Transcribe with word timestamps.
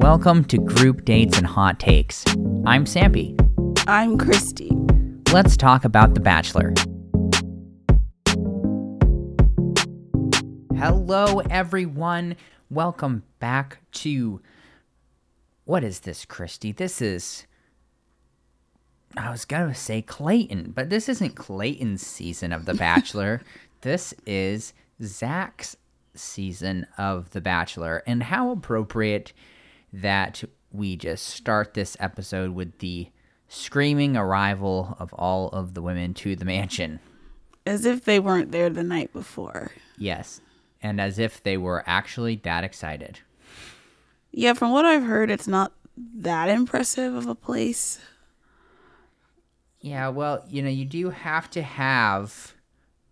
Welcome 0.00 0.44
to 0.44 0.56
Group 0.56 1.04
Dates 1.04 1.36
and 1.36 1.46
Hot 1.46 1.78
Takes. 1.78 2.24
I'm 2.64 2.86
Sampy. 2.86 3.36
I'm 3.86 4.16
Christy. 4.16 4.70
Let's 5.30 5.58
talk 5.58 5.84
about 5.84 6.14
The 6.14 6.20
Bachelor. 6.20 6.72
Hello, 10.74 11.40
everyone. 11.50 12.36
Welcome 12.70 13.24
back 13.40 13.80
to. 13.92 14.40
What 15.66 15.84
is 15.84 16.00
this, 16.00 16.24
Christy? 16.24 16.72
This 16.72 17.02
is. 17.02 17.46
I 19.18 19.30
was 19.30 19.44
going 19.44 19.68
to 19.68 19.74
say 19.74 20.00
Clayton, 20.00 20.72
but 20.74 20.88
this 20.88 21.10
isn't 21.10 21.36
Clayton's 21.36 22.04
season 22.04 22.54
of 22.54 22.64
The 22.64 22.74
Bachelor. 22.74 23.42
this 23.82 24.14
is 24.26 24.72
Zach's 25.02 25.76
season 26.14 26.86
of 26.96 27.30
The 27.30 27.42
Bachelor. 27.42 28.02
And 28.06 28.22
how 28.22 28.50
appropriate 28.50 29.34
that 29.92 30.42
we 30.72 30.96
just 30.96 31.26
start 31.26 31.74
this 31.74 31.96
episode 32.00 32.52
with 32.52 32.78
the 32.78 33.08
screaming 33.48 34.16
arrival 34.16 34.96
of 34.98 35.12
all 35.14 35.48
of 35.48 35.74
the 35.74 35.82
women 35.82 36.14
to 36.14 36.36
the 36.36 36.44
mansion. 36.44 37.00
As 37.66 37.84
if 37.84 38.04
they 38.04 38.20
weren't 38.20 38.52
there 38.52 38.70
the 38.70 38.84
night 38.84 39.12
before. 39.12 39.72
Yes. 39.98 40.40
And 40.82 41.00
as 41.00 41.18
if 41.18 41.42
they 41.42 41.56
were 41.56 41.82
actually 41.86 42.36
that 42.36 42.64
excited. 42.64 43.20
Yeah, 44.32 44.52
from 44.54 44.70
what 44.70 44.84
I've 44.84 45.02
heard, 45.02 45.30
it's 45.30 45.48
not 45.48 45.72
that 45.96 46.48
impressive 46.48 47.14
of 47.14 47.26
a 47.26 47.34
place. 47.34 47.98
Yeah, 49.80 50.08
well, 50.08 50.44
you 50.48 50.62
know, 50.62 50.70
you 50.70 50.84
do 50.84 51.10
have 51.10 51.50
to 51.50 51.62
have 51.62 52.54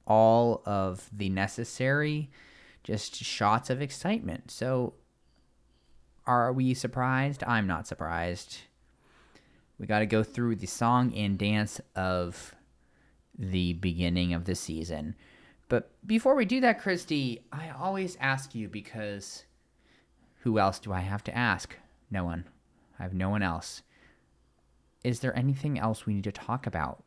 all 0.06 0.62
of 0.64 1.10
the 1.12 1.28
necessary 1.28 2.30
just 2.84 3.16
shots 3.16 3.69
of 3.69 3.83
excitement. 3.83 4.50
So 4.50 4.94
are 6.29 6.53
we 6.53 6.75
surprised? 6.75 7.43
I'm 7.45 7.67
not 7.67 7.87
surprised. 7.87 8.59
We 9.79 9.87
got 9.87 10.01
to 10.01 10.07
go 10.07 10.23
through 10.23 10.57
the 10.57 10.67
song 10.67 11.15
and 11.15 11.39
dance 11.39 11.81
of 11.97 12.55
the 13.39 13.73
beginning 13.73 14.34
of 14.34 14.45
the 14.45 14.55
season. 14.55 15.15
But 15.69 15.91
before 16.06 16.34
we 16.34 16.45
do 16.45 16.61
that, 16.61 16.81
Christy, 16.81 17.43
I 17.51 17.71
always 17.71 18.17
ask 18.21 18.55
you 18.55 18.69
because 18.69 19.45
who 20.43 20.59
else 20.59 20.79
do 20.79 20.93
I 20.93 21.01
have 21.01 21.25
to 21.25 21.37
ask? 21.37 21.75
No 22.11 22.25
one. 22.25 22.45
I 22.99 23.05
have 23.05 23.15
no 23.15 23.31
one 23.31 23.43
else. 23.43 23.83
Is 25.05 25.21
there 25.21 25.37
anything 25.37 25.79
else 25.79 26.05
we 26.05 26.15
need 26.15 26.25
to 26.25 26.33
talk 26.33 26.67
about 26.67 27.05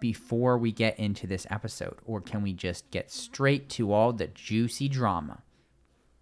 before 0.00 0.58
we 0.58 0.72
get 0.72 0.98
into 0.98 1.26
this 1.26 1.46
episode? 1.50 1.98
Or 2.04 2.20
can 2.20 2.42
we 2.42 2.52
just 2.52 2.90
get 2.90 3.10
straight 3.10 3.68
to 3.70 3.92
all 3.92 4.12
the 4.12 4.28
juicy 4.28 4.88
drama? 4.88 5.42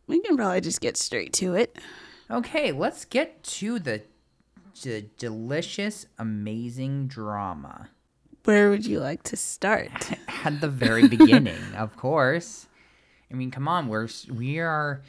We 0.06 0.20
can 0.20 0.36
probably 0.36 0.60
just 0.60 0.80
get 0.80 0.96
straight 0.96 1.32
to 1.34 1.54
it. 1.54 1.78
Okay, 2.30 2.72
let's 2.72 3.04
get 3.04 3.42
to 3.42 3.78
the, 3.78 4.02
the 4.82 5.06
delicious, 5.16 6.06
amazing 6.18 7.06
drama. 7.08 7.88
Where 8.44 8.70
would 8.70 8.86
you 8.86 9.00
like 9.00 9.22
to 9.24 9.36
start? 9.36 10.12
At 10.44 10.60
the 10.60 10.68
very 10.68 11.08
beginning, 11.08 11.58
of 11.76 11.96
course. 11.96 12.66
I 13.30 13.34
mean, 13.34 13.50
come 13.50 13.68
on, 13.68 13.88
we're 13.88 14.08
we 14.32 14.58
are 14.58 15.02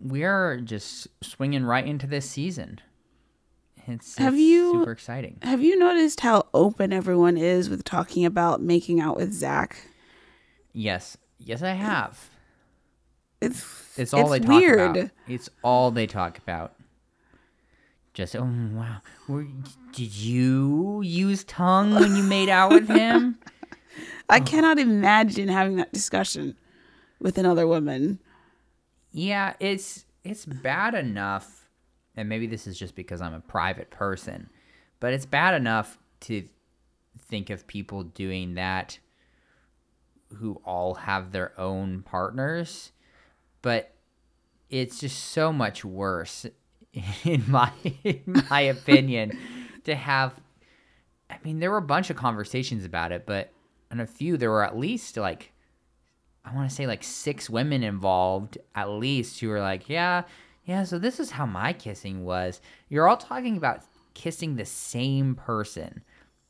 we 0.00 0.22
are 0.22 0.60
just 0.60 1.08
swinging 1.22 1.64
right 1.64 1.84
into 1.84 2.06
this 2.06 2.30
season. 2.30 2.80
It's, 3.86 4.18
have 4.18 4.34
it's 4.34 4.42
you 4.42 4.72
super 4.72 4.92
exciting. 4.92 5.38
Have 5.42 5.62
you 5.62 5.78
noticed 5.78 6.20
how 6.20 6.46
open 6.52 6.92
everyone 6.92 7.38
is 7.38 7.70
with 7.70 7.84
talking 7.84 8.24
about 8.24 8.60
making 8.60 9.00
out 9.00 9.16
with 9.16 9.32
Zach? 9.32 9.88
Yes, 10.72 11.16
yes, 11.38 11.62
I 11.62 11.72
have. 11.72 12.28
It's 13.40 13.98
it's 13.98 14.12
all 14.12 14.32
it's 14.32 14.44
they 14.44 14.46
talk 14.46 14.60
weird. 14.60 14.96
about. 14.96 15.10
It's 15.26 15.48
all 15.62 15.90
they 15.90 16.06
talk 16.06 16.38
about. 16.38 16.74
Just 18.14 18.34
oh 18.34 18.50
wow, 18.72 18.98
Were, 19.28 19.46
did 19.92 20.14
you 20.16 21.02
use 21.02 21.44
tongue 21.44 21.94
when 21.94 22.16
you 22.16 22.22
made 22.24 22.48
out 22.48 22.72
with 22.72 22.88
him? 22.88 23.38
I 24.28 24.40
cannot 24.40 24.78
imagine 24.78 25.48
having 25.48 25.76
that 25.76 25.92
discussion 25.92 26.56
with 27.20 27.38
another 27.38 27.66
woman. 27.66 28.18
Yeah, 29.12 29.54
it's 29.60 30.04
it's 30.24 30.44
bad 30.44 30.94
enough, 30.94 31.68
and 32.16 32.28
maybe 32.28 32.46
this 32.46 32.66
is 32.66 32.78
just 32.78 32.94
because 32.96 33.20
I'm 33.20 33.34
a 33.34 33.40
private 33.40 33.90
person, 33.90 34.50
but 34.98 35.12
it's 35.12 35.26
bad 35.26 35.54
enough 35.54 35.98
to 36.22 36.42
think 37.28 37.50
of 37.50 37.66
people 37.66 38.02
doing 38.02 38.54
that 38.54 38.98
who 40.36 40.60
all 40.64 40.94
have 40.94 41.32
their 41.32 41.58
own 41.58 42.02
partners, 42.02 42.92
but 43.62 43.94
it's 44.70 45.00
just 45.00 45.18
so 45.30 45.52
much 45.52 45.84
worse 45.84 46.46
in 47.24 47.44
my 47.48 47.72
in 48.04 48.44
my 48.50 48.60
opinion 48.60 49.38
to 49.84 49.94
have 49.94 50.38
I 51.30 51.36
mean 51.44 51.60
there 51.60 51.70
were 51.70 51.78
a 51.78 51.82
bunch 51.82 52.10
of 52.10 52.16
conversations 52.16 52.84
about 52.84 53.12
it, 53.12 53.26
but 53.26 53.52
in 53.90 54.00
a 54.00 54.06
few 54.06 54.36
there 54.36 54.50
were 54.50 54.64
at 54.64 54.76
least 54.76 55.16
like 55.16 55.52
I 56.44 56.54
want 56.54 56.68
to 56.68 56.74
say 56.74 56.86
like 56.86 57.04
six 57.04 57.50
women 57.50 57.82
involved 57.82 58.58
at 58.74 58.88
least 58.88 59.40
who 59.40 59.48
were 59.48 59.60
like, 59.60 59.88
yeah, 59.88 60.22
yeah, 60.64 60.84
so 60.84 60.98
this 60.98 61.20
is 61.20 61.30
how 61.30 61.46
my 61.46 61.72
kissing 61.72 62.24
was. 62.24 62.60
You're 62.88 63.08
all 63.08 63.16
talking 63.16 63.56
about 63.56 63.82
kissing 64.14 64.56
the 64.56 64.64
same 64.64 65.34
person. 65.34 66.02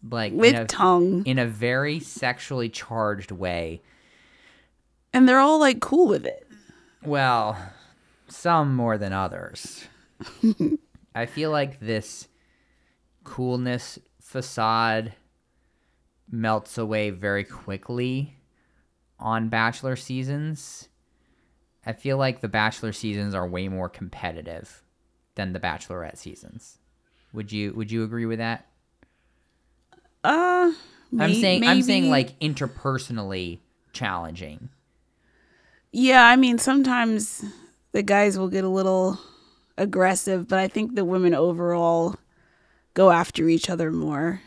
Like 0.09 0.33
with 0.33 0.55
in 0.55 0.63
a, 0.63 0.65
tongue. 0.67 1.25
in 1.27 1.39
a 1.39 1.47
very 1.47 1.99
sexually 2.01 2.69
charged 2.69 3.33
way. 3.33 3.83
And 5.13 5.29
they're 5.29 5.41
all 5.41 5.59
like 5.59 5.81
cool 5.81 6.09
with 6.09 6.27
it. 6.27 6.48
Well, 7.05 7.57
some 8.29 8.75
more 8.75 8.99
than 8.99 9.13
others. 9.13 9.85
I 11.15 11.27
feel 11.27 11.51
like 11.51 11.81
this 11.81 12.29
coolness 13.25 13.99
facade 14.21 15.15
melts 16.31 16.77
away 16.79 17.11
very 17.11 17.45
quickly 17.45 18.37
on 19.19 19.49
Bachelor 19.49 19.97
seasons. 19.97 20.89
I 21.87 21.93
feel 21.93 22.19
like 22.19 22.41
the 22.41 22.49
Bachelor 22.49 22.93
seasons 22.93 23.35
are 23.35 23.49
way 23.49 23.69
more 23.69 23.89
competitive 23.89 24.83
than 25.37 25.53
the 25.53 25.61
Bachelorette 25.61 26.19
seasons. 26.19 26.79
Would 27.33 27.53
you 27.53 27.73
would 27.75 27.91
you 27.91 28.05
agree 28.05 28.27
with 28.27 28.39
that? 28.39 28.67
Uh 30.25 30.73
may- 31.11 31.25
I'm 31.25 31.35
saying 31.35 31.67
I'm 31.67 31.83
saying 31.83 32.11
like 32.11 32.39
interpersonally 32.41 33.61
challenging. 33.93 34.69
Yeah, 36.01 36.29
I 36.29 36.37
mean 36.37 36.59
sometimes 36.59 37.45
the 37.91 38.05
guys 38.05 38.39
will 38.39 38.47
get 38.47 38.63
a 38.63 38.69
little 38.69 39.19
aggressive, 39.77 40.47
but 40.47 40.61
I 40.61 40.69
think 40.69 40.95
the 40.95 41.05
women 41.05 41.35
overall 41.35 42.15
go 42.95 43.11
after 43.11 43.49
each 43.49 43.69
other 43.69 43.91
more. 43.91 44.41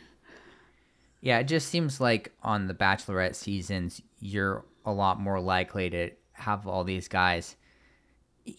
Yeah, 1.19 1.39
it 1.39 1.49
just 1.49 1.67
seems 1.67 1.99
like 1.99 2.31
on 2.41 2.67
the 2.67 2.73
Bachelorette 2.73 3.35
seasons, 3.35 4.01
you're 4.21 4.63
a 4.85 4.93
lot 4.93 5.19
more 5.19 5.41
likely 5.41 5.89
to 5.89 6.11
have 6.31 6.67
all 6.67 6.85
these 6.85 7.09
guys, 7.09 7.57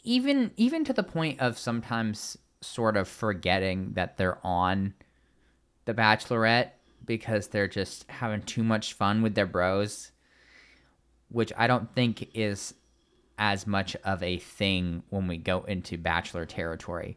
even 0.04 0.50
even 0.58 0.84
to 0.84 0.92
the 0.92 1.02
point 1.02 1.40
of 1.40 1.56
sometimes 1.56 2.36
sort 2.60 2.98
of 2.98 3.08
forgetting 3.08 3.94
that 3.94 4.18
they're 4.18 4.38
on 4.46 4.92
the 5.86 5.94
Bachelorette 5.94 6.72
because 7.06 7.48
they're 7.48 7.68
just 7.68 8.04
having 8.10 8.42
too 8.42 8.62
much 8.62 8.92
fun 8.92 9.22
with 9.22 9.34
their 9.34 9.46
bros, 9.46 10.12
which 11.30 11.54
I 11.56 11.66
don't 11.66 11.90
think 11.94 12.28
is 12.34 12.74
as 13.38 13.66
much 13.66 13.96
of 14.04 14.22
a 14.22 14.38
thing 14.38 15.02
when 15.10 15.26
we 15.26 15.36
go 15.36 15.62
into 15.64 15.98
Bachelor 15.98 16.46
territory. 16.46 17.16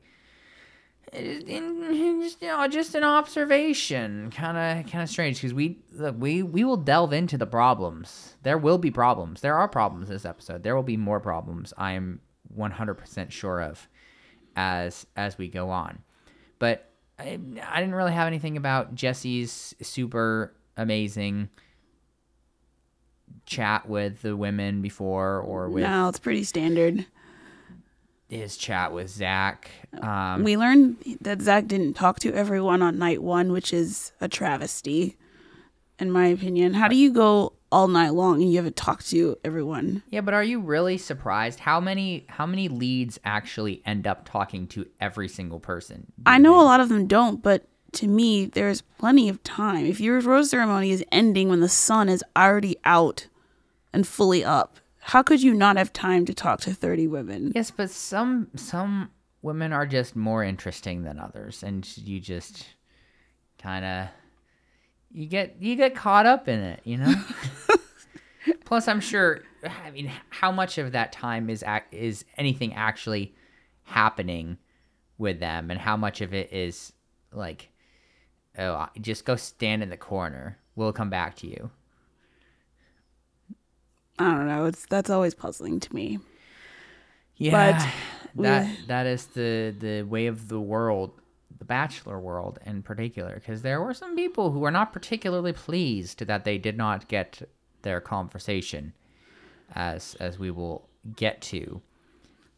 In, 1.14 2.20
just 2.22 2.42
you 2.42 2.48
know 2.48 2.68
just 2.68 2.96
an 2.96 3.04
observation. 3.04 4.32
Kind 4.32 4.58
of 4.58 4.92
kind 4.92 5.04
of 5.04 5.10
strange 5.10 5.38
because 5.38 5.54
we 5.54 5.80
we 6.18 6.44
we 6.44 6.64
will 6.64 6.78
delve 6.78 7.14
into 7.14 7.38
the 7.38 7.46
problems. 7.46 8.36
There 8.44 8.58
will 8.58 8.80
be 8.80 8.92
problems. 8.92 9.42
There 9.42 9.56
are 9.56 9.68
problems 9.68 10.10
this 10.10 10.26
episode. 10.26 10.64
There 10.64 10.76
will 10.76 10.84
be 10.84 10.98
more 10.98 11.20
problems 11.20 11.74
i 11.78 11.92
am 11.92 12.22
100% 12.58 13.32
sure 13.32 13.62
of 13.62 13.88
as 14.56 15.06
as 15.16 15.38
we 15.38 15.48
go 15.48 15.70
on. 15.70 16.00
But 16.60 16.90
I, 17.20 17.40
I 17.64 17.80
didn't 17.80 17.96
really 17.96 18.14
have 18.14 18.28
anything 18.28 18.58
about 18.58 18.94
jesse's 18.94 19.74
super 19.82 20.54
amazing 20.76 21.50
chat 23.46 23.88
with 23.88 24.22
the 24.22 24.36
women 24.36 24.82
before 24.82 25.40
or 25.40 25.70
with 25.70 25.84
No, 25.84 26.10
it's 26.10 26.20
pretty 26.20 26.44
standard. 26.44 27.06
his 28.28 28.58
chat 28.58 28.92
with 28.92 29.10
zach 29.10 29.70
um, 30.02 30.44
we 30.44 30.58
learned 30.58 30.98
that 31.22 31.42
Zach 31.42 31.68
didn't 31.68 31.94
talk 31.94 32.20
to 32.20 32.34
everyone 32.34 32.82
on 32.82 32.98
night 32.98 33.22
one, 33.24 33.52
which 33.52 33.72
is 33.72 34.12
a 34.20 34.28
travesty, 34.28 35.16
in 36.00 36.12
my 36.12 36.26
opinion. 36.28 36.74
How 36.74 36.88
do 36.90 36.96
you 36.98 37.14
go 37.14 37.54
all 37.72 37.88
night 37.88 38.10
long 38.14 38.42
and 38.42 38.50
you 38.52 38.58
haven't 38.58 38.76
talked 38.76 39.08
to 39.12 39.38
everyone? 39.46 40.04
Yeah, 40.10 40.20
but 40.22 40.34
are 40.34 40.44
you 40.44 40.60
really 40.60 40.98
surprised 40.98 41.60
how 41.60 41.80
many 41.80 42.26
how 42.28 42.46
many 42.46 42.68
leads 42.68 43.20
actually 43.24 43.82
end 43.86 44.06
up 44.06 44.28
talking 44.28 44.68
to 44.70 44.86
every 45.00 45.30
single 45.30 45.60
person? 45.62 46.12
I 46.26 46.38
know 46.40 46.60
a 46.60 46.64
lot 46.64 46.82
of 46.82 46.90
them 46.90 47.08
don't, 47.08 47.42
but 47.42 47.66
to 47.94 48.08
me, 48.08 48.46
there's 48.46 48.82
plenty 48.82 49.30
of 49.30 49.42
time. 49.44 49.86
If 49.86 50.02
your 50.02 50.20
rose 50.20 50.50
ceremony 50.50 50.92
is 50.92 51.06
ending 51.12 51.48
when 51.48 51.62
the 51.62 51.70
sun 51.70 52.10
is 52.10 52.24
already 52.36 52.76
out 52.84 53.28
and 53.96 54.06
fully 54.06 54.44
up, 54.44 54.78
how 55.00 55.24
could 55.24 55.42
you 55.42 55.54
not 55.54 55.78
have 55.78 55.94
time 55.94 56.26
to 56.26 56.34
talk 56.34 56.60
to 56.62 56.74
30 56.74 57.08
women? 57.08 57.52
Yes, 57.56 57.72
but 57.72 57.90
some 57.90 58.50
some 58.56 59.10
women 59.42 59.72
are 59.72 59.86
just 59.88 60.16
more 60.16 60.44
interesting 60.44 61.04
than 61.04 61.20
others, 61.20 61.64
and 61.64 61.88
you 61.98 62.20
just 62.20 62.66
kind 63.58 63.86
of 63.86 64.08
you 65.12 65.28
get 65.28 65.56
you 65.60 65.76
get 65.76 65.96
caught 65.96 66.26
up 66.26 66.48
in 66.48 66.60
it, 66.60 66.82
you 66.84 66.98
know. 66.98 67.14
Plus, 68.66 68.88
I'm 68.88 69.00
sure. 69.00 69.42
I 69.86 69.92
mean, 69.92 70.12
how 70.30 70.52
much 70.52 70.78
of 70.78 70.92
that 70.92 71.12
time 71.12 71.50
is 71.50 71.64
is 71.92 72.26
anything 72.38 72.74
actually 72.74 73.34
happening 73.84 74.58
with 75.18 75.40
them, 75.40 75.72
and 75.72 75.80
how 75.80 75.96
much 75.96 76.20
of 76.22 76.34
it 76.34 76.52
is 76.52 76.92
like, 77.32 77.70
oh, 78.58 78.74
I- 78.74 78.90
just 79.00 79.24
go 79.26 79.36
stand 79.36 79.84
in 79.84 79.90
the 79.90 79.98
corner. 79.98 80.58
We'll 80.76 80.94
come 80.94 81.10
back 81.10 81.36
to 81.38 81.48
you. 81.48 81.70
I 84.20 84.32
don't 84.32 84.48
know. 84.48 84.66
It's 84.66 84.86
that's 84.86 85.10
always 85.10 85.34
puzzling 85.34 85.80
to 85.82 85.94
me. 85.96 86.20
Yeah, 87.38 87.92
we- 88.34 88.44
that 88.44 88.68
that 88.88 89.06
is 89.06 89.26
the 89.28 89.76
the 89.78 90.04
way 90.04 90.28
of 90.28 90.48
the 90.48 90.60
world, 90.60 91.12
the 91.58 91.66
bachelor 91.66 92.20
world 92.20 92.60
in 92.66 92.82
particular. 92.82 93.36
Because 93.36 93.62
there 93.62 93.82
were 93.82 93.94
some 93.94 94.16
people 94.16 94.52
who 94.52 94.60
were 94.60 94.72
not 94.72 94.94
particularly 94.94 95.54
pleased 95.54 96.26
that 96.28 96.46
they 96.46 96.58
did 96.58 96.78
not 96.78 97.08
get 97.10 97.42
their 97.82 98.00
conversation, 98.00 98.94
as 99.74 100.16
as 100.20 100.40
we 100.40 100.50
will 100.50 100.88
get 101.16 101.42
to. 101.42 101.82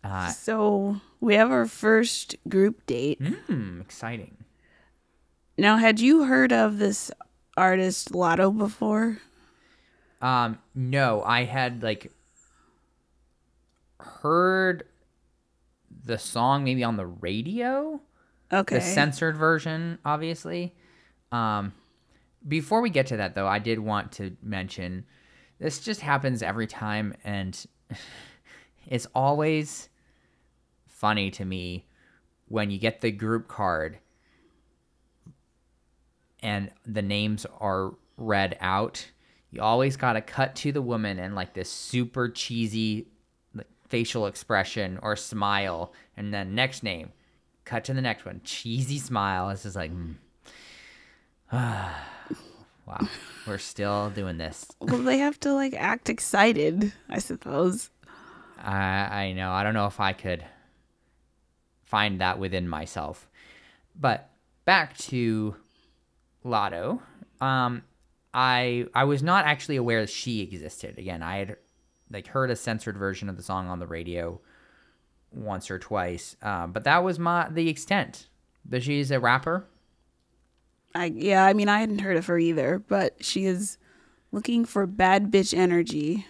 Uh, 0.03 0.29
So 0.31 1.01
we 1.19 1.33
have 1.35 1.51
our 1.51 1.65
first 1.65 2.35
group 2.47 2.85
date. 2.85 3.19
hmm, 3.19 3.81
exciting. 3.81 4.37
Now, 5.57 5.77
had 5.77 5.99
you 5.99 6.25
heard 6.25 6.53
of 6.53 6.77
this 6.77 7.09
artist 7.57 8.11
Latto 8.13 8.55
before? 8.55 9.17
Um, 10.21 10.57
no, 10.73 11.21
I 11.23 11.43
had 11.43 11.83
like 11.83 12.11
heard 13.99 14.83
the 16.05 16.17
song 16.17 16.63
maybe 16.63 16.83
on 16.83 16.97
the 16.97 17.05
radio. 17.05 18.01
Okay. 18.51 18.75
the 18.75 18.81
censored 18.81 19.35
version, 19.35 19.99
obviously. 20.05 20.73
Um, 21.31 21.73
before 22.47 22.81
we 22.81 22.89
get 22.89 23.07
to 23.07 23.17
that, 23.17 23.35
though, 23.35 23.47
I 23.47 23.59
did 23.59 23.79
want 23.79 24.13
to 24.13 24.37
mention 24.41 25.05
this 25.59 25.79
just 25.79 26.01
happens 26.01 26.41
every 26.41 26.67
time, 26.67 27.13
and 27.23 27.65
it's 28.87 29.07
always 29.13 29.89
funny 30.87 31.29
to 31.31 31.45
me 31.45 31.85
when 32.47 32.71
you 32.71 32.77
get 32.77 33.01
the 33.01 33.11
group 33.11 33.47
card 33.47 33.99
and 36.41 36.71
the 36.85 37.01
names 37.01 37.45
are 37.59 37.93
read 38.15 38.57
out. 38.61 39.07
You 39.51 39.61
always 39.61 39.97
got 39.97 40.13
to 40.13 40.21
cut 40.21 40.55
to 40.57 40.71
the 40.71 40.81
woman 40.81 41.19
and 41.19 41.33
like 41.35 41.53
this 41.53 41.69
super 41.69 42.29
cheesy 42.29 43.07
like, 43.53 43.67
facial 43.87 44.27
expression 44.27 44.99
or 45.01 45.15
smile, 45.15 45.93
and 46.15 46.33
then 46.33 46.53
next 46.53 46.83
name 46.83 47.11
cut 47.67 47.83
to 47.83 47.93
the 47.93 48.01
next 48.01 48.25
one 48.25 48.39
cheesy 48.45 48.97
smile 48.97 49.49
it's 49.49 49.63
just 49.63 49.75
like 49.75 49.91
mm. 49.91 50.15
wow 51.51 53.07
we're 53.45 53.57
still 53.57 54.09
doing 54.09 54.37
this 54.37 54.65
well, 54.79 54.99
they 54.99 55.17
have 55.17 55.37
to 55.37 55.53
like 55.53 55.73
act 55.73 56.09
excited, 56.09 56.93
I 57.09 57.19
suppose. 57.19 57.89
i 58.57 58.77
i 59.25 59.33
know 59.33 59.51
i 59.51 59.63
don't 59.63 59.73
know 59.73 59.85
if 59.85 59.99
i 59.99 60.13
could 60.13 60.45
find 61.83 62.21
that 62.21 62.39
within 62.39 62.69
myself 62.69 63.27
but 63.99 64.29
back 64.63 64.97
to 64.97 65.55
latto 66.45 67.01
um 67.41 67.83
i 68.37 68.85
i 68.93 69.03
was 69.03 69.21
not 69.21 69.45
actually 69.45 69.75
aware 69.75 70.01
that 70.01 70.09
she 70.09 70.41
existed 70.41 70.97
again 70.97 71.21
i 71.21 71.37
had 71.37 71.57
like 72.11 72.27
heard 72.27 72.49
a 72.49 72.55
censored 72.55 72.97
version 72.97 73.27
of 73.27 73.35
the 73.35 73.43
song 73.43 73.67
on 73.67 73.79
the 73.79 73.87
radio 73.87 74.39
once 75.31 75.69
or 75.69 75.77
twice 75.77 76.37
um, 76.41 76.71
but 76.71 76.83
that 76.83 77.03
was 77.03 77.19
my 77.19 77.49
the 77.49 77.67
extent 77.67 78.27
that 78.63 78.83
she's 78.83 79.11
a 79.11 79.19
rapper 79.19 79.67
I 80.97 81.05
yeah, 81.15 81.45
I 81.45 81.53
mean 81.53 81.69
I 81.69 81.79
hadn't 81.79 81.99
heard 81.99 82.17
of 82.17 82.25
her 82.25 82.39
either, 82.39 82.79
but 82.87 83.23
she 83.23 83.45
is 83.45 83.77
looking 84.31 84.65
for 84.65 84.85
bad 84.87 85.31
bitch 85.31 85.55
energy. 85.55 86.25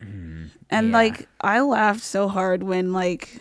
and 0.00 0.50
yeah. 0.70 0.92
like 0.92 1.28
I 1.40 1.60
laughed 1.60 2.02
so 2.02 2.28
hard 2.28 2.62
when 2.62 2.92
like 2.92 3.40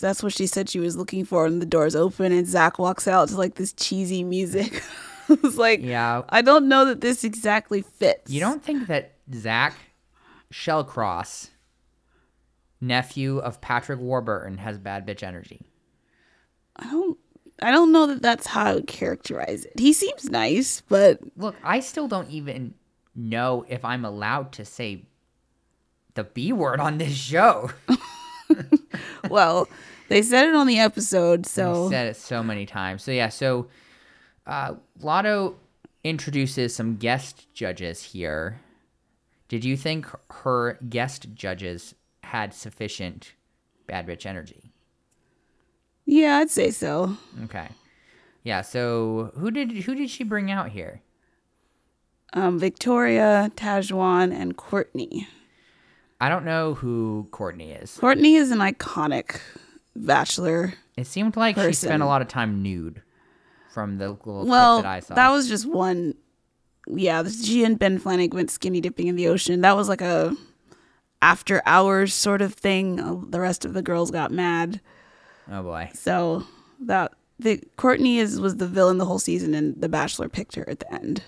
that's 0.00 0.22
what 0.22 0.34
she 0.34 0.46
said 0.46 0.68
she 0.68 0.80
was 0.80 0.96
looking 0.96 1.24
for 1.24 1.46
and 1.46 1.62
the 1.62 1.66
doors 1.66 1.96
open 1.96 2.30
and 2.30 2.46
Zach 2.46 2.78
walks 2.78 3.08
out 3.08 3.30
to 3.30 3.36
like 3.36 3.54
this 3.54 3.72
cheesy 3.72 4.22
music. 4.22 4.82
I 5.30 5.38
was 5.42 5.58
like, 5.58 5.80
yeah 5.82 6.22
I 6.28 6.42
don't 6.42 6.68
know 6.68 6.84
that 6.86 7.00
this 7.00 7.24
exactly 7.24 7.82
fits. 7.82 8.30
You 8.30 8.40
don't 8.40 8.62
think 8.62 8.86
that 8.88 9.14
Zach 9.34 9.74
Shallcross, 10.52 11.50
nephew 12.80 13.38
of 13.38 13.60
Patrick 13.60 14.00
Warburton, 14.00 14.58
has 14.58 14.78
bad 14.78 15.06
bitch 15.06 15.22
energy? 15.22 15.66
I 16.76 16.90
don't 16.90 17.18
I 17.60 17.70
don't 17.70 17.92
know 17.92 18.06
that 18.06 18.22
that's 18.22 18.46
how 18.46 18.64
I 18.66 18.74
would 18.74 18.86
characterize 18.86 19.64
it. 19.64 19.78
He 19.78 19.92
seems 19.92 20.30
nice, 20.30 20.80
but 20.88 21.18
Look, 21.36 21.56
I 21.62 21.80
still 21.80 22.08
don't 22.08 22.30
even 22.30 22.74
know 23.14 23.64
if 23.68 23.84
I'm 23.84 24.04
allowed 24.04 24.52
to 24.52 24.64
say 24.64 25.04
the 26.14 26.24
B 26.24 26.52
word 26.52 26.80
on 26.80 26.98
this 26.98 27.14
show. 27.14 27.70
well, 29.28 29.68
they 30.08 30.22
said 30.22 30.48
it 30.48 30.54
on 30.54 30.66
the 30.66 30.78
episode, 30.78 31.46
so 31.46 31.90
said 31.90 32.06
it 32.08 32.16
so 32.16 32.42
many 32.42 32.64
times. 32.64 33.02
So 33.02 33.10
yeah, 33.10 33.28
so 33.28 33.68
uh, 34.48 34.74
Latto 35.00 35.54
introduces 36.02 36.74
some 36.74 36.96
guest 36.96 37.52
judges 37.54 38.02
here. 38.02 38.60
Did 39.48 39.64
you 39.64 39.76
think 39.76 40.06
her 40.30 40.78
guest 40.88 41.34
judges 41.34 41.94
had 42.24 42.52
sufficient 42.52 43.34
bad 43.86 44.06
bitch 44.06 44.26
energy? 44.26 44.72
yeah, 46.06 46.38
I'd 46.38 46.50
say 46.50 46.70
so. 46.70 47.16
Okay. 47.44 47.68
Yeah, 48.42 48.62
so 48.62 49.30
who 49.36 49.50
did 49.50 49.70
who 49.70 49.94
did 49.94 50.08
she 50.08 50.24
bring 50.24 50.50
out 50.50 50.70
here? 50.70 51.02
Um, 52.32 52.58
Victoria, 52.58 53.50
Tahzjuan, 53.56 54.32
and 54.32 54.56
Courtney. 54.56 55.28
I 56.20 56.28
don't 56.28 56.44
know 56.44 56.74
who 56.74 57.28
Courtney 57.30 57.72
is. 57.72 57.96
Courtney 57.98 58.36
is 58.36 58.50
an 58.50 58.58
iconic 58.58 59.40
bachelor. 59.94 60.74
It 60.96 61.06
seemed 61.06 61.36
like 61.36 61.56
she 61.56 61.72
spent 61.74 62.02
a 62.02 62.06
lot 62.06 62.22
of 62.22 62.28
time 62.28 62.62
nude 62.62 63.02
from 63.72 63.98
the 63.98 64.10
little 64.10 64.46
Well, 64.46 64.82
that 64.82 64.86
I 64.88 65.00
saw. 65.00 65.32
was 65.32 65.48
just 65.48 65.66
one. 65.66 66.14
Yeah, 66.86 67.22
she 67.28 67.64
and 67.64 67.78
Ben 67.78 67.98
Flajnik 68.00 68.32
went 68.32 68.50
skinny 68.50 68.80
dipping 68.80 69.08
in 69.08 69.16
the 69.16 69.28
ocean. 69.28 69.60
That 69.60 69.76
was 69.76 69.88
like 69.88 70.00
a 70.00 70.34
after 71.20 71.60
hours 71.66 72.14
sort 72.14 72.40
of 72.40 72.54
thing. 72.54 72.98
Uh, 73.00 73.16
The 73.28 73.40
rest 73.40 73.64
of 73.64 73.74
the 73.74 73.82
girls 73.82 74.10
got 74.10 74.30
mad. 74.32 74.80
oh 75.50 75.62
boy. 75.62 75.90
So 75.94 76.44
that 76.80 77.12
the 77.38 77.60
Courtney 77.76 78.18
is 78.18 78.40
was 78.40 78.56
the 78.56 78.66
villain 78.66 78.98
the 78.98 79.04
whole 79.04 79.18
season, 79.18 79.52
and 79.54 79.80
The 79.80 79.88
Bachelor 79.88 80.28
picked 80.28 80.54
her 80.56 80.68
at 80.68 80.80
the 80.80 80.92
end. 80.94 81.22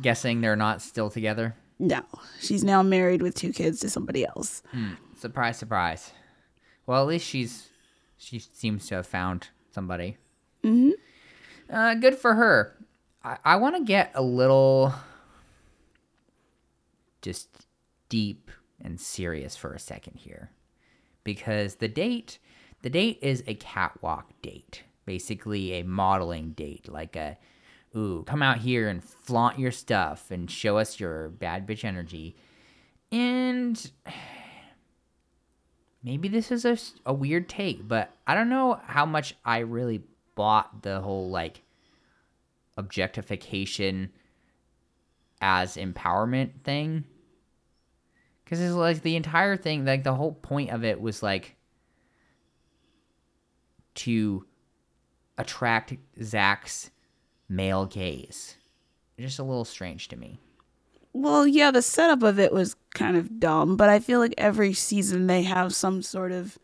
Guessing 0.00 0.40
they're 0.40 0.54
not 0.56 0.80
still 0.80 1.10
together. 1.10 1.56
No, 1.80 2.02
she's 2.40 2.62
now 2.62 2.82
married 2.84 3.20
with 3.20 3.34
two 3.34 3.52
kids 3.52 3.80
to 3.80 3.90
somebody 3.90 4.24
else. 4.24 4.62
Surprise, 5.18 5.58
surprise. 5.58 6.12
Well, 6.86 7.02
at 7.02 7.08
least 7.08 7.26
she's 7.26 7.68
she 8.16 8.38
seems 8.38 8.86
to 8.86 8.94
have 8.96 9.06
found 9.08 9.48
somebody. 9.72 10.16
Mm-hmm. 10.64 10.90
Uh, 11.68 11.94
good 11.94 12.16
for 12.16 12.34
her. 12.34 12.74
I, 13.22 13.36
I 13.44 13.56
want 13.56 13.76
to 13.76 13.84
get 13.84 14.12
a 14.14 14.22
little 14.22 14.94
just 17.22 17.66
deep 18.08 18.50
and 18.82 19.00
serious 19.00 19.56
for 19.56 19.72
a 19.72 19.78
second 19.78 20.16
here, 20.16 20.50
because 21.22 21.76
the 21.76 21.88
date, 21.88 22.38
the 22.82 22.90
date 22.90 23.18
is 23.22 23.42
a 23.46 23.54
catwalk 23.54 24.30
date, 24.42 24.82
basically 25.06 25.74
a 25.74 25.84
modeling 25.84 26.52
date, 26.52 26.88
like 26.88 27.16
a 27.16 27.38
ooh, 27.96 28.24
come 28.26 28.42
out 28.42 28.58
here 28.58 28.88
and 28.88 29.02
flaunt 29.02 29.58
your 29.58 29.70
stuff 29.70 30.30
and 30.30 30.50
show 30.50 30.78
us 30.78 30.98
your 30.98 31.28
bad 31.28 31.66
bitch 31.66 31.84
energy. 31.84 32.36
And 33.12 33.90
maybe 36.02 36.28
this 36.28 36.50
is 36.50 36.64
a, 36.64 36.76
a 37.06 37.14
weird 37.14 37.48
take, 37.48 37.86
but 37.86 38.10
I 38.26 38.34
don't 38.34 38.48
know 38.48 38.80
how 38.86 39.06
much 39.06 39.36
I 39.44 39.58
really 39.58 40.02
bought 40.34 40.82
the 40.82 41.00
whole 41.00 41.30
like 41.30 41.62
objectification 42.76 44.10
as 45.40 45.76
empowerment 45.76 46.62
thing. 46.62 47.04
Because 48.44 48.60
it's 48.60 48.74
like 48.74 49.02
the 49.02 49.16
entire 49.16 49.56
thing, 49.56 49.84
like 49.84 50.04
the 50.04 50.14
whole 50.14 50.32
point 50.32 50.70
of 50.70 50.84
it 50.84 51.00
was 51.00 51.22
like 51.22 51.56
to 53.94 54.44
attract 55.38 55.94
Zach's 56.22 56.90
male 57.48 57.86
gaze. 57.86 58.56
Just 59.18 59.38
a 59.38 59.44
little 59.44 59.64
strange 59.64 60.08
to 60.08 60.16
me. 60.16 60.40
Well, 61.12 61.46
yeah, 61.46 61.70
the 61.70 61.80
setup 61.80 62.24
of 62.24 62.40
it 62.40 62.52
was 62.52 62.74
kind 62.94 63.16
of 63.16 63.38
dumb, 63.38 63.76
but 63.76 63.88
I 63.88 64.00
feel 64.00 64.18
like 64.18 64.34
every 64.36 64.72
season 64.72 65.28
they 65.28 65.44
have 65.44 65.74
some 65.74 66.02
sort 66.02 66.32
of 66.32 66.58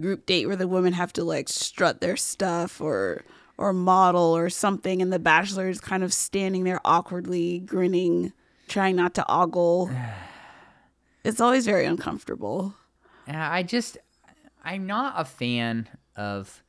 group 0.00 0.26
date 0.26 0.46
where 0.46 0.56
the 0.56 0.68
women 0.68 0.92
have 0.92 1.12
to 1.14 1.24
like 1.24 1.48
strut 1.48 2.00
their 2.00 2.16
stuff 2.16 2.80
or 2.80 3.24
or 3.56 3.72
model 3.72 4.36
or 4.36 4.48
something 4.48 5.02
and 5.02 5.12
the 5.12 5.18
bachelor 5.18 5.68
is 5.68 5.80
kind 5.80 6.04
of 6.04 6.14
standing 6.14 6.64
there 6.64 6.80
awkwardly 6.84 7.60
grinning, 7.60 8.32
trying 8.68 8.96
not 8.96 9.14
to 9.14 9.24
ogle. 9.28 9.90
It's 11.24 11.40
always 11.40 11.66
very 11.66 11.84
uncomfortable. 11.84 12.74
Uh, 13.26 13.32
I 13.36 13.62
just 13.62 13.98
I'm 14.64 14.86
not 14.86 15.14
a 15.16 15.24
fan 15.24 15.88
of 16.16 16.62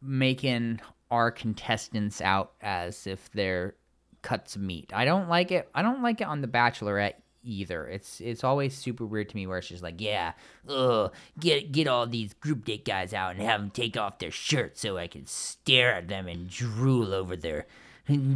making 0.00 0.80
our 1.10 1.30
contestants 1.30 2.20
out 2.20 2.52
as 2.62 3.06
if 3.06 3.30
they're 3.32 3.74
cuts 4.22 4.56
of 4.56 4.62
meat. 4.62 4.92
I 4.94 5.04
don't 5.04 5.28
like 5.28 5.50
it. 5.50 5.68
I 5.74 5.82
don't 5.82 6.02
like 6.02 6.20
it 6.20 6.24
on 6.26 6.40
The 6.40 6.48
Bachelorette 6.48 7.14
either. 7.42 7.86
It's 7.88 8.20
it's 8.20 8.44
always 8.44 8.76
super 8.76 9.04
weird 9.06 9.28
to 9.30 9.36
me 9.36 9.46
where 9.46 9.58
it's 9.58 9.68
just 9.68 9.82
like, 9.82 10.00
yeah, 10.00 10.32
ugh, 10.68 11.12
get 11.38 11.72
get 11.72 11.86
all 11.88 12.06
these 12.06 12.34
group 12.34 12.64
date 12.64 12.84
guys 12.84 13.12
out 13.14 13.32
and 13.36 13.42
have 13.42 13.60
them 13.60 13.70
take 13.70 13.96
off 13.96 14.18
their 14.18 14.30
shirts 14.30 14.80
so 14.80 14.96
I 14.98 15.06
can 15.06 15.26
stare 15.26 15.94
at 15.94 16.08
them 16.08 16.28
and 16.28 16.48
drool 16.48 17.12
over 17.14 17.36
their 17.36 17.66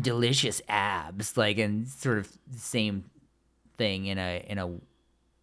delicious 0.02 0.62
abs, 0.68 1.36
like 1.36 1.58
and 1.58 1.88
sort 1.88 2.18
of 2.18 2.32
the 2.50 2.58
same 2.58 3.04
thing 3.76 4.06
in 4.06 4.18
a 4.18 4.44
in 4.48 4.58
a 4.58 4.70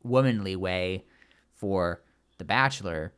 womanly 0.03 0.55
way 0.55 1.03
for 1.53 2.01
The 2.37 2.43
Bachelor. 2.45 3.13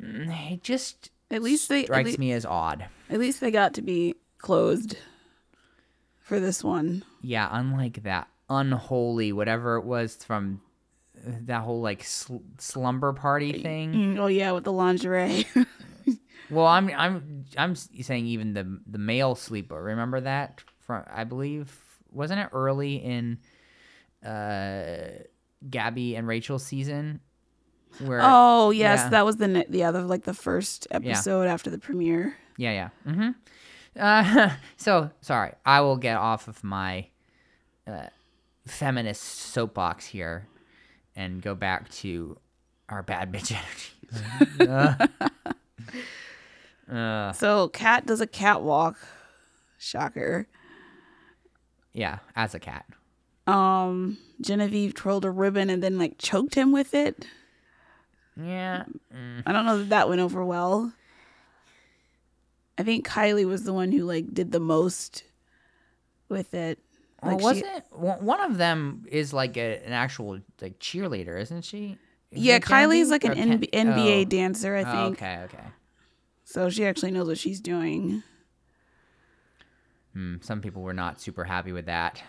Mm, 0.00 0.52
It 0.52 0.62
just 0.62 1.10
At 1.30 1.42
least 1.42 1.68
they 1.68 1.80
at, 1.80 1.86
strikes 1.86 2.10
lea- 2.12 2.16
me 2.16 2.32
as 2.32 2.46
odd. 2.46 2.86
at 3.10 3.18
least 3.18 3.40
they 3.40 3.50
got 3.50 3.74
to 3.74 3.82
be 3.82 4.14
closed 4.38 4.96
for 6.22 6.40
this 6.40 6.62
one. 6.64 7.02
Yeah, 7.20 7.48
unlike 7.50 8.02
that 8.04 8.28
unholy 8.50 9.32
whatever 9.32 9.76
it 9.76 9.84
was 9.84 10.16
from 10.16 10.60
that 11.24 11.62
whole 11.62 11.80
like 11.80 12.04
sl- 12.04 12.38
slumber 12.58 13.12
party 13.12 13.52
thing. 13.52 13.92
Mm, 13.92 14.18
oh 14.18 14.26
yeah, 14.26 14.52
with 14.52 14.64
the 14.64 14.72
lingerie. 14.72 15.46
Well, 16.50 16.66
I'm 16.66 16.90
I'm 16.90 17.44
I'm 17.56 17.76
saying 17.76 18.26
even 18.26 18.54
the 18.54 18.80
the 18.86 18.98
male 18.98 19.34
sleeper. 19.34 19.80
Remember 19.80 20.20
that 20.20 20.62
from 20.80 21.04
I 21.10 21.24
believe 21.24 21.72
wasn't 22.10 22.40
it 22.40 22.48
early 22.52 22.96
in 22.96 23.38
uh 24.24 25.22
Gabby 25.68 26.16
and 26.16 26.26
Rachel's 26.26 26.64
season 26.64 27.20
where 28.00 28.20
oh 28.22 28.70
yes, 28.70 29.00
yeah. 29.00 29.08
that 29.10 29.24
was 29.24 29.36
the 29.36 29.64
the 29.68 29.84
other 29.84 30.02
like 30.02 30.24
the 30.24 30.34
first 30.34 30.88
episode 30.90 31.46
after 31.46 31.70
the 31.70 31.78
premiere. 31.78 32.36
Yeah, 32.56 32.72
yeah. 32.72 33.12
Mm-hmm. 33.12 33.30
Uh, 33.98 34.50
so 34.76 35.10
sorry, 35.20 35.52
I 35.64 35.80
will 35.82 35.96
get 35.96 36.16
off 36.16 36.48
of 36.48 36.62
my 36.64 37.06
uh, 37.86 38.06
feminist 38.70 39.22
soapbox 39.22 40.06
here 40.06 40.46
and 41.16 41.42
go 41.42 41.54
back 41.54 41.88
to 41.90 42.38
our 42.88 43.02
bad 43.02 43.32
bitch 43.32 43.52
energy. 43.52 44.70
uh, 46.90 46.94
uh, 46.94 47.32
So 47.32 47.68
cat 47.68 48.06
does 48.06 48.20
a 48.20 48.26
catwalk. 48.26 48.96
Shocker. 49.78 50.46
yeah, 51.92 52.18
as 52.36 52.54
a 52.54 52.58
cat. 52.58 52.84
Um, 53.46 54.18
Genevieve 54.40 54.94
twirled 54.94 55.24
a 55.24 55.30
ribbon 55.30 55.70
and 55.70 55.82
then 55.82 55.98
like 55.98 56.18
choked 56.18 56.54
him 56.54 56.70
with 56.72 56.94
it. 56.94 57.26
Yeah. 58.36 58.84
mm, 59.14 59.42
I 59.46 59.52
don't 59.52 59.66
know 59.66 59.78
that 59.78 59.88
that 59.88 60.08
went 60.08 60.20
over 60.20 60.44
well. 60.44 60.92
I 62.78 62.82
think 62.82 63.06
Kylie 63.06 63.46
was 63.46 63.64
the 63.64 63.72
one 63.72 63.90
who 63.92 64.04
like 64.04 64.32
did 64.32 64.52
the 64.52 64.60
most 64.60 65.24
with 66.28 66.54
it. 66.54 66.78
Well, 67.22 67.32
Like, 67.38 67.56
she- 67.56 67.62
wasn't 67.62 67.84
one 67.92 68.24
one 68.24 68.40
of 68.40 68.56
them 68.56 69.04
is 69.10 69.32
like 69.32 69.56
a, 69.56 69.82
an 69.84 69.92
actual 69.92 70.40
like 70.60 70.78
cheerleader, 70.78 71.40
isn't 71.40 71.64
she? 71.64 71.98
Isn't 72.30 72.44
yeah, 72.44 72.58
Kylie's 72.60 73.08
Genevieve 73.08 73.10
like 73.10 73.24
an 73.24 73.34
Ken- 73.34 73.60
NBA 73.96 74.20
oh. 74.22 74.24
dancer, 74.24 74.76
I 74.76 74.82
Oh, 74.82 74.92
think. 75.06 75.18
okay, 75.18 75.38
okay. 75.44 75.64
So 76.44 76.70
she 76.70 76.84
actually 76.86 77.10
knows 77.10 77.26
what 77.28 77.38
she's 77.38 77.60
doing. 77.60 78.22
Hmm, 80.14 80.36
some 80.40 80.60
people 80.60 80.82
were 80.82 80.94
not 80.94 81.20
super 81.20 81.44
happy 81.44 81.72
with 81.72 81.86
that. 81.86 82.22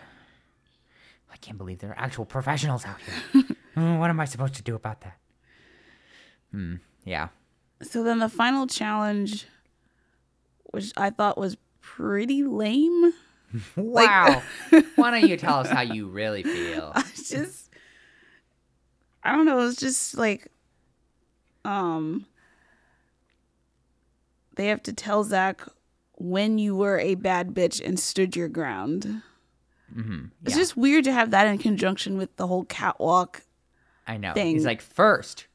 I 1.32 1.36
can't 1.38 1.58
believe 1.58 1.78
there 1.78 1.90
are 1.90 1.98
actual 1.98 2.24
professionals 2.24 2.84
out 2.84 2.96
here. 3.32 3.44
Hmm, 3.74 3.96
what 3.96 4.10
am 4.10 4.20
I 4.20 4.26
supposed 4.26 4.52
to 4.56 4.62
do 4.62 4.74
about 4.74 5.00
that? 5.00 5.16
Hmm. 6.50 6.74
Yeah. 7.06 7.28
So 7.80 8.02
then 8.04 8.18
the 8.18 8.28
final 8.28 8.66
challenge, 8.66 9.46
which 10.72 10.92
I 10.94 11.08
thought 11.08 11.38
was 11.38 11.56
pretty 11.80 12.42
lame. 12.44 13.14
Wow. 13.76 14.42
Why 14.96 15.10
don't 15.10 15.28
you 15.28 15.36
tell 15.36 15.58
us 15.58 15.68
how 15.68 15.82
you 15.82 16.08
really 16.08 16.42
feel? 16.42 16.92
It's 16.96 17.28
just 17.28 17.70
I 19.22 19.32
don't 19.32 19.44
know, 19.46 19.58
it 19.60 19.64
was 19.64 19.76
just 19.76 20.16
like 20.16 20.48
um 21.64 22.26
they 24.56 24.66
have 24.68 24.82
to 24.84 24.92
tell 24.92 25.24
Zach 25.24 25.62
when 26.16 26.58
you 26.58 26.76
were 26.76 26.98
a 26.98 27.14
bad 27.14 27.54
bitch 27.54 27.84
and 27.84 27.98
stood 27.98 28.36
your 28.36 28.48
ground. 28.48 29.22
Mm-hmm. 29.96 30.26
It's 30.44 30.54
Yeah, 30.54 30.60
just 30.60 30.76
weird 30.76 31.04
to 31.04 31.12
have 31.12 31.30
that 31.30 31.46
in 31.46 31.58
conjunction 31.58 32.16
with 32.18 32.34
the 32.36 32.46
whole 32.46 32.64
catwalk. 32.64 33.42
I 34.06 34.16
know. 34.16 34.32
thing. 34.34 34.54
He's 34.54 34.64
like, 34.66 34.82
first, 34.82 35.46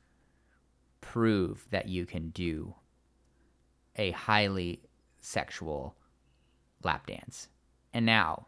prove 1.02 1.66
that 1.72 1.88
you 1.90 2.06
can 2.06 2.30
do 2.30 2.76
a 3.96 4.12
highly 4.12 4.82
sexual 5.20 5.96
lap 6.84 7.08
dance. 7.08 7.50
And 7.98 8.06
now, 8.06 8.46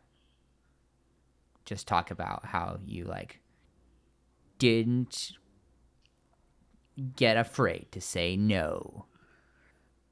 just 1.65 1.87
talk 1.87 2.11
about 2.11 2.45
how 2.45 2.77
you 2.85 3.05
like 3.05 3.39
didn't 4.59 5.31
get 7.15 7.35
afraid 7.35 7.87
to 7.93 7.99
say 7.99 8.37
no. 8.37 9.07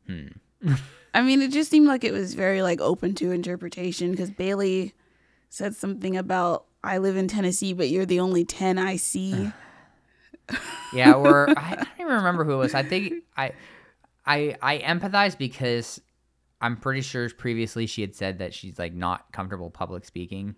Hmm. 0.08 0.29
I 1.13 1.22
mean, 1.22 1.44
it 1.44 1.51
just 1.51 1.70
seemed 1.70 1.86
like 1.86 2.03
it 2.03 2.13
was 2.13 2.34
very 2.34 2.63
like 2.63 2.82
open 2.82 3.13
to 3.13 3.29
interpretation 3.29 4.10
because 4.10 4.32
Bailey 4.32 4.96
said 5.50 5.75
something 5.75 6.17
about 6.17 6.65
I 6.84 6.98
live 6.98 7.15
in 7.15 7.27
Tennessee, 7.27 7.74
but 7.74 7.89
you're 7.89 8.08
the 8.08 8.22
only 8.22 8.44
10 8.44 8.79
I 8.79 8.96
see. 8.96 9.51
Yeah, 10.94 11.13
or 11.13 11.50
I, 11.50 11.74
I 11.74 11.75
don't 11.75 11.88
even 12.00 12.13
remember 12.13 12.44
who 12.44 12.53
it 12.53 12.58
was. 12.58 12.74
I 12.74 12.82
think 12.82 13.15
I, 13.36 13.51
I, 14.25 14.56
I 14.62 14.77
empathize 14.79 15.38
because 15.38 16.00
I'm 16.62 16.78
pretty 16.78 17.02
sure 17.02 17.30
previously 17.30 17.86
she 17.86 18.02
had 18.02 18.16
said 18.16 18.40
that 18.40 18.54
she's 18.54 18.80
like 18.80 18.94
not 18.94 19.32
comfortable 19.32 19.70
public 19.70 20.06
speaking, 20.06 20.56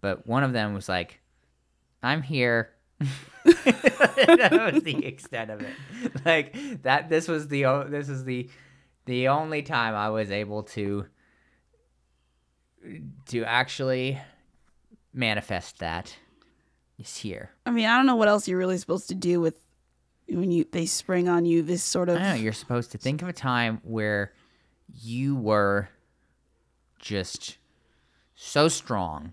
but 0.00 0.26
one 0.26 0.42
of 0.42 0.52
them 0.52 0.74
was 0.74 0.88
like, 0.88 1.20
"I'm 2.02 2.22
here." 2.22 2.70
that 3.44 4.70
was 4.72 4.82
the 4.82 5.06
extent 5.06 5.50
of 5.50 5.62
it. 5.62 5.74
Like 6.24 6.82
that. 6.82 7.08
This 7.08 7.28
was 7.28 7.48
the 7.48 7.86
this 7.88 8.08
is 8.08 8.24
the 8.24 8.50
the 9.06 9.28
only 9.28 9.62
time 9.62 9.94
I 9.94 10.10
was 10.10 10.30
able 10.30 10.64
to 10.64 11.06
to 13.26 13.44
actually 13.44 14.20
manifest 15.12 15.78
that 15.78 16.14
is 16.98 17.16
here. 17.16 17.50
I 17.64 17.70
mean, 17.70 17.86
I 17.86 17.96
don't 17.96 18.06
know 18.06 18.16
what 18.16 18.28
else 18.28 18.48
you're 18.48 18.58
really 18.58 18.78
supposed 18.78 19.08
to 19.08 19.14
do 19.14 19.40
with 19.40 19.58
when 20.28 20.50
you 20.50 20.66
they 20.70 20.86
spring 20.86 21.28
on 21.28 21.46
you 21.46 21.62
this 21.62 21.82
sort 21.82 22.08
of 22.08 22.18
I 22.18 22.20
know 22.20 22.34
you're 22.34 22.52
supposed 22.52 22.92
to 22.92 22.98
think 22.98 23.22
of 23.22 23.28
a 23.28 23.32
time 23.32 23.80
where 23.82 24.32
you 24.94 25.36
were 25.36 25.88
just 26.98 27.58
so 28.34 28.68
strong. 28.68 29.32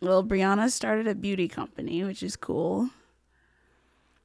Well, 0.00 0.22
Brianna 0.22 0.70
started 0.70 1.08
a 1.08 1.14
beauty 1.14 1.48
company, 1.48 2.04
which 2.04 2.22
is 2.22 2.36
cool. 2.36 2.90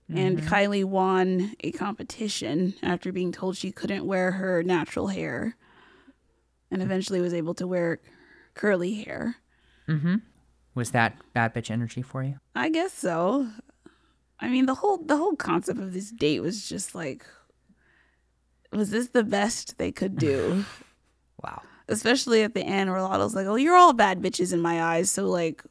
And 0.10 0.38
Mm-hmm. 0.38 0.54
Kylie 0.54 0.84
won 0.86 1.56
a 1.62 1.72
competition 1.72 2.76
after 2.84 3.12
being 3.12 3.32
told 3.32 3.58
she 3.58 3.72
couldn't 3.72 4.06
wear 4.06 4.32
her 4.34 4.62
natural 4.62 5.08
hair 5.08 5.56
and 6.70 6.82
eventually 6.84 7.22
was 7.22 7.34
able 7.34 7.54
to 7.56 7.66
wear 7.66 8.00
curly 8.54 8.94
hair. 8.96 9.38
Mhm. 9.88 10.22
Was 10.76 10.92
that 10.92 11.16
bad 11.34 11.54
bitch 11.54 11.72
energy 11.72 12.02
for 12.02 12.22
you? 12.24 12.40
I 12.56 12.70
guess 12.70 12.94
so. 12.94 13.50
I 14.40 14.50
mean, 14.50 14.66
the 14.66 14.76
whole 14.76 14.98
the 14.98 15.18
whole 15.18 15.36
concept 15.36 15.80
of 15.80 15.94
this 15.94 16.12
date 16.12 16.42
was 16.42 16.68
just 16.68 16.94
like 16.94 17.26
was 18.76 18.90
this 18.92 19.10
the 19.10 19.24
best 19.24 19.78
they 19.78 19.92
could 19.92 20.18
do? 20.18 20.66
Wow. 21.44 21.62
Especially 21.90 22.44
at 22.44 22.54
the 22.54 22.62
end 22.64 22.90
where 22.90 23.02
Latto's 23.02 23.36
like, 23.36 23.48
"Oh, 23.48 23.56
you're 23.56 23.76
all 23.76 23.92
bad 23.92 24.22
bitches 24.22 24.54
in 24.54 24.62
my 24.62 24.82
eyes." 24.82 25.12
So 25.12 25.26
like 25.26 25.62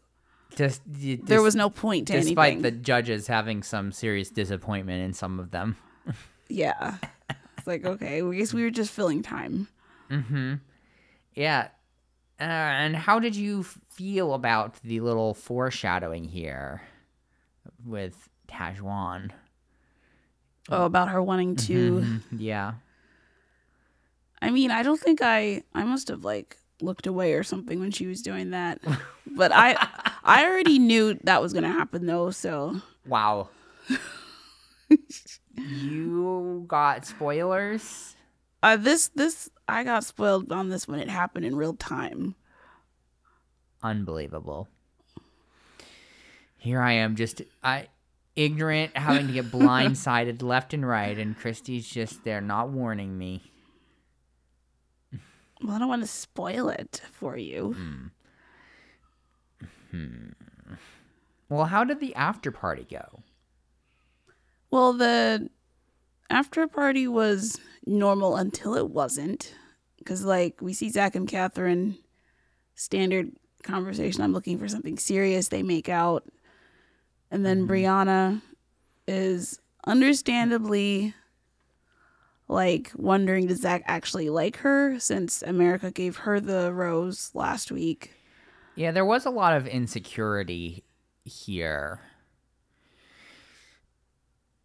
Just, 0.54 0.82
y- 0.87 1.18
there 1.23 1.38
dis- 1.38 1.42
was 1.44 1.56
no 1.56 1.71
point 1.71 2.09
to 2.09 2.21
despite 2.21 2.52
anything. 2.54 2.62
the 2.62 2.71
judges 2.73 3.26
having 3.26 3.62
some 3.62 3.90
serious 3.90 4.28
disappointment 4.28 5.02
in 5.02 5.14
some 5.14 5.40
of 5.40 5.50
them. 5.50 5.76
Yeah. 6.49 6.97
It's 7.56 7.66
like, 7.66 7.87
okay, 7.87 8.21
we 8.21 8.37
guess 8.37 8.52
we 8.52 8.62
were 8.64 8.71
just 8.71 8.90
filling 8.90 9.23
time. 9.23 9.68
Mm-hmm. 10.11 10.54
Yeah. 11.35 11.68
Uh, 12.38 12.42
and 12.44 12.94
how 12.94 13.18
did 13.18 13.35
you 13.35 13.62
feel 13.62 14.35
about 14.35 14.75
the 14.82 15.00
little 15.00 15.32
foreshadowing 15.32 16.25
here 16.25 16.82
with 17.87 18.28
Tahzjuan? 18.49 19.30
Oh, 20.68 20.85
about 20.85 21.09
her 21.09 21.23
wanting 21.23 21.56
to. 21.56 22.00
Mm, 22.00 22.21
Yeah. 22.37 22.75
I 24.42 24.50
mean, 24.50 24.70
I 24.70 24.82
don't 24.82 25.00
think 25.00 25.20
I. 25.22 25.62
I 25.75 25.84
must 25.84 26.08
have 26.08 26.25
like 26.25 26.58
looked 26.80 27.06
away 27.06 27.34
or 27.34 27.42
something 27.44 27.78
when 27.80 27.92
she 27.92 28.06
was 28.06 28.22
doing 28.22 28.50
that. 28.50 28.80
but 29.26 29.52
I, 29.52 29.76
I 30.25 30.44
already 30.44 30.78
knew 30.78 31.18
that 31.25 31.40
was 31.40 31.52
gonna 31.52 31.70
happen 31.72 32.06
though. 32.06 32.30
So 32.30 32.80
Wow. 33.06 33.49
you 35.56 36.64
got 36.66 37.06
spoilers? 37.06 38.16
uh, 38.62 38.76
this 38.76 39.08
this 39.14 39.50
I 39.68 39.84
got 39.84 40.04
spoiled 40.04 40.52
on 40.52 40.68
this 40.68 40.87
when 40.87 41.00
it 41.00 41.08
happened 41.08 41.44
in 41.44 41.56
real 41.56 41.75
time. 41.75 42.34
Unbelievable. 43.82 44.68
Here 46.58 46.80
I 46.80 46.92
am 46.92 47.16
just 47.16 47.42
I 47.62 47.88
ignorant, 48.37 48.96
having 48.96 49.26
to 49.26 49.32
get 49.32 49.46
blindsided 49.52 50.42
left 50.42 50.75
and 50.75 50.87
right, 50.87 51.18
and 51.18 51.37
Christy's 51.37 51.87
just 51.88 52.25
there, 52.25 52.40
not 52.40 52.70
warning 52.70 53.18
me. 53.18 53.51
Well, 55.62 55.75
I 55.75 55.78
don't 55.78 55.88
want 55.88 56.02
to 56.02 56.09
spoil 56.09 56.69
it 56.69 57.02
for 57.12 57.37
you. 57.37 57.75
Hmm. 57.75 58.07
Hmm. 59.90 60.28
Well, 61.49 61.66
how 61.66 61.85
did 61.85 62.00
the 62.00 62.14
after 62.14 62.50
party 62.50 62.87
go? 62.90 63.21
Well, 64.71 64.95
the 64.95 65.50
after 66.31 66.66
party 66.66 67.07
was 67.07 67.61
normal 67.87 68.37
until 68.37 68.75
it 68.75 68.90
wasn't. 68.90 69.54
Because, 69.99 70.25
like, 70.25 70.61
we 70.61 70.73
see 70.73 70.88
Zach 70.88 71.14
and 71.14 71.28
Catherine, 71.28 71.97
standard 72.75 73.31
conversation. 73.62 74.23
I'm 74.23 74.33
looking 74.33 74.59
for 74.59 74.66
something 74.66 74.99
serious. 74.99 75.49
They 75.49 75.62
make 75.62 75.88
out. 75.88 76.25
And 77.31 77.47
then 77.47 77.69
mm-hmm. 77.69 77.73
Brianna 77.73 78.42
is 79.07 79.61
understandably 79.87 81.14
like 82.49 82.90
wondering 82.96 83.46
does 83.46 83.61
Zach 83.62 83.82
actually 83.87 84.28
like 84.30 84.56
her 84.58 84.99
since 84.99 85.42
America 85.42 85.90
gave 85.90 86.16
her 86.18 86.40
the 86.40 86.72
rose 86.72 87.30
last 87.34 87.70
week. 87.72 88.12
Yeah, 88.75 88.90
there 88.90 89.04
was 89.04 89.26
a 89.26 89.30
lot 89.30 89.56
of 89.56 89.66
insecurity 89.66 90.84
here. 91.25 92.00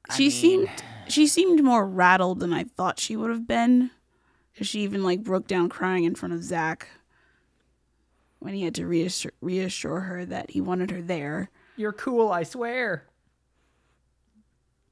I 0.09 0.15
she 0.15 0.23
mean- 0.23 0.31
seemed 0.31 0.69
she 1.07 1.27
seemed 1.27 1.63
more 1.63 1.87
rattled 1.87 2.39
than 2.39 2.51
I 2.53 2.63
thought 2.65 2.99
she 2.99 3.15
would 3.15 3.29
have 3.29 3.47
been. 3.47 3.91
she 4.61 4.81
even 4.81 5.03
like 5.03 5.23
broke 5.23 5.47
down 5.47 5.69
crying 5.69 6.03
in 6.03 6.15
front 6.15 6.33
of 6.33 6.43
Zach 6.43 6.87
when 8.39 8.53
he 8.53 8.63
had 8.63 8.75
to 8.75 8.85
reassure, 8.87 9.31
reassure 9.41 10.01
her 10.01 10.25
that 10.25 10.51
he 10.51 10.61
wanted 10.61 10.91
her 10.91 11.01
there. 11.01 11.49
You're 11.75 11.93
cool, 11.93 12.29
I 12.31 12.43
swear. 12.43 13.05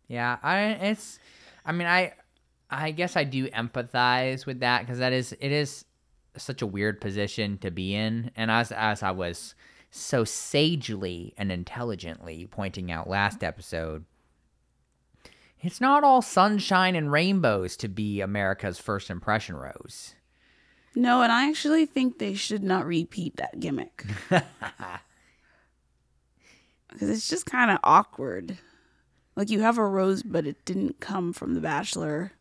Yeah, 0.08 0.38
I 0.44 0.60
it's 0.60 1.20
I 1.66 1.72
mean, 1.72 1.88
I 1.88 2.14
I 2.70 2.92
guess 2.92 3.16
I 3.16 3.24
do 3.24 3.48
empathize 3.50 4.46
with 4.46 4.60
that 4.62 4.88
cuz 4.88 4.98
that 4.98 5.14
is 5.14 5.34
it 5.40 5.52
is 5.52 5.86
such 6.38 6.62
a 6.62 6.68
weird 6.68 7.00
position 7.00 7.58
to 7.60 7.72
be 7.72 7.96
in 7.96 8.32
and 8.36 8.52
as 8.52 8.72
as 8.72 9.04
I 9.04 9.12
was 9.12 9.56
so 9.92 10.24
sagely 10.24 11.34
and 11.38 11.52
intelligently 11.52 12.48
pointing 12.48 12.92
out 12.92 13.10
last 13.10 13.44
episode 13.44 14.06
it's 15.62 15.82
not 15.82 16.04
all 16.04 16.22
sunshine 16.22 16.96
and 16.96 17.12
rainbows 17.12 17.76
to 17.78 17.88
be 17.88 18.22
America's 18.22 18.78
first 18.78 19.10
impression 19.10 19.56
rose. 19.56 20.14
No, 20.94 21.24
and 21.24 21.32
I 21.32 21.50
actually 21.50 21.88
think 21.88 22.20
they 22.20 22.36
should 22.36 22.62
not 22.62 22.86
repeat 22.86 23.38
that 23.38 23.60
gimmick. 23.60 24.06
Because 26.96 27.10
it's 27.10 27.28
just 27.28 27.46
kind 27.46 27.72
of 27.72 27.80
awkward. 27.84 28.58
Like 29.36 29.50
you 29.50 29.60
have 29.60 29.78
a 29.78 29.86
rose, 29.86 30.24
but 30.24 30.48
it 30.48 30.64
didn't 30.64 31.02
come 31.02 31.34
from 31.34 31.54
the 31.54 31.60
bachelor. 31.60 32.32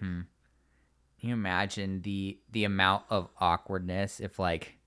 Can 0.00 1.28
you 1.28 1.34
imagine 1.34 2.02
the 2.02 2.38
the 2.50 2.64
amount 2.64 3.04
of 3.10 3.28
awkwardness 3.38 4.20
if 4.20 4.38
like 4.38 4.78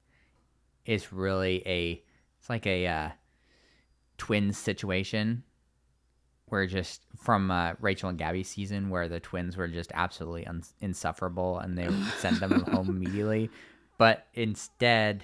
it's 0.85 1.13
really 1.13 1.61
a 1.67 2.03
it's 2.39 2.49
like 2.49 2.65
a 2.65 2.87
uh, 2.87 3.09
twins 4.17 4.57
situation 4.57 5.43
where 6.47 6.65
just 6.67 7.01
from 7.17 7.49
uh, 7.49 7.73
Rachel 7.79 8.09
and 8.09 8.17
Gabby's 8.17 8.49
season 8.49 8.89
where 8.89 9.07
the 9.07 9.19
twins 9.19 9.55
were 9.57 9.67
just 9.67 9.91
absolutely 9.93 10.45
un- 10.45 10.63
insufferable 10.81 11.59
and 11.59 11.77
they 11.77 11.87
sent 12.19 12.39
them 12.39 12.51
home 12.51 12.89
immediately, 12.89 13.49
but 13.97 14.27
instead 14.33 15.23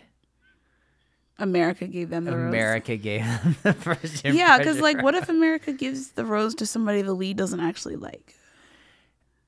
America 1.38 1.88
gave 1.88 2.10
them 2.10 2.26
the 2.26 2.38
rose. 2.38 2.50
America 2.50 2.98
gave 2.98 3.24
them 3.24 3.56
the 3.64 3.74
first 3.74 4.26
Yeah, 4.26 4.58
because 4.58 4.80
like, 4.80 5.02
what 5.02 5.16
if 5.16 5.30
America 5.30 5.72
gives 5.72 6.12
the 6.12 6.26
rose 6.26 6.54
to 6.56 6.66
somebody 6.66 7.02
the 7.02 7.14
lead 7.14 7.38
doesn't 7.38 7.60
actually 7.60 7.96
like? 7.96 8.36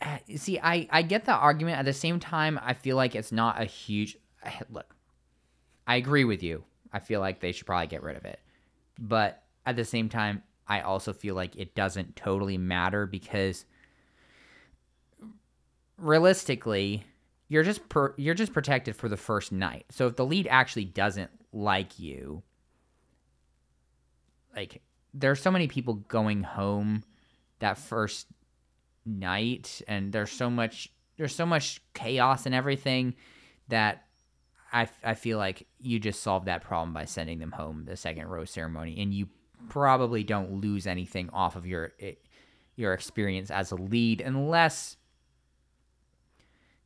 Uh, 0.01 0.17
see 0.35 0.59
i 0.59 0.87
i 0.89 1.01
get 1.01 1.25
the 1.25 1.33
argument. 1.33 1.77
At 1.77 1.85
the 1.85 1.93
same 1.93 2.19
time 2.19 2.59
i 2.63 2.73
feel 2.73 2.95
like 2.95 3.15
it's 3.15 3.31
not 3.31 3.61
a 3.61 3.65
huge 3.65 4.17
look 4.69 4.95
i 5.87 5.95
agree 5.95 6.23
with 6.23 6.41
you. 6.43 6.63
I 6.93 6.99
feel 6.99 7.19
like 7.19 7.39
they 7.39 7.51
should 7.51 7.65
probably 7.67 7.87
get 7.87 8.03
rid 8.03 8.17
of 8.17 8.25
it. 8.25 8.39
But 8.99 9.43
at 9.65 9.75
the 9.75 9.85
same 9.85 10.09
time 10.09 10.43
i 10.67 10.81
also 10.81 11.13
feel 11.13 11.35
like 11.35 11.55
it 11.55 11.75
doesn't 11.75 12.15
totally 12.15 12.57
matter 12.57 13.05
because 13.05 13.65
realistically 15.97 17.05
you're 17.47 17.63
just 17.63 17.87
per, 17.89 18.13
you're 18.17 18.33
just 18.33 18.53
protected 18.53 18.95
for 18.95 19.09
the 19.09 19.17
first 19.17 19.51
night. 19.51 19.85
So 19.89 20.07
if 20.07 20.15
the 20.15 20.25
lead 20.25 20.47
actually 20.47 20.85
doesn't 20.85 21.29
like 21.51 21.99
you 21.99 22.43
like 24.55 24.81
there's 25.13 25.41
so 25.41 25.51
many 25.51 25.67
people 25.67 25.95
going 25.95 26.43
home 26.43 27.03
that 27.59 27.77
first 27.77 28.27
night 29.05 29.81
and 29.87 30.11
there's 30.13 30.31
so 30.31 30.49
much 30.49 30.89
there's 31.17 31.35
so 31.35 31.45
much 31.45 31.81
chaos 31.93 32.45
and 32.45 32.55
everything 32.55 33.13
that 33.67 34.05
I, 34.73 34.87
I 35.03 35.13
feel 35.15 35.37
like 35.37 35.67
you 35.79 35.99
just 35.99 36.21
solved 36.23 36.45
that 36.47 36.63
problem 36.63 36.93
by 36.93 37.05
sending 37.05 37.39
them 37.39 37.51
home 37.51 37.85
the 37.85 37.97
second 37.97 38.27
rose 38.27 38.51
ceremony 38.51 38.99
and 39.01 39.13
you 39.13 39.27
probably 39.69 40.23
don't 40.23 40.61
lose 40.61 40.87
anything 40.87 41.29
off 41.31 41.55
of 41.55 41.65
your 41.65 41.93
eh, 41.99 42.13
your 42.75 42.93
experience 42.93 43.51
as 43.51 43.71
a 43.71 43.75
lead 43.75 44.21
unless 44.21 44.97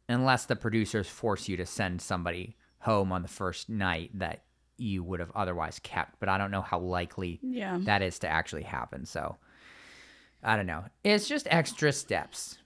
unless 0.07 0.45
the 0.45 0.55
producers 0.55 1.07
force 1.07 1.47
you 1.47 1.57
to 1.57 1.65
send 1.65 2.01
somebody 2.01 2.55
home 2.79 3.11
on 3.11 3.21
the 3.21 3.27
first 3.27 3.69
night 3.69 4.11
that 4.13 4.43
you 4.77 5.03
would 5.03 5.19
have 5.19 5.31
otherwise 5.35 5.79
kept 5.83 6.19
but 6.19 6.29
I 6.29 6.37
don't 6.37 6.51
know 6.51 6.61
how 6.61 6.79
likely 6.79 7.39
Yeah. 7.41 7.79
that 7.83 8.01
is 8.01 8.19
to 8.19 8.27
actually 8.27 8.63
happen. 8.63 9.05
So 9.05 9.37
I 10.45 10.55
don't 10.55 10.67
know. 10.67 10.85
It's 11.03 11.27
just 11.27 11.47
extra 11.49 11.91
steps, 11.91 12.59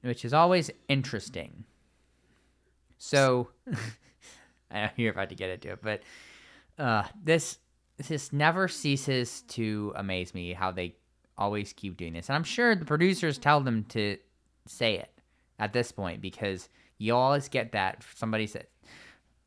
which 0.00 0.24
is 0.24 0.32
always 0.32 0.70
interesting. 0.88 1.64
So 2.96 3.50
I 4.70 4.82
know 4.82 4.90
you're 4.96 5.12
about 5.12 5.28
to 5.28 5.34
get 5.34 5.50
into 5.50 5.72
it, 5.72 5.80
but 5.82 6.02
uh, 6.78 7.04
this 7.22 7.58
this 7.98 8.32
never 8.32 8.68
ceases 8.68 9.42
to 9.42 9.92
amaze 9.96 10.32
me 10.32 10.54
how 10.54 10.70
they 10.70 10.96
always 11.36 11.72
keep 11.74 11.96
doing 11.98 12.14
this, 12.14 12.28
and 12.28 12.36
I'm 12.36 12.44
sure 12.44 12.74
the 12.74 12.86
producers 12.86 13.36
tell 13.36 13.60
them 13.60 13.84
to 13.90 14.16
say 14.66 14.94
it 14.96 15.10
at 15.58 15.74
this 15.74 15.92
point 15.92 16.22
because 16.22 16.70
you 16.96 17.14
always 17.14 17.48
get 17.48 17.72
that 17.72 18.02
somebody 18.16 18.46
said 18.46 18.66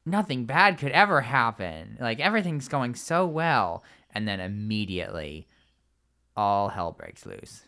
nothing 0.06 0.46
bad 0.46 0.78
could 0.78 0.92
ever 0.92 1.22
happen. 1.22 1.98
Like 2.00 2.20
everything's 2.20 2.68
going 2.68 2.96
so 2.96 3.26
well. 3.26 3.84
And 4.14 4.28
then 4.28 4.40
immediately 4.40 5.48
all 6.36 6.70
hell 6.70 6.92
breaks 6.92 7.26
loose. 7.26 7.64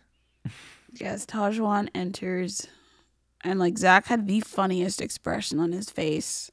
Yes, 0.94 1.26
Tahzjuan 1.26 1.90
enters, 1.96 2.68
and 3.44 3.60
like 3.60 3.78
Zach 3.78 4.06
had 4.06 4.28
the 4.28 4.42
funniest 4.42 5.02
expression 5.02 5.60
on 5.60 5.72
his 5.72 5.90
face 5.90 6.52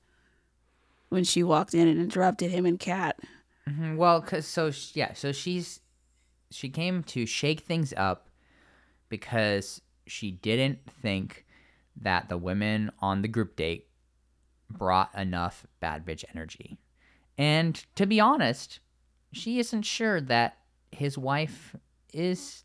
when 1.09 1.25
she 1.25 1.43
walked 1.43 1.75
in 1.75 1.89
and 1.89 2.01
interrupted 2.01 2.51
him 2.51 2.65
and 2.67 2.79
Kat. 2.79 3.19
Mhm, 3.69 3.97
Well, 3.97 4.23
cause 4.23 4.47
so 4.47 4.71
yeah, 4.95 5.13
so 5.13 5.33
she's 5.33 5.81
she 6.51 6.69
came 6.69 7.03
to 7.05 7.27
shake 7.27 7.61
things 7.61 7.93
up 7.97 8.29
because 9.09 9.81
she 10.07 10.31
didn't 10.31 10.79
think 10.91 11.45
that 12.01 12.29
the 12.29 12.39
women 12.39 12.91
on 13.01 13.23
the 13.23 13.29
group 13.29 13.57
date 13.57 13.89
brought 14.71 15.15
enough 15.15 15.67
bad 15.81 16.05
bitch 16.07 16.25
energy. 16.35 16.79
And 17.37 17.85
to 17.97 18.07
be 18.07 18.21
honest, 18.21 18.81
she 19.33 19.59
isn't 19.59 19.83
sure 19.83 20.21
that 20.21 20.59
his 20.91 21.17
wife 21.19 21.77
is 22.13 22.65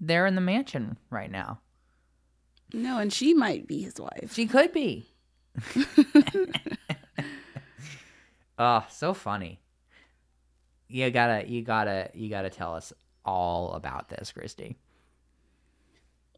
there 0.00 0.26
in 0.26 0.34
the 0.34 0.40
mansion 0.40 0.96
right 1.10 1.30
now. 1.30 1.60
No, 2.72 2.98
and 2.98 3.12
she 3.12 3.34
might 3.34 3.66
be 3.66 3.82
his 3.82 4.00
wife. 4.00 4.32
She 4.32 4.46
could 4.46 4.72
be. 4.72 5.06
oh, 8.58 8.84
so 8.90 9.12
funny. 9.12 9.60
You 10.88 11.10
gotta, 11.10 11.48
you 11.48 11.62
gotta, 11.62 12.10
you 12.14 12.30
gotta 12.30 12.50
tell 12.50 12.74
us 12.74 12.92
all 13.24 13.72
about 13.74 14.08
this, 14.08 14.32
Christy. 14.32 14.76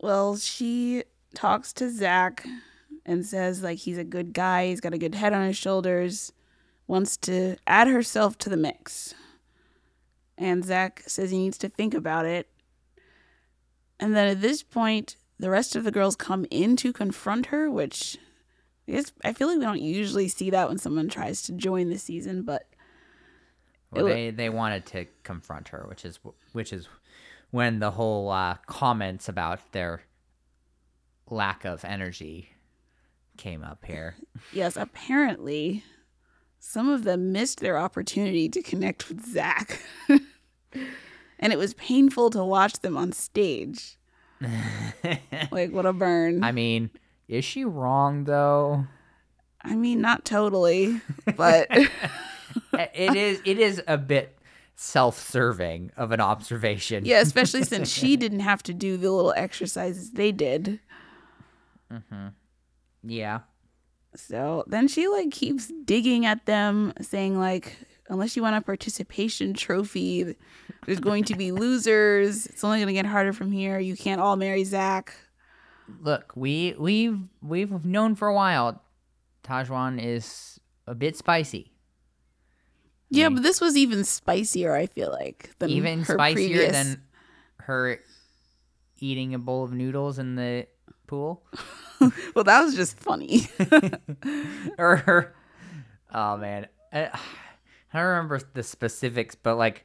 Well, 0.01 0.37
she 0.37 1.05
talks 1.35 1.73
to 1.75 1.91
Zach 1.91 2.47
and 3.07 3.25
says 3.25 3.63
like 3.63 3.79
he's 3.79 3.99
a 3.99 4.05
good 4.05 4.33
guy, 4.33 4.67
he's 4.67 4.81
got 4.81 4.95
a 4.95 4.99
good 4.99 5.15
head 5.15 5.33
on 5.33 5.47
his 5.47 5.57
shoulders, 5.57 6.33
wants 6.87 7.17
to 7.19 7.57
add 7.67 7.89
herself 7.89 8.37
to 8.39 8.49
the 8.49 8.57
mix. 8.57 9.15
And 10.43 10.65
Zach 10.65 11.05
says 11.07 11.31
he 11.31 11.39
needs 11.39 11.57
to 11.59 11.69
think 11.69 11.95
about 11.95 12.27
it. 12.27 12.49
And 14.01 14.17
then 14.17 14.27
at 14.27 14.41
this 14.41 14.65
point, 14.65 15.15
the 15.39 15.51
rest 15.51 15.77
of 15.77 15.85
the 15.85 15.93
girls 15.93 16.17
come 16.17 16.47
in 16.51 16.75
to 16.79 16.93
confront 16.93 17.47
her, 17.47 17.71
which 17.71 18.19
I 18.89 18.93
guess 18.93 19.13
I 19.25 19.35
feel 19.35 19.47
like 19.47 19.59
we 19.59 19.65
don't 19.65 19.81
usually 19.81 20.27
see 20.27 20.51
that 20.51 20.69
when 20.69 20.79
someone 20.79 21.09
tries 21.09 21.43
to 21.43 21.53
join 21.53 21.91
the 21.91 21.99
season, 21.99 22.43
but 22.43 22.67
Well, 23.93 24.07
they 24.07 24.31
they 24.31 24.51
wanted 24.51 24.85
to 24.87 25.07
confront 25.23 25.69
her, 25.69 25.87
which 25.89 26.05
is 26.05 26.19
which 26.51 26.73
is 26.73 26.89
when 27.53 27.79
the 27.79 27.93
whole 27.93 28.29
uh, 28.29 28.57
comments 28.67 29.29
about 29.29 29.61
their 29.71 30.03
lack 31.31 31.65
of 31.65 31.85
energy 31.85 32.51
came 33.37 33.63
up 33.63 33.85
here. 33.85 34.17
yes, 34.53 34.77
apparently 34.77 35.85
some 36.59 36.89
of 36.89 37.05
them 37.05 37.31
missed 37.31 37.61
their 37.61 37.79
opportunity 37.79 38.49
to 38.49 38.61
connect 38.61 39.09
with 39.09 39.25
Zach. 39.25 39.81
and 41.39 41.53
it 41.53 41.59
was 41.59 41.75
painful 41.75 42.31
to 42.31 42.45
watch 42.45 42.75
them 42.81 42.97
on 42.97 43.13
stage. 43.13 43.99
like 45.51 45.71
what 45.71 45.87
a 45.87 45.93
burn. 45.93 46.43
I 46.43 46.53
mean, 46.53 46.91
is 47.29 47.45
she 47.45 47.65
wrong 47.65 48.25
though? 48.25 48.87
I 49.63 49.75
mean, 49.75 50.01
not 50.01 50.25
totally, 50.25 51.01
but 51.37 51.69
it 51.71 53.17
is 53.17 53.41
it 53.45 53.59
is 53.59 53.83
a 53.87 53.97
bit 53.97 54.37
self-serving 54.75 55.93
of 55.97 56.11
an 56.11 56.21
observation. 56.21 57.05
yeah, 57.05 57.21
especially 57.21 57.63
since 57.63 57.89
she 57.89 58.17
didn't 58.19 58.41
have 58.41 58.63
to 58.65 58.75
do 58.75 58.97
the 58.97 59.11
little 59.11 59.35
exercises 59.37 60.13
they 60.13 60.33
did. 60.33 60.81
Mm-hmm. 61.93 62.29
Yeah. 63.05 63.41
So 64.15 64.65
then 64.67 64.89
she 64.89 65.09
like 65.09 65.31
keeps 65.31 65.73
digging 65.85 66.27
at 66.27 66.47
them, 66.47 66.93
saying 67.01 67.39
like, 67.39 67.77
unless 68.09 68.37
you 68.37 68.43
want 68.43 68.57
a 68.57 68.61
participation 68.61 69.55
trophy, 69.55 70.37
there's 70.87 71.01
going 71.01 71.25
to 71.25 71.35
be 71.37 71.53
losers. 71.53 72.47
It's 72.47 72.65
only 72.65 72.81
gonna 72.81 72.93
get 72.93 73.07
harder 73.07 73.33
from 73.33 73.53
here. 73.53 73.79
You 73.79 73.97
can't 73.97 74.21
all 74.21 74.37
marry 74.37 74.65
Zach. 74.65 75.15
Look, 76.01 76.33
we 76.37 76.75
we've 76.79 77.19
we've 77.43 77.85
known 77.85 78.15
for 78.15 78.29
a 78.29 78.35
while 78.35 78.83
Tahzjuan 79.45 80.03
is 80.03 80.61
a 80.87 80.95
bit 80.95 81.17
spicy. 81.17 81.73
Yeah, 83.11 83.29
but 83.29 83.43
this 83.43 83.61
was 83.61 83.77
even 83.77 84.05
spicier. 84.05 84.75
I 84.75 84.87
feel 84.87 85.11
like 85.11 85.51
than 85.59 85.69
Even 85.71 85.99
her 86.05 86.15
spicier 86.15 86.35
previous. 86.35 86.73
than 86.73 87.03
her 87.59 88.01
eating 88.99 89.35
a 89.35 89.39
bowl 89.39 89.65
of 89.65 89.73
noodles 89.73 90.19
in 90.19 90.37
the 90.37 90.67
pool. 91.07 91.45
Well, 92.35 92.43
that 92.43 92.63
was 92.65 92.75
just 92.75 92.99
funny. 92.99 93.49
or 94.77 94.97
her 94.97 95.33
oh 96.13 96.37
man 96.37 96.67
I, 96.93 97.17
I 97.93 97.99
don't 97.99 98.09
remember 98.09 98.41
the 98.55 98.63
specifics 98.63 99.35
but 99.35 99.57
like 99.57 99.85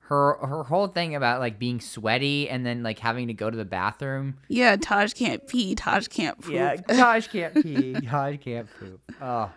her 0.00 0.38
her 0.46 0.64
whole 0.64 0.86
thing 0.88 1.14
about 1.14 1.40
like 1.40 1.58
being 1.58 1.80
sweaty 1.80 2.48
and 2.48 2.64
then 2.64 2.82
like 2.82 2.98
having 2.98 3.28
to 3.28 3.34
go 3.34 3.50
to 3.50 3.56
the 3.56 3.64
bathroom. 3.64 4.38
Yeah, 4.48 4.76
Taj 4.76 5.12
can't 5.12 5.46
pee. 5.46 5.74
Taj 5.74 6.08
can't 6.08 6.40
poop. 6.40 6.54
Yeah, 6.54 6.76
Taj 6.88 7.28
can't 7.28 7.54
pee. 7.54 7.92
Taj 8.06 8.38
can't 8.40 8.68
poop. 8.78 9.00
Oh 9.20 9.50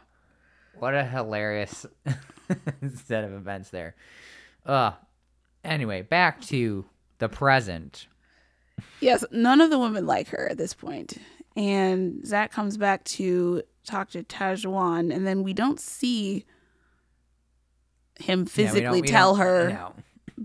what 0.78 0.94
a 0.94 1.04
hilarious 1.04 1.86
set 3.06 3.24
of 3.24 3.34
events 3.34 3.70
there. 3.70 3.96
Uh 4.66 4.92
anyway 5.64 6.02
back 6.02 6.42
to 6.42 6.86
the 7.20 7.30
present. 7.30 8.08
Yes, 9.00 9.24
none 9.32 9.62
of 9.62 9.70
the 9.70 9.80
women 9.80 10.06
like 10.06 10.30
her 10.30 10.50
at 10.50 10.58
this 10.58 10.74
point. 10.74 11.18
And 11.56 12.26
Zach 12.26 12.52
comes 12.52 12.78
back 12.78 13.04
to 13.06 13.62
talk 13.86 14.10
to 14.12 14.24
Tahzjuan, 14.24 15.14
and 15.14 15.28
then 15.28 15.44
we 15.44 15.54
don't 15.54 15.80
see 15.80 16.46
him 18.20 18.42
we 18.42 18.46
physically 18.46 18.82
don't- 18.82 19.02
we 19.02 19.08
tell 19.08 19.36
her, 19.36 19.70
no. 19.70 19.94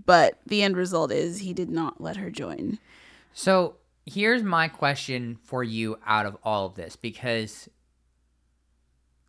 but 0.05 0.39
the 0.45 0.63
end 0.63 0.75
result 0.77 1.11
is 1.11 1.39
he 1.39 1.53
did 1.53 1.69
not 1.69 2.01
let 2.01 2.17
her 2.17 2.29
join. 2.29 2.79
So 3.33 3.75
here's 4.05 4.43
my 4.43 4.67
question 4.67 5.37
for 5.43 5.63
you 5.63 5.97
out 6.05 6.25
of 6.25 6.37
all 6.43 6.65
of 6.65 6.75
this 6.75 6.95
because 6.95 7.69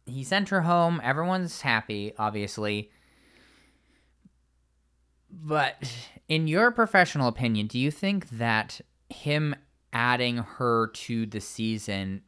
he 0.07 0.25
sent 0.25 0.49
her 0.49 0.63
home. 0.63 1.01
Everyone's 1.05 1.61
happy, 1.61 2.13
obviously. 2.19 2.91
But 5.31 5.93
in 6.29 6.49
your 6.49 6.71
professional 6.71 7.29
opinion, 7.29 7.67
do 7.67 7.79
you 7.79 7.91
think 7.91 8.29
that 8.31 8.81
him 9.11 9.55
adding 9.93 10.39
her 10.39 10.89
to 10.89 11.27
the 11.27 11.41
season 11.41 12.23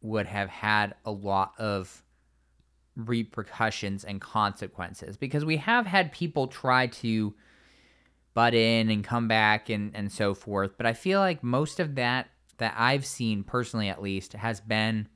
would 0.00 0.26
have 0.26 0.48
had 0.48 0.94
a 1.04 1.10
lot 1.10 1.52
of 1.58 2.02
repercussions 2.96 4.04
and 4.04 4.20
consequences? 4.20 5.16
Because 5.16 5.44
we 5.44 5.58
have 5.58 5.86
had 5.86 6.10
people 6.12 6.48
try 6.48 6.86
to 6.88 7.34
butt 8.34 8.54
in 8.54 8.90
and 8.90 9.04
come 9.04 9.28
back 9.28 9.68
and, 9.70 9.94
and 9.94 10.10
so 10.10 10.34
forth. 10.34 10.72
But 10.76 10.86
I 10.86 10.92
feel 10.92 11.20
like 11.20 11.42
most 11.42 11.78
of 11.80 11.94
that 11.94 12.28
that 12.58 12.74
I've 12.76 13.04
seen 13.06 13.44
personally 13.44 13.88
at 13.88 14.02
least 14.02 14.32
has 14.32 14.60
been 14.60 15.08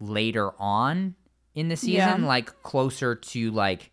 later 0.00 0.52
on 0.60 1.14
in 1.54 1.68
the 1.68 1.76
season, 1.76 2.22
Yeah. 2.22 2.26
like 2.26 2.62
closer 2.62 3.14
to 3.14 3.50
like 3.50 3.90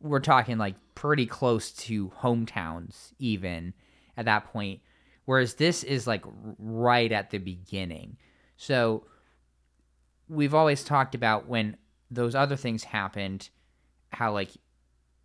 we're 0.00 0.20
talking 0.20 0.58
like 0.58 0.74
pretty 0.94 1.26
close 1.26 1.72
to 1.72 2.08
hometowns 2.20 3.12
even 3.18 3.72
at 4.16 4.24
that 4.26 4.44
point. 4.52 4.80
Whereas 5.24 5.54
this 5.54 5.82
is 5.82 6.06
like 6.06 6.24
right 6.58 7.10
at 7.10 7.30
the 7.30 7.38
beginning. 7.38 8.16
So 8.56 9.06
we've 10.28 10.54
always 10.54 10.84
talked 10.84 11.14
about 11.14 11.48
when 11.48 11.76
those 12.10 12.34
other 12.34 12.56
things 12.56 12.84
happened, 12.84 13.50
how 14.10 14.32
like 14.32 14.50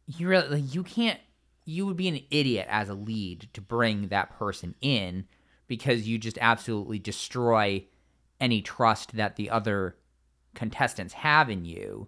you 0.08 0.28
really 0.28 0.62
like, 0.62 0.74
you 0.74 0.84
can't 0.84 1.20
you 1.66 1.86
would 1.86 1.98
be 1.98 2.08
an 2.08 2.20
idiot 2.32 2.68
as 2.70 2.90
a 2.90 2.94
lead 2.94 3.48
to 3.54 3.62
bring 3.62 4.08
that 4.08 4.38
person 4.38 4.76
in 4.82 5.26
because 5.68 6.08
you 6.08 6.18
just 6.18 6.38
absolutely 6.42 7.00
destroy 7.00 7.86
any 8.40 8.62
trust 8.62 9.16
that 9.16 9.36
the 9.36 9.50
other 9.50 9.96
contestants 10.56 11.14
have 11.14 11.50
in 11.50 11.64
you 11.64 12.08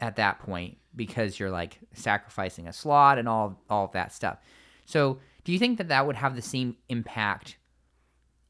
at 0.00 0.16
that 0.16 0.38
point 0.38 0.76
because 0.94 1.40
you're 1.40 1.50
like 1.50 1.78
sacrificing 1.94 2.68
a 2.68 2.72
slot 2.72 3.18
and 3.18 3.28
all 3.28 3.60
all 3.68 3.86
of 3.86 3.92
that 3.92 4.12
stuff. 4.12 4.38
So, 4.84 5.18
do 5.44 5.52
you 5.52 5.58
think 5.58 5.78
that 5.78 5.88
that 5.88 6.06
would 6.06 6.16
have 6.16 6.36
the 6.36 6.42
same 6.42 6.76
impact 6.88 7.56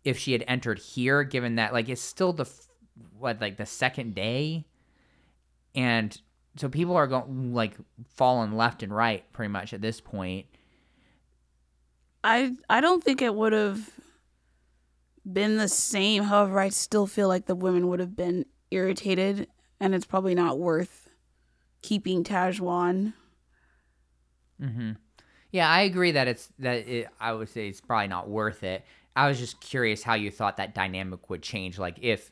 if 0.05 0.19
she 0.19 0.33
had 0.33 0.45
entered 0.47 0.79
here 0.79 1.25
given 1.25 1.57
that 1.57 1.73
like 1.73 1.89
it's 1.89 2.03
still 2.03 2.33
the 2.33 2.51
what 3.19 3.41
like 3.41 3.57
the 3.57 3.67
second 3.67 4.15
day 4.15 4.67
and 5.77 6.19
so 6.57 6.69
people 6.69 6.97
are 6.97 7.07
going 7.07 7.55
like 7.55 7.77
falling 8.15 8.57
left 8.57 8.83
and 8.83 8.95
right 8.95 9.31
pretty 9.33 9.51
much 9.51 9.73
at 9.73 9.83
this 9.83 10.01
point. 10.01 10.47
I 12.25 12.55
I 12.69 12.81
don't 12.81 13.05
think 13.05 13.23
it 13.23 13.35
would 13.35 13.53
have 13.53 13.91
been 15.31 15.59
the 15.59 15.69
same. 15.69 16.25
However, 16.25 16.59
I 16.59 16.71
still 16.71 17.07
feel 17.07 17.29
like 17.29 17.47
the 17.47 17.55
women 17.55 17.89
would 17.89 18.01
have 18.01 18.17
been 18.17 18.47
irritated, 18.71 19.49
and 19.79 19.95
it's 19.95 20.07
probably 20.07 20.35
not 20.35 20.59
worth 20.59 21.11
keeping 21.83 22.25
Tahzjuan. 22.25 23.13
Mm-hmm. 24.61 24.93
Yeah, 25.53 25.69
I 25.69 25.83
agree 25.83 26.13
that 26.13 26.27
it's 26.27 26.49
that 26.59 26.89
it, 26.89 27.09
I 27.21 27.33
would 27.33 27.49
say 27.49 27.69
it's 27.69 27.81
probably 27.81 28.09
not 28.09 28.29
worth 28.29 28.65
it. 28.65 28.85
I 29.15 29.29
was 29.29 29.39
just 29.39 29.61
curious 29.61 30.03
how 30.03 30.15
you 30.15 30.31
thought 30.31 30.57
that 30.57 30.75
dynamic 30.75 31.31
would 31.31 31.43
change. 31.43 31.79
Like 31.79 31.99
if 32.01 32.31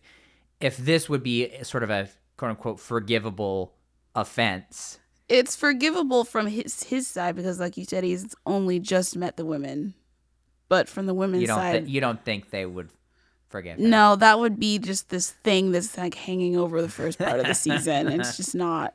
if 0.60 0.76
this 0.78 1.08
would 1.08 1.22
be 1.22 1.50
sort 1.62 1.82
of 1.82 1.90
a 1.90 2.08
quote 2.36 2.50
unquote 2.50 2.80
forgivable 2.80 3.74
offense. 4.14 4.98
It's 5.28 5.56
forgivable 5.56 6.24
from 6.24 6.46
his 6.46 6.84
his 6.84 7.06
side 7.06 7.34
because, 7.36 7.58
like 7.58 7.76
you 7.76 7.84
said, 7.84 8.04
he's 8.04 8.34
only 8.46 8.78
just 8.78 9.16
met 9.16 9.36
the 9.36 9.44
women. 9.44 9.94
But 10.68 10.88
from 10.88 11.06
the 11.06 11.14
women's 11.14 11.42
You 11.42 11.46
don't 11.46 11.58
side, 11.58 11.84
thi- 11.86 11.90
you 11.90 12.00
don't 12.00 12.22
think 12.24 12.50
they 12.50 12.66
would 12.66 12.88
forgive? 13.48 13.78
her? 13.78 13.82
no, 13.86 14.16
that 14.16 14.38
would 14.38 14.58
be 14.58 14.78
just 14.78 15.08
this 15.10 15.30
thing 15.30 15.72
that's 15.72 15.96
like 15.96 16.14
hanging 16.14 16.56
over 16.56 16.80
the 16.82 16.88
first 16.88 17.18
part 17.18 17.38
of 17.40 17.46
the 17.46 17.54
season. 17.54 18.06
and 18.08 18.20
it's 18.20 18.36
just 18.38 18.54
not. 18.54 18.94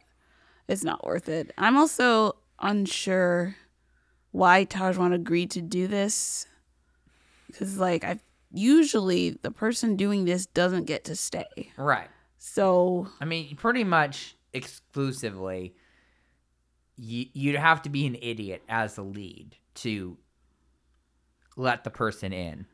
It's 0.68 0.84
not 0.84 1.04
worth 1.06 1.30
it. 1.30 1.52
I'm 1.58 1.78
also 1.78 2.36
unsure 2.60 3.56
why 4.32 4.66
Tahzjuan 4.66 5.14
agreed 5.16 5.50
to 5.52 5.62
do 5.62 5.88
this 5.88 6.46
because, 7.48 7.80
like, 7.80 8.04
I 8.04 8.20
usually 8.54 9.32
the 9.42 9.50
person 9.52 9.96
doing 9.96 10.26
this 10.26 10.46
doesn't 10.46 10.86
get 10.86 11.06
to 11.06 11.16
stay. 11.16 11.72
Right. 11.76 12.08
So 12.40 13.08
I 13.22 13.26
mean, 13.26 13.56
pretty 13.58 13.84
much 13.84 14.36
exclusively, 14.54 15.76
you, 16.96 17.26
you'd 17.34 17.56
have 17.56 17.82
to 17.84 17.90
be 17.90 18.08
an 18.08 18.16
idiot 18.22 18.64
as 18.68 18.98
a 18.98 19.04
lead 19.04 19.56
to 19.76 20.18
let 21.56 21.84
the 21.84 21.90
person 21.90 22.34
in. 22.34 22.66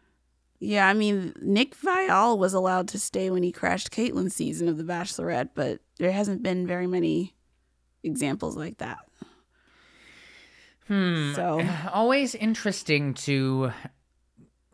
Yeah, 0.59 0.87
I 0.87 0.93
mean, 0.93 1.33
Nick 1.41 1.75
Viall 1.75 2.37
was 2.37 2.53
allowed 2.53 2.87
to 2.89 2.99
stay 2.99 3.29
when 3.29 3.43
he 3.43 3.51
crashed 3.51 3.91
Kaitlyn's 3.91 4.35
season 4.35 4.69
of 4.69 4.77
The 4.77 4.83
Bachelorette, 4.83 5.49
but 5.53 5.79
there 5.97 6.11
hasn't 6.11 6.43
been 6.43 6.65
very 6.65 6.87
many 6.87 7.35
examples 8.03 8.55
like 8.55 8.77
that. 8.77 8.99
Hmm. 10.87 11.33
So- 11.33 11.67
always 11.91 12.35
interesting 12.35 13.15
to 13.15 13.71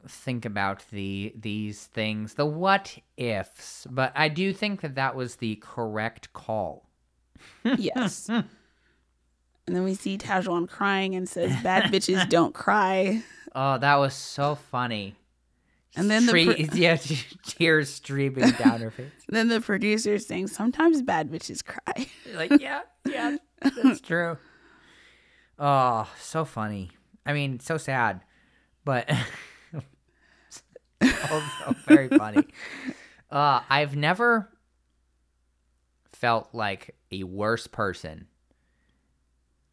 think 0.08 0.46
about 0.46 0.84
the 0.92 1.34
these 1.36 1.86
things, 1.88 2.34
the 2.36 2.46
what 2.46 2.98
ifs. 3.18 3.88
But 3.90 4.12
I 4.16 4.30
do 4.30 4.54
think 4.54 4.82
that 4.82 4.96
that 4.96 5.16
was 5.16 5.38
the 5.38 5.56
correct 5.58 6.34
call. 6.34 6.90
Yes. 7.64 8.30
and 8.30 8.46
then 9.68 9.84
we 9.84 9.96
see 9.96 10.18
Tahzjuan 10.18 10.70
crying 10.70 11.16
and 11.16 11.28
says, 11.28 11.56
Bad 11.64 11.92
bitches 11.92 12.28
don't 12.30 12.54
cry. 12.54 13.24
Oh, 13.56 13.78
that 13.78 13.96
was 13.96 14.14
so 14.14 14.56
funny. 14.56 15.16
And 15.96 16.10
then 16.10 16.26
the 16.26 16.32
pro- 16.32 16.42
yeah, 16.80 16.98
tears 17.46 17.90
streaming 17.90 18.50
down 18.60 18.80
her 18.80 18.92
face. 18.92 19.12
then 19.28 19.50
the 19.50 19.60
producer 19.60 20.14
is 20.14 20.26
saying, 20.26 20.48
Sometimes 20.48 21.02
bad 21.02 21.30
bitches 21.30 21.64
cry. 21.66 22.08
like 22.34 22.62
yeah 22.62 22.82
yeah 23.06 23.36
that's 23.60 24.00
true 24.00 24.38
oh 25.60 26.08
so 26.20 26.46
funny 26.46 26.92
i 27.26 27.34
mean 27.34 27.60
so 27.60 27.78
sad 27.78 28.22
but 28.86 29.10
also 31.30 31.76
very 31.88 32.08
funny 32.08 32.46
uh 33.30 33.62
i've 33.70 33.96
never 33.96 34.50
felt 36.14 36.50
like 36.54 36.96
a 37.12 37.24
worse 37.24 37.68
person 37.68 38.28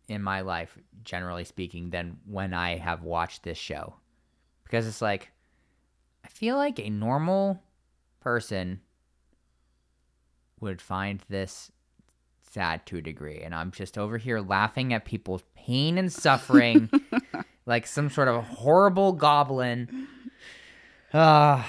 in 0.08 0.22
my 0.22 0.40
life, 0.40 0.76
generally 1.04 1.44
speaking, 1.44 1.90
than 1.90 2.16
when 2.24 2.54
I 2.54 2.78
have 2.78 3.02
watched 3.02 3.42
this 3.42 3.58
show. 3.58 3.96
Because 4.64 4.87
it's 4.87 5.02
like, 5.02 5.30
I 6.24 6.28
feel 6.28 6.56
like 6.56 6.78
a 6.78 6.88
normal 6.88 7.62
person 8.20 8.80
would 10.61 10.80
find 10.80 11.22
this 11.28 11.70
sad 12.50 12.87
to 12.87 12.96
a 12.96 13.02
degree. 13.02 13.42
And 13.42 13.54
I'm 13.54 13.70
just 13.70 13.98
over 13.98 14.16
here 14.16 14.40
laughing 14.40 14.94
at 14.94 15.04
people's 15.04 15.44
pain 15.54 15.98
and 15.98 16.11
suffering 16.11 16.90
like 17.66 17.87
some 17.87 18.08
sort 18.08 18.28
of 18.28 18.42
horrible 18.44 19.12
goblin. 19.12 20.07
Uh, 21.12 21.62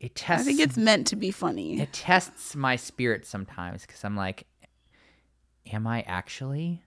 it 0.00 0.14
tests. 0.14 0.46
I 0.46 0.50
think 0.50 0.60
it's 0.60 0.76
meant 0.76 1.06
to 1.08 1.16
be 1.16 1.30
funny. 1.30 1.80
it 1.80 1.92
tests 1.92 2.56
my 2.56 2.76
spirit 2.76 3.26
sometimes 3.26 3.82
because 3.86 4.04
I'm 4.04 4.16
like, 4.16 4.46
am 5.72 5.86
I 5.86 6.02
actually 6.02 6.82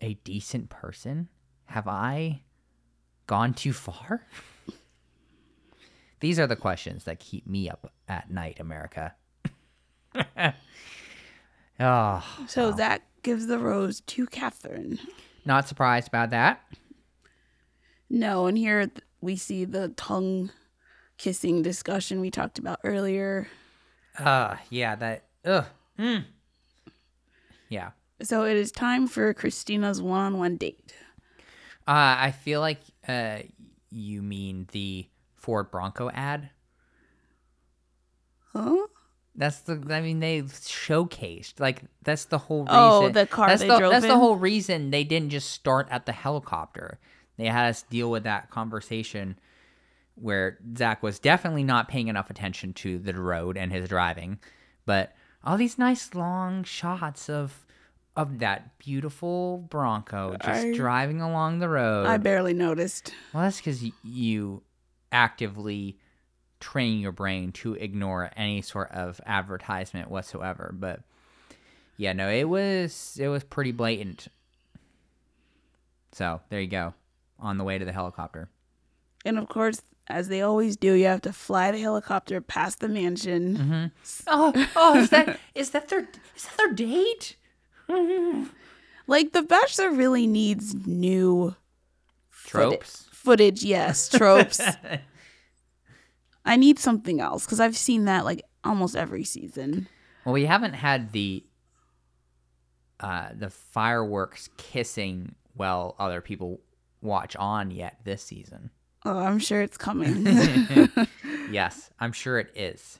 a 0.00 0.14
decent 0.24 0.70
person? 0.70 1.28
Have 1.66 1.86
I 1.86 2.42
gone 3.26 3.54
too 3.54 3.72
far? 3.72 4.26
These 6.20 6.38
are 6.38 6.46
the 6.46 6.56
questions 6.56 7.04
that 7.04 7.18
keep 7.18 7.46
me 7.46 7.68
up 7.68 7.92
at 8.08 8.30
night, 8.30 8.58
America. 8.60 9.14
oh, 11.80 12.24
So 12.48 12.72
that 12.72 13.02
gives 13.22 13.46
the 13.46 13.58
rose 13.58 14.00
to 14.02 14.26
Catherine. 14.26 14.98
not 15.44 15.68
surprised 15.68 16.08
about 16.08 16.30
that. 16.30 16.60
No, 18.08 18.46
and 18.46 18.56
here 18.58 18.90
we 19.22 19.36
see 19.36 19.64
the 19.64 19.88
tongue 19.90 20.50
kissing 21.16 21.62
discussion 21.62 22.20
we 22.20 22.30
talked 22.30 22.58
about 22.58 22.80
earlier. 22.84 23.46
Uh, 24.18 24.56
yeah, 24.68 24.94
that. 24.96 25.24
Ugh. 25.44 25.64
Mm. 25.98 26.24
Yeah. 27.68 27.90
So 28.20 28.44
it 28.44 28.56
is 28.56 28.70
time 28.70 29.06
for 29.06 29.32
Christina's 29.32 30.02
one-on-one 30.02 30.56
date. 30.56 30.94
Uh, 31.86 32.16
I 32.18 32.32
feel 32.32 32.60
like 32.60 32.80
uh, 33.08 33.38
you 33.90 34.22
mean 34.22 34.68
the 34.72 35.06
Ford 35.34 35.70
Bronco 35.70 36.10
ad. 36.10 36.50
Huh? 38.52 38.86
That's 39.34 39.60
the. 39.60 39.82
I 39.90 40.00
mean, 40.02 40.20
they 40.20 40.42
showcased 40.42 41.58
like 41.58 41.82
that's 42.02 42.26
the 42.26 42.38
whole 42.38 42.64
reason. 42.64 42.78
Oh, 42.78 43.08
the 43.08 43.26
car 43.26 43.48
That's 43.48 43.62
they 43.62 43.68
the, 43.68 43.78
drove 43.78 43.92
That's 43.92 44.06
the 44.06 44.18
whole 44.18 44.36
reason 44.36 44.90
they 44.90 45.04
didn't 45.04 45.30
just 45.30 45.50
start 45.50 45.88
at 45.90 46.04
the 46.04 46.12
helicopter. 46.12 46.98
They 47.36 47.46
had 47.46 47.70
us 47.70 47.82
deal 47.82 48.10
with 48.10 48.24
that 48.24 48.50
conversation 48.50 49.38
where 50.14 50.58
Zach 50.76 51.02
was 51.02 51.18
definitely 51.18 51.64
not 51.64 51.88
paying 51.88 52.08
enough 52.08 52.30
attention 52.30 52.74
to 52.74 52.98
the 52.98 53.14
road 53.14 53.56
and 53.56 53.72
his 53.72 53.88
driving, 53.88 54.38
but 54.84 55.14
all 55.42 55.56
these 55.56 55.78
nice 55.78 56.14
long 56.14 56.64
shots 56.64 57.28
of 57.28 57.66
of 58.14 58.40
that 58.40 58.76
beautiful 58.78 59.66
Bronco 59.70 60.36
just 60.44 60.66
I- 60.66 60.72
driving 60.72 61.22
along 61.22 61.60
the 61.60 61.68
road. 61.68 62.06
I 62.06 62.18
barely 62.18 62.52
noticed. 62.52 63.14
Well, 63.32 63.44
that's 63.44 63.56
because 63.56 63.82
you 64.04 64.62
actively 65.10 65.98
train 66.60 67.00
your 67.00 67.12
brain 67.12 67.52
to 67.52 67.74
ignore 67.74 68.30
any 68.36 68.60
sort 68.62 68.90
of 68.92 69.20
advertisement 69.24 70.10
whatsoever. 70.10 70.74
But 70.78 71.00
yeah, 71.96 72.12
no, 72.12 72.28
it 72.28 72.44
was 72.44 73.16
it 73.20 73.28
was 73.28 73.44
pretty 73.44 73.72
blatant. 73.72 74.28
So 76.12 76.42
there 76.50 76.60
you 76.60 76.68
go, 76.68 76.92
on 77.42 77.58
the 77.58 77.64
way 77.64 77.76
to 77.78 77.84
the 77.84 77.92
helicopter. 77.92 78.48
And 79.24 79.38
of 79.38 79.48
course, 79.48 79.82
as 80.08 80.28
they 80.28 80.40
always 80.42 80.76
do, 80.76 80.94
you 80.94 81.04
have 81.06 81.20
to 81.22 81.32
fly 81.32 81.70
the 81.70 81.78
helicopter 81.80 82.40
past 82.40 82.80
the 82.80 82.88
mansion. 82.88 83.92
Oh, 84.26 84.52
oh, 84.74 84.98
is 84.98 85.10
that 85.10 85.38
is 85.54 85.70
that 85.70 85.88
their 85.88 86.08
is 86.36 86.44
that 86.44 86.56
their 86.56 86.72
date? 86.72 87.36
Like 89.06 89.32
the 89.32 89.42
Bachelor 89.42 89.90
really 89.90 90.26
needs 90.26 90.74
new 90.86 91.54
footi- 92.32 92.48
Tropes. 92.48 93.06
footage. 93.12 93.62
Yes, 93.62 94.08
tropes. 94.08 94.60
I 96.44 96.56
need 96.56 96.78
something 96.78 97.20
else 97.20 97.44
because 97.44 97.60
I've 97.60 97.76
seen 97.76 98.04
that 98.06 98.24
like 98.24 98.42
almost 98.64 98.96
every 98.96 99.24
season. 99.24 99.88
Well, 100.24 100.32
we 100.32 100.46
haven't 100.46 100.74
had 100.74 101.12
the 101.12 101.44
uh 103.00 103.28
the 103.34 103.50
fireworks 103.50 104.48
kissing 104.56 105.34
while 105.54 105.94
other 105.98 106.20
people 106.20 106.60
watch 107.02 107.36
on 107.36 107.70
yet 107.70 107.98
this 108.04 108.22
season. 108.22 108.70
Oh, 109.04 109.18
I'm 109.18 109.38
sure 109.38 109.60
it's 109.62 109.76
coming. 109.76 110.26
Yes, 111.50 111.90
I'm 112.00 112.12
sure 112.12 112.38
it 112.38 112.50
is. 112.54 112.98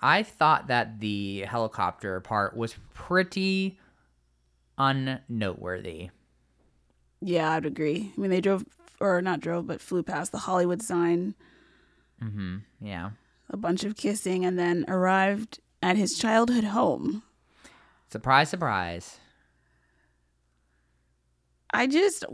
I 0.00 0.22
thought 0.22 0.68
that 0.68 0.98
the 1.00 1.40
helicopter 1.40 2.18
part 2.20 2.56
was 2.56 2.74
pretty 2.94 3.78
unnoteworthy. 4.78 6.08
yeah, 7.20 7.52
I'd 7.52 7.66
agree. 7.66 8.12
I 8.16 8.20
mean, 8.20 8.30
they 8.30 8.40
drove 8.40 8.64
or 8.98 9.20
not 9.20 9.40
drove, 9.40 9.66
but 9.66 9.80
flew 9.82 10.02
past 10.02 10.32
the 10.32 10.38
Hollywood 10.38 10.80
sign, 10.82 11.34
Mm-hmm. 12.22 12.58
Yeah. 12.80 13.10
a 13.50 13.56
bunch 13.58 13.84
of 13.84 13.96
kissing, 13.96 14.44
and 14.46 14.58
then 14.58 14.84
arrived 14.88 15.58
at 15.82 15.96
his 15.98 16.16
childhood 16.18 16.64
home. 16.64 17.22
Surprise, 18.10 18.48
surprise. 18.48 19.18
I 21.72 21.86
just 21.86 22.24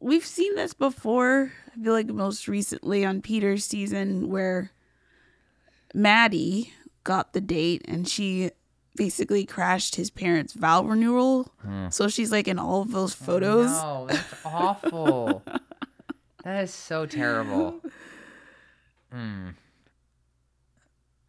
we've 0.00 0.24
seen 0.26 0.54
this 0.54 0.74
before. 0.74 1.52
I 1.76 1.82
feel 1.82 1.92
like 1.92 2.06
most 2.08 2.48
recently 2.48 3.04
on 3.04 3.20
Peter's 3.22 3.64
season 3.64 4.28
where 4.30 4.70
Maddie 5.94 6.72
got 7.04 7.32
the 7.32 7.40
date 7.40 7.82
and 7.86 8.08
she 8.08 8.50
basically 8.96 9.44
crashed 9.44 9.96
his 9.96 10.10
parents' 10.10 10.52
vow 10.52 10.82
renewal. 10.84 11.52
So 11.90 12.08
she's 12.08 12.30
like 12.30 12.46
in 12.48 12.58
all 12.58 12.82
of 12.82 12.92
those 12.92 13.14
photos. 13.14 13.70
No, 13.70 14.06
that's 14.08 14.34
awful. 14.44 15.42
that 16.44 16.62
is 16.64 16.72
so 16.72 17.06
terrible. 17.06 17.80
Hmm. 19.12 19.50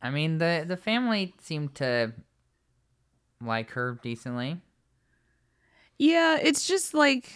I 0.01 0.11
mean, 0.11 0.37
the 0.37 0.63
the 0.67 0.77
family 0.77 1.33
seemed 1.41 1.73
to 1.75 2.13
like 3.41 3.71
her 3.71 3.99
decently. 4.03 4.61
Yeah, 5.97 6.37
it's 6.39 6.67
just 6.67 6.93
like 6.93 7.27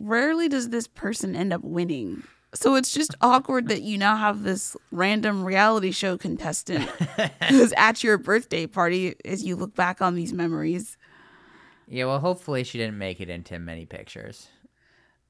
rarely 0.00 0.48
does 0.48 0.70
this 0.70 0.86
person 0.86 1.34
end 1.36 1.52
up 1.52 1.62
winning. 1.62 2.22
So 2.54 2.76
it's 2.76 2.94
just 2.94 3.14
awkward 3.20 3.68
that 3.68 3.82
you 3.82 3.98
now 3.98 4.16
have 4.16 4.42
this 4.42 4.74
random 4.90 5.44
reality 5.44 5.90
show 5.90 6.16
contestant 6.16 6.82
who's 7.48 7.72
at 7.76 8.02
your 8.02 8.16
birthday 8.16 8.66
party 8.66 9.14
as 9.24 9.44
you 9.44 9.54
look 9.54 9.74
back 9.74 10.00
on 10.00 10.14
these 10.14 10.32
memories. 10.32 10.96
Yeah, 11.86 12.06
well, 12.06 12.20
hopefully 12.20 12.64
she 12.64 12.78
didn't 12.78 12.98
make 12.98 13.20
it 13.20 13.28
into 13.28 13.58
many 13.58 13.84
pictures. 13.86 14.48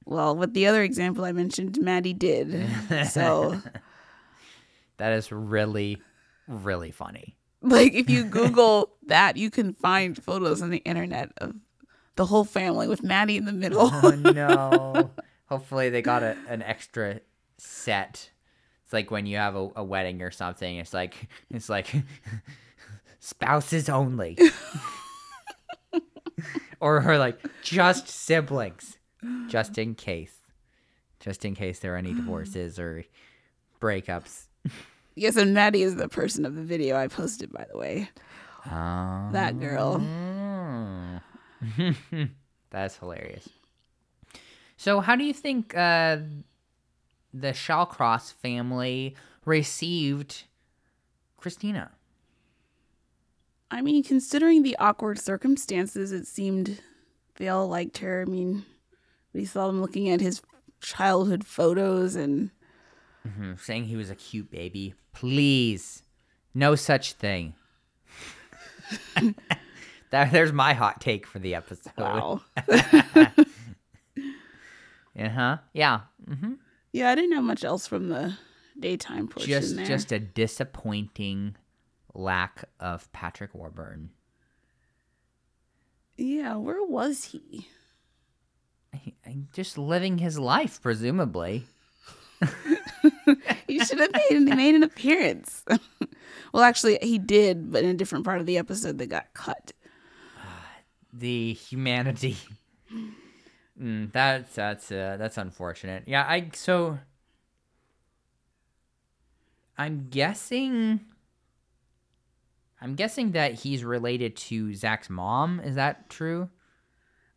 Well, 0.05 0.37
with 0.37 0.55
the 0.55 0.67
other 0.67 0.83
example 0.83 1.25
I 1.25 1.33
mentioned, 1.33 1.79
Maddie 1.81 2.15
did. 2.15 2.69
So, 3.11 3.61
That 4.99 5.13
is 5.13 5.31
really, 5.31 6.03
really 6.49 6.91
funny. 6.91 7.37
like, 7.63 7.95
if 7.95 8.09
you 8.11 8.25
Google 8.25 8.91
that, 9.07 9.37
you 9.37 9.51
can 9.51 9.75
find 9.75 10.21
photos 10.21 10.61
on 10.63 10.71
the 10.71 10.79
internet 10.79 11.31
of 11.39 11.55
the 12.19 12.27
whole 12.27 12.45
family 12.45 12.89
with 12.89 13.03
Maddie 13.05 13.37
in 13.37 13.45
the 13.45 13.53
middle. 13.53 13.89
Oh 13.93 14.11
no! 14.11 15.11
Hopefully 15.47 15.89
they 15.89 16.03
got 16.03 16.25
a, 16.25 16.37
an 16.49 16.63
extra 16.63 17.21
set. 17.59 18.31
It's 18.85 18.93
like 18.93 19.11
when 19.13 19.25
you 19.25 19.37
have 19.37 19.55
a, 19.55 19.69
a 19.77 19.85
wedding 19.85 20.21
or 20.21 20.33
something. 20.33 20.77
It's 20.79 20.93
like 20.93 21.29
it's 21.49 21.69
like 21.69 21.87
spouses 23.21 23.89
only, 23.89 24.37
or, 26.81 27.09
or 27.09 27.19
like 27.19 27.39
just 27.63 28.09
siblings, 28.09 28.99
just 29.47 29.79
in 29.79 29.95
case, 29.95 30.39
just 31.21 31.45
in 31.45 31.55
case 31.55 31.79
there 31.79 31.95
are 31.95 31.99
any 31.99 32.15
divorces 32.15 32.81
or 32.81 33.05
breakups. 33.81 34.49
yes, 35.15 35.37
and 35.37 35.55
Maddie 35.55 35.83
is 35.83 35.95
the 35.95 36.09
person 36.09 36.45
of 36.45 36.57
the 36.57 36.65
video 36.65 36.97
I 36.97 37.07
posted, 37.07 37.53
by 37.53 37.65
the 37.71 37.79
way. 37.79 38.11
Um, 38.69 39.31
That 39.33 39.61
girl. 39.61 39.99
That's 42.71 42.97
hilarious. 42.97 43.49
So, 44.77 45.01
how 45.01 45.17
do 45.17 45.25
you 45.25 45.33
think 45.35 45.77
uh, 45.77 46.19
the 47.35 47.49
Shallcross 47.49 48.33
family 48.33 49.17
received 49.45 50.45
Christina? 51.37 51.91
I 53.71 53.83
mean, 53.83 54.03
considering 54.03 54.63
the 54.63 54.77
awkward 54.79 55.19
circumstances, 55.19 56.13
it 56.13 56.27
seemed 56.27 56.81
they 57.37 57.49
all 57.49 57.69
liked 57.69 57.99
her. 57.99 58.23
I 58.23 58.31
mean, 58.31 58.65
we 59.33 59.45
saw 59.45 59.67
them 59.67 59.81
looking 59.81 60.09
at 60.09 60.21
his 60.21 60.41
childhood 60.81 61.45
photos 61.45 62.15
and 62.15 62.51
Hmm, 63.37 63.55
saying 63.61 63.85
he 63.85 63.97
was 63.97 64.11
a 64.11 64.15
cute 64.15 64.51
baby. 64.51 64.95
Please, 65.13 66.03
no 66.55 66.75
such 66.77 67.13
thing. 67.13 67.55
that, 70.11 70.33
there's 70.33 70.53
my 70.53 70.73
hot 70.75 71.01
take 71.01 71.27
for 71.27 71.39
the 71.39 71.55
episode. 71.55 71.93
wow. 71.97 72.41
Uh 75.19 75.29
huh. 75.29 75.57
Yeah. 75.73 76.01
hmm 76.27 76.55
yeah, 76.93 77.11
I 77.11 77.15
didn't 77.17 77.33
have 77.33 77.45
much 77.45 77.65
else 77.65 77.87
from 77.87 78.09
the 78.09 78.35
daytime 78.79 79.27
portion 79.29 79.51
just 79.51 79.77
there. 79.77 79.85
just 79.85 80.13
a 80.13 80.19
disappointing 80.19 81.55
lack 82.15 82.65
of 82.81 83.11
Patrick 83.13 83.55
Warburton. 83.55 84.11
Yeah, 86.17 86.57
where 86.57 86.83
was 86.85 87.25
he? 87.25 87.69
He- 88.95 89.15
Just 89.53 89.77
living 89.77 90.19
his 90.19 90.39
life, 90.39 90.81
presumably. 90.81 91.67
He 93.67 93.79
should 93.81 93.99
have 94.01 94.11
made, 94.31 94.41
made 94.57 94.75
an 94.75 94.83
appearance. 94.83 95.63
well, 96.53 96.63
actually, 96.63 96.99
he 97.03 97.19
did, 97.19 97.71
but 97.71 97.85
in 97.85 97.91
a 97.91 97.95
different 97.95 98.25
part 98.25 98.41
of 98.41 98.47
the 98.47 98.57
episode 98.57 98.97
that 98.99 99.09
got 99.09 99.33
cut. 99.35 99.73
The 101.13 101.53
humanity. 101.55 102.37
Mm, 103.81 104.13
that's 104.13 104.55
that's 104.55 104.91
uh, 104.91 105.17
that's 105.19 105.39
unfortunate. 105.39 106.05
Yeah, 106.07 106.25
I 106.29 106.51
so 106.53 106.99
I'm 109.77 110.09
guessing 110.11 111.01
I'm 112.81 112.95
guessing 112.95 113.33
that 113.33 113.55
he's 113.55 113.85
related 113.85 114.37
to 114.37 114.75
Zach's 114.75 115.11
mom. 115.11 115.61
Is 115.61 115.75
that 115.75 116.09
true? 116.09 116.49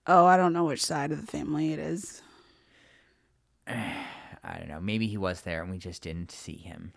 Oh, 0.08 0.26
I 0.26 0.38
don't 0.38 0.54
know 0.54 0.66
which 0.66 0.84
side 0.84 1.12
of 1.12 1.22
the 1.22 1.28
family 1.28 1.74
it 1.74 1.80
is. 1.80 2.22
I 3.68 4.58
don't 4.58 4.68
know. 4.68 4.82
Maybe 4.82 5.08
he 5.08 5.18
was 5.18 5.42
there 5.42 5.62
and 5.62 5.72
we 5.72 5.78
just 5.78 6.02
didn't 6.02 6.32
see 6.32 6.58
him. 6.58 6.94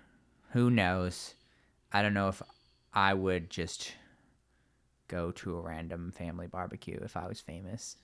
Who 0.52 0.70
knows? 0.70 1.34
I 1.92 2.00
don't 2.00 2.14
know 2.14 2.28
if 2.28 2.42
I 2.92 3.12
would 3.12 3.50
just 3.50 3.92
go 5.14 5.30
to 5.30 5.56
a 5.56 5.60
random 5.60 6.10
family 6.10 6.48
barbecue 6.48 6.98
if 7.02 7.16
I 7.16 7.28
was 7.28 7.40
famous. 7.40 7.96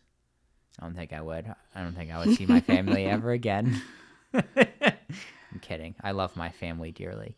I 0.78 0.84
don't 0.84 0.94
think 0.94 1.12
I 1.12 1.20
would. 1.20 1.52
I 1.74 1.82
don't 1.82 1.94
think 1.94 2.12
I 2.12 2.24
would 2.24 2.36
see 2.36 2.46
my 2.46 2.60
family 2.60 3.04
ever 3.16 3.32
again. 3.32 3.82
I'm 4.32 5.58
kidding. 5.60 5.96
I 6.02 6.12
love 6.12 6.36
my 6.36 6.50
family 6.50 6.92
dearly. 6.92 7.36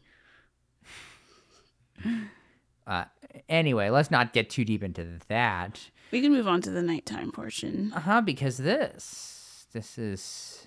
Uh, 2.86 3.04
anyway, 3.48 3.88
let's 3.88 4.10
not 4.10 4.34
get 4.34 4.50
too 4.50 4.66
deep 4.66 4.82
into 4.82 5.18
that. 5.28 5.80
We 6.10 6.20
can 6.20 6.32
move 6.32 6.46
on 6.46 6.60
to 6.62 6.70
the 6.70 6.82
nighttime 6.82 7.32
portion. 7.32 7.92
Uh 7.94 8.00
huh. 8.00 8.20
Because 8.20 8.58
this, 8.58 9.66
this 9.72 9.96
is 9.96 10.66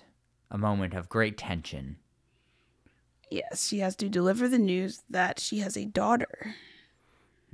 a 0.50 0.58
moment 0.58 0.94
of 0.94 1.08
great 1.08 1.38
tension. 1.38 1.96
Yes, 3.30 3.68
she 3.68 3.78
has 3.78 3.94
to 3.96 4.08
deliver 4.08 4.48
the 4.48 4.58
news 4.58 5.02
that 5.08 5.38
she 5.38 5.58
has 5.60 5.76
a 5.76 5.84
daughter. 5.84 6.56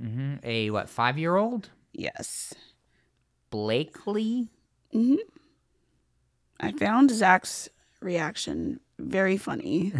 Hmm 0.03 0.35
A 0.43 0.69
what? 0.69 0.89
Five 0.89 1.17
year 1.17 1.35
old 1.35 1.69
Yes. 1.93 2.53
Blakely. 3.49 4.49
I 6.59 6.71
found 6.71 7.11
Zach's 7.11 7.69
reaction 8.01 8.79
very 8.99 9.37
funny. 9.37 9.93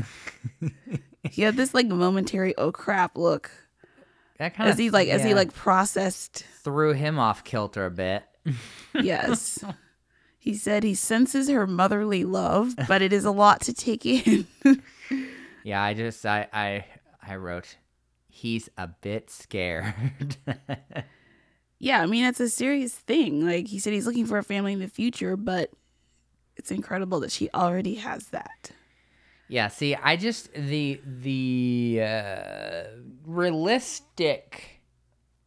he 1.30 1.42
had 1.44 1.56
this 1.56 1.74
like 1.74 1.88
momentary 1.88 2.56
oh 2.58 2.72
crap 2.72 3.18
look 3.18 3.52
That 4.40 4.56
kind 4.56 4.70
of 4.70 4.74
as 4.74 4.80
he 4.80 4.90
like 4.90 5.10
as 5.10 5.24
he 5.24 5.34
like 5.34 5.54
processed 5.54 6.46
threw 6.64 6.94
him 6.94 7.20
off 7.20 7.44
kilter 7.44 7.86
a 7.86 7.92
bit. 7.92 8.24
yes. 8.94 9.64
He 10.40 10.56
said 10.56 10.84
he 10.84 10.96
senses 10.96 11.48
her 11.48 11.66
motherly 11.66 12.26
love, 12.26 12.76
but 12.88 13.02
it 13.02 13.14
is 13.14 13.24
a 13.24 13.32
lot 13.32 13.62
to 13.62 13.74
take 13.74 14.06
in. 14.06 14.48
Yeah, 15.66 15.82
I 15.82 15.94
just 15.94 16.26
I 16.26 16.48
I 16.52 16.86
I 17.26 17.38
wrote 17.38 17.78
he's 18.34 18.68
a 18.80 18.88
bit 18.88 19.30
scared. 19.30 20.38
yeah, 21.80 22.02
I 22.02 22.08
mean 22.08 22.26
it's 22.26 22.40
a 22.40 22.50
serious 22.50 22.96
thing. 22.96 23.46
Like 23.46 23.68
he 23.68 23.78
said 23.78 23.94
he's 23.94 24.08
looking 24.08 24.26
for 24.26 24.40
a 24.40 24.44
family 24.44 24.74
in 24.74 24.80
the 24.80 24.88
future, 24.88 25.38
but 25.38 25.70
it's 26.56 26.72
incredible 26.72 27.20
that 27.20 27.32
she 27.32 27.50
already 27.54 27.96
has 27.96 28.30
that. 28.30 28.72
yeah, 29.48 29.68
see, 29.68 29.96
I 29.96 30.16
just 30.16 30.52
the 30.54 31.00
the 31.06 32.02
uh, 32.02 32.84
realistic 33.26 34.82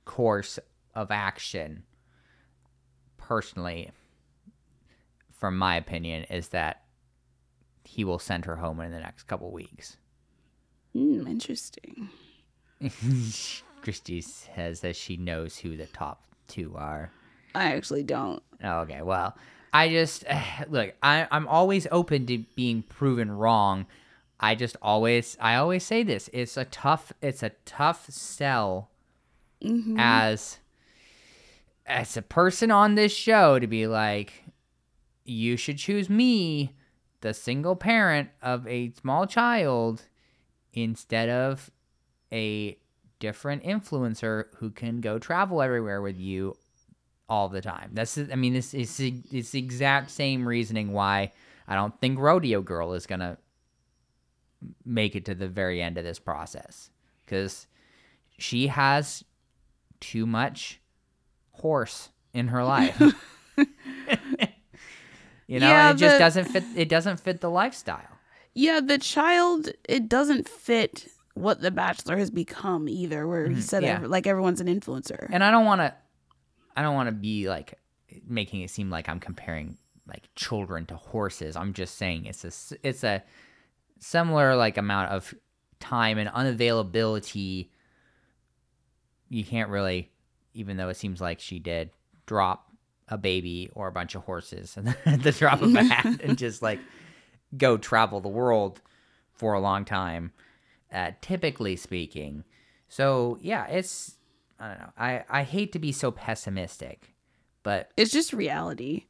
course 0.05 0.61
of 0.95 1.11
action 1.11 1.83
personally 3.17 3.91
from 5.33 5.59
my 5.59 5.75
opinion 5.75 6.23
is 6.31 6.49
that 6.49 6.85
he 7.83 8.05
will 8.05 8.21
send 8.21 8.45
her 8.45 8.57
home 8.57 8.81
in 8.81 8.93
the 8.93 9.01
next 9.01 9.25
couple 9.25 9.51
weeks. 9.51 9.97
Hmm, 10.93 11.27
interesting. 11.27 12.11
Christy 13.83 14.21
says 14.21 14.81
that 14.81 14.97
she 14.97 15.17
knows 15.17 15.59
who 15.59 15.77
the 15.77 15.87
top 15.87 16.23
two 16.49 16.75
are. 16.77 17.11
I 17.55 17.75
actually 17.75 18.03
don't. 18.03 18.43
Okay, 18.63 19.03
well, 19.03 19.37
I 19.73 19.89
just 19.89 20.25
look. 20.69 20.95
I, 21.03 21.27
I'm 21.31 21.49
always 21.49 21.87
open 21.91 22.27
to 22.27 22.39
being 22.55 22.83
proven 22.83 23.31
wrong. 23.31 23.87
I 24.39 24.55
just 24.55 24.77
always, 24.83 25.37
I 25.41 25.57
always 25.57 25.85
say 25.85 26.03
this. 26.03 26.29
It's 26.33 26.57
a 26.57 26.67
tough, 26.67 27.13
it's 27.23 27.43
a 27.43 27.53
tough 27.65 28.11
sell 28.11 28.91
mm-hmm. 29.63 29.97
as 29.99 30.59
as 31.87 32.17
a 32.17 32.23
person 32.23 32.71
on 32.71 32.97
this 32.97 33.13
show 33.13 33.59
to 33.59 33.67
be 33.67 33.87
like, 33.87 34.45
you 35.25 35.57
should 35.57 35.79
choose 35.79 36.11
me, 36.11 36.75
the 37.21 37.33
single 37.33 37.77
parent 37.77 38.29
of 38.43 38.67
a 38.67 38.93
small 38.93 39.27
child, 39.27 40.03
instead 40.73 41.29
of 41.29 41.71
a 42.33 42.79
different 43.19 43.65
influencer 43.65 44.45
who 44.57 44.71
can 44.71 45.01
go 45.01 45.19
travel 45.19 45.63
everywhere 45.63 46.03
with 46.03 46.19
you 46.19 46.57
all 47.29 47.49
the 47.49 47.61
time. 47.63 47.91
That's 47.93 48.19
I 48.19 48.35
mean 48.37 48.53
this 48.53 48.75
is 48.75 49.01
it's 49.01 49.51
the 49.51 49.59
exact 49.59 50.11
same 50.11 50.47
reasoning 50.47 50.93
why 50.93 51.33
I 51.67 51.75
don't 51.75 51.99
think 52.01 52.19
Rodeo 52.19 52.63
Girl 52.63 52.93
is 52.93 53.07
going 53.07 53.21
to 53.21 53.37
make 54.85 55.17
it 55.17 55.25
to 55.27 55.35
the 55.35 55.49
very 55.49 55.83
end 55.83 55.99
of 55.99 56.05
this 56.05 56.19
process 56.19 56.91
cuz 57.27 57.67
she 58.39 58.67
has 58.69 59.25
too 60.01 60.27
much 60.27 60.81
horse 61.53 62.11
in 62.35 62.49
her 62.49 62.63
life. 62.65 63.01
you 65.47 65.61
know, 65.61 65.69
Yeah, 65.69 65.91
it 65.91 65.95
just 65.97 66.15
the- 66.15 66.19
doesn't 66.19 66.45
fit 66.47 66.65
it 66.75 66.89
doesn't 66.89 67.21
fit 67.21 67.41
the 67.41 67.51
lifestyle. 67.51 68.09
Yeah, 68.55 68.81
the 68.81 68.99
child 68.99 69.71
it 69.89 70.09
doesn't 70.09 70.49
fit 70.49 71.09
what 71.37 71.61
the 71.61 71.71
bachelor 71.71 72.17
has 72.17 72.31
become 72.31 72.89
either. 72.89 73.27
Where 73.27 73.47
he 73.47 73.53
mm-hmm. 73.53 73.61
said 73.61 73.83
yeah. 73.83 73.97
ev- 73.97 74.05
like 74.05 74.27
everyone's 74.27 74.61
an 74.61 74.69
influencer. 74.69 75.29
And 75.31 75.45
I 75.45 75.51
don't 75.51 75.67
want 75.67 75.81
to 75.83 75.95
I 76.77 76.83
don't 76.83 76.95
want 76.95 77.09
to 77.09 77.13
be 77.13 77.49
like 77.49 77.79
making 78.27 78.63
it 78.63 78.71
seem 78.71 78.91
like 78.91 79.09
I'm 79.09 79.21
comparing 79.21 79.77
like 80.07 80.29
children 80.35 80.87
to 80.87 80.97
horses. 80.97 81.57
I'm 81.57 81.73
just 81.73 81.97
saying 81.97 82.27
it's 82.27 82.45
a 82.45 82.77
it's 82.83 83.05
a 83.05 83.23
similar 83.99 84.57
like 84.57 84.79
amount 84.79 85.11
of 85.11 85.35
time 85.79 86.19
and 86.19 86.31
unavailability. 86.31 87.69
You 89.29 89.45
can't 89.45 89.71
really 89.71 90.11
even 90.55 90.79
though 90.79 90.89
it 90.89 90.97
seems 90.97 91.21
like 91.21 91.41
she 91.41 91.59
did 91.59 91.91
drop 92.25 92.71
a 93.09 93.19
baby 93.19 93.71
or 93.75 93.89
a 93.89 93.93
bunch 93.93 94.15
of 94.15 94.23
horses 94.25 94.77
and 94.77 94.97
the 95.23 95.33
drop 95.33 95.61
of 95.61 95.75
a 95.75 95.85
hat 95.85 96.21
and 96.23 96.39
just 96.39 96.63
like 96.63 96.81
go 97.57 97.77
travel 97.77 98.21
the 98.21 98.29
world 98.29 98.81
for 99.33 99.53
a 99.53 99.61
long 99.61 99.85
time 99.85 100.33
uh, 100.93 101.11
typically 101.21 101.77
speaking 101.77 102.45
so 102.89 103.39
yeah 103.41 103.67
it's 103.67 104.17
I 104.59 104.69
don't 104.69 104.79
know. 104.79 104.93
I, 104.97 105.25
I 105.29 105.43
hate 105.43 105.73
to 105.73 105.79
be 105.79 105.93
so 105.93 106.11
pessimistic, 106.11 107.15
but 107.63 107.91
It's 107.99 108.11
just 108.11 108.33
reality. 108.33 109.05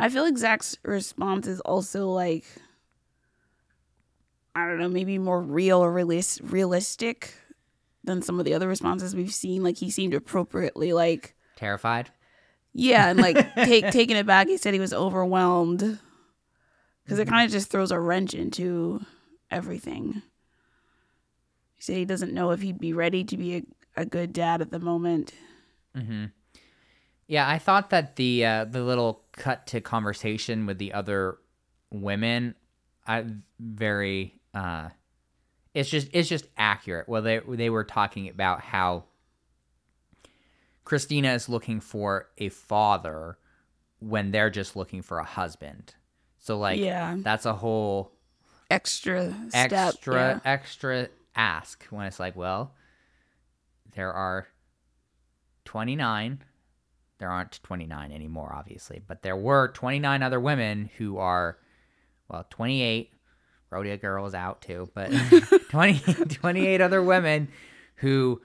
I 0.00 0.08
feel 0.08 0.24
like 0.24 0.36
Zach's 0.36 0.76
response 0.82 1.46
is 1.46 1.60
also 1.60 2.08
like 2.08 2.44
I 4.54 4.66
don't 4.66 4.78
know, 4.78 4.88
maybe 4.88 5.16
more 5.18 5.40
real 5.40 5.78
or 5.78 5.92
realis- 5.92 6.40
realistic 6.42 7.34
than 8.02 8.20
some 8.22 8.38
of 8.40 8.44
the 8.44 8.54
other 8.54 8.66
responses 8.66 9.14
we've 9.14 9.32
seen. 9.32 9.62
Like 9.62 9.76
he 9.76 9.90
seemed 9.90 10.14
appropriately 10.14 10.92
like 10.92 11.36
terrified. 11.56 12.10
yeah, 12.72 13.10
and 13.10 13.20
like 13.20 13.54
take 13.54 13.90
taking 13.92 14.16
it 14.16 14.26
back. 14.26 14.48
He 14.48 14.56
said 14.56 14.74
he 14.74 14.80
was 14.80 14.92
overwhelmed 14.92 16.00
because 17.04 17.18
it 17.20 17.28
kind 17.28 17.44
of 17.46 17.52
just 17.52 17.70
throws 17.70 17.92
a 17.92 18.00
wrench 18.00 18.34
into 18.34 19.04
everything. 19.52 20.22
He 21.80 21.84
said 21.84 21.96
he 21.96 22.04
doesn't 22.04 22.34
know 22.34 22.50
if 22.50 22.60
he'd 22.60 22.78
be 22.78 22.92
ready 22.92 23.24
to 23.24 23.36
be 23.38 23.56
a, 23.56 23.62
a 24.02 24.04
good 24.04 24.34
dad 24.34 24.60
at 24.60 24.70
the 24.70 24.78
moment. 24.78 25.32
Mm-hmm. 25.96 26.26
Yeah, 27.26 27.48
I 27.48 27.58
thought 27.58 27.88
that 27.88 28.16
the 28.16 28.44
uh, 28.44 28.64
the 28.66 28.82
little 28.82 29.24
cut 29.32 29.66
to 29.68 29.80
conversation 29.80 30.66
with 30.66 30.76
the 30.76 30.92
other 30.92 31.38
women, 31.90 32.54
I 33.06 33.24
very 33.58 34.34
uh, 34.52 34.90
it's 35.72 35.88
just 35.88 36.08
it's 36.12 36.28
just 36.28 36.46
accurate. 36.58 37.08
Well, 37.08 37.22
they 37.22 37.40
they 37.48 37.70
were 37.70 37.84
talking 37.84 38.28
about 38.28 38.60
how 38.60 39.04
Christina 40.84 41.32
is 41.32 41.48
looking 41.48 41.80
for 41.80 42.28
a 42.36 42.50
father 42.50 43.38
when 44.00 44.32
they're 44.32 44.50
just 44.50 44.76
looking 44.76 45.00
for 45.00 45.18
a 45.18 45.24
husband. 45.24 45.94
So 46.38 46.58
like 46.58 46.78
Yeah. 46.78 47.16
that's 47.18 47.46
a 47.46 47.54
whole 47.54 48.12
Extra 48.70 49.34
step, 49.48 49.72
extra 49.72 50.14
yeah. 50.14 50.40
extra 50.44 51.08
ask 51.34 51.84
when 51.90 52.06
it's 52.06 52.20
like, 52.20 52.36
well, 52.36 52.74
there 53.94 54.12
are 54.12 54.48
29. 55.64 56.42
There 57.18 57.30
aren't 57.30 57.62
29 57.62 58.12
anymore, 58.12 58.52
obviously, 58.54 59.02
but 59.06 59.22
there 59.22 59.36
were 59.36 59.68
29 59.68 60.22
other 60.22 60.40
women 60.40 60.90
who 60.96 61.18
are, 61.18 61.58
well, 62.28 62.46
28. 62.50 63.12
Rodeo 63.68 63.96
Girl 63.98 64.26
is 64.26 64.34
out 64.34 64.62
too, 64.62 64.90
but 64.94 65.12
20, 65.70 66.24
28 66.26 66.80
other 66.80 67.02
women 67.02 67.48
who 67.96 68.40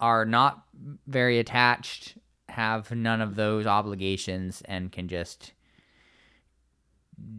are 0.00 0.24
not 0.24 0.64
very 1.06 1.38
attached, 1.38 2.16
have 2.48 2.90
none 2.92 3.20
of 3.20 3.34
those 3.34 3.66
obligations 3.66 4.62
and 4.66 4.92
can 4.92 5.08
just 5.08 5.52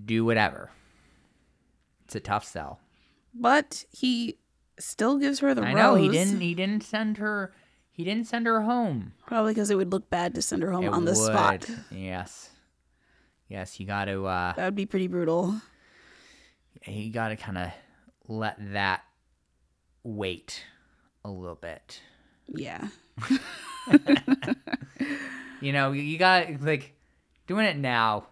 do 0.05 0.25
whatever. 0.25 0.71
It's 2.03 2.15
a 2.15 2.19
tough 2.19 2.45
sell. 2.45 2.79
But 3.33 3.85
he 3.91 4.37
still 4.79 5.17
gives 5.17 5.39
her 5.39 5.53
the 5.53 5.61
I 5.63 5.73
rose. 5.73 5.75
know 5.75 5.95
he 5.95 6.09
didn't. 6.09 6.41
He 6.41 6.53
didn't 6.55 6.83
send 6.83 7.17
her. 7.17 7.53
He 7.91 8.03
didn't 8.03 8.27
send 8.27 8.45
her 8.45 8.61
home. 8.61 9.13
Probably 9.25 9.53
because 9.53 9.69
it 9.69 9.75
would 9.75 9.91
look 9.91 10.09
bad 10.09 10.35
to 10.35 10.41
send 10.41 10.63
her 10.63 10.71
home 10.71 10.83
It 10.85 10.89
on 10.93 11.05
the 11.05 11.15
spot. 11.15 11.69
Yes. 11.91 12.49
Yes, 13.47 13.79
you 13.79 13.85
got 13.85 14.05
to. 14.05 14.25
uh 14.25 14.53
That 14.53 14.65
would 14.65 14.75
be 14.75 14.85
pretty 14.85 15.07
brutal. 15.07 15.55
You 16.85 17.11
got 17.11 17.29
to 17.29 17.35
kind 17.37 17.57
of 17.57 17.69
let 18.27 18.57
that 18.73 19.03
wait 20.03 20.63
a 21.23 21.29
little 21.31 21.55
bit. 21.55 22.01
Yeah. 22.47 22.87
You 25.61 25.71
know, 25.71 25.93
you- 25.93 26.01
you 26.03 26.17
got 26.17 26.61
like 26.61 26.93
doing 27.47 27.65
it 27.65 27.77
now. 27.77 28.27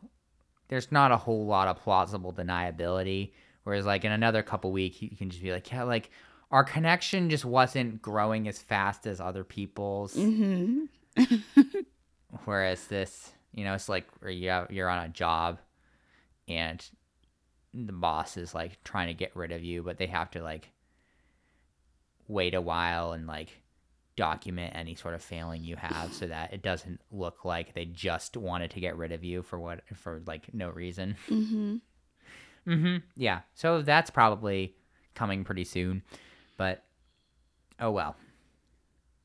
There's 0.68 0.92
not 0.92 1.12
a 1.12 1.18
whole 1.18 1.46
lot 1.46 1.68
of 1.68 1.78
plausible 1.82 2.34
deniability. 2.34 3.32
Whereas, 3.64 3.86
like 3.86 4.04
in 4.06 4.12
another 4.12 4.44
couple 4.44 4.72
weeks, 4.72 5.02
you 5.02 5.10
can 5.16 5.30
just 5.30 5.42
be 5.42 5.52
like, 5.52 5.72
yeah, 5.72 5.84
like 5.84 6.12
our 6.54 6.64
connection 6.64 7.30
just 7.32 7.44
wasn't 7.44 8.02
growing 8.02 8.48
as 8.48 8.60
fast 8.60 9.08
as 9.08 9.20
other 9.20 9.44
people's. 9.44 10.14
hmm 10.14 10.86
Whereas 12.46 12.88
this, 12.88 13.32
you 13.54 13.64
know, 13.64 13.74
it's 13.74 13.90
like 13.90 14.08
you're 14.26 14.90
on 14.90 15.04
a 15.04 15.10
job, 15.10 15.60
and 16.48 16.84
the 17.74 17.92
boss 17.92 18.38
is 18.38 18.54
like 18.54 18.84
trying 18.84 19.08
to 19.08 19.14
get 19.14 19.36
rid 19.36 19.52
of 19.52 19.64
you, 19.64 19.82
but 19.84 19.98
they 19.98 20.08
have 20.08 20.30
to 20.32 20.44
like 20.44 20.70
wait 22.28 22.54
a 22.54 22.62
while 22.62 23.12
and 23.14 23.28
like 23.28 23.50
document 24.16 24.76
any 24.76 24.94
sort 24.94 25.16
of 25.16 25.24
failing 25.24 25.64
you 25.64 25.76
have 25.76 26.14
so 26.14 26.28
that 26.28 26.54
it 26.54 26.62
doesn't 26.62 27.02
look 27.12 27.44
like 27.44 27.74
they 27.74 27.86
just 27.86 28.38
wanted 28.38 28.70
to 28.70 28.80
get 28.80 28.96
rid 28.96 29.12
of 29.12 29.24
you 29.24 29.42
for 29.42 29.60
what 29.60 29.82
for 29.96 30.22
like 30.28 30.54
no 30.54 30.70
reason. 30.70 31.16
hmm 31.28 31.78
Mm-hmm. 32.68 32.98
Yeah. 33.18 33.42
So 33.56 33.82
that's 33.82 34.10
probably 34.10 34.76
coming 35.16 35.44
pretty 35.44 35.66
soon, 35.66 36.02
but 36.58 36.84
oh 37.80 37.92
well. 37.92 38.16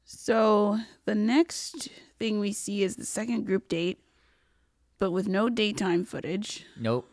So 0.04 0.78
the 1.04 1.14
next 1.14 1.88
thing 2.18 2.40
we 2.40 2.52
see 2.52 2.82
is 2.82 2.96
the 2.96 3.04
second 3.04 3.44
group 3.44 3.68
date, 3.68 3.98
but 4.98 5.10
with 5.10 5.28
no 5.28 5.48
daytime 5.48 6.04
footage. 6.04 6.64
Nope. 6.78 7.08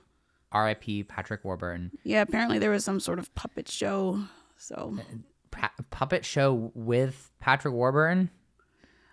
R.I.P. 0.51 1.03
Patrick 1.03 1.43
Warburton. 1.43 1.91
Yeah, 2.03 2.21
apparently 2.21 2.59
there 2.59 2.71
was 2.71 2.85
some 2.85 3.01
sort 3.01 3.19
of 3.19 3.33
puppet 3.35 3.67
show. 3.67 4.21
So 4.57 4.95
uh, 4.97 5.03
Pa- 5.51 5.71
puppet 5.89 6.23
show 6.23 6.71
with 6.73 7.31
Patrick 7.41 7.73
Warburton, 7.73 8.29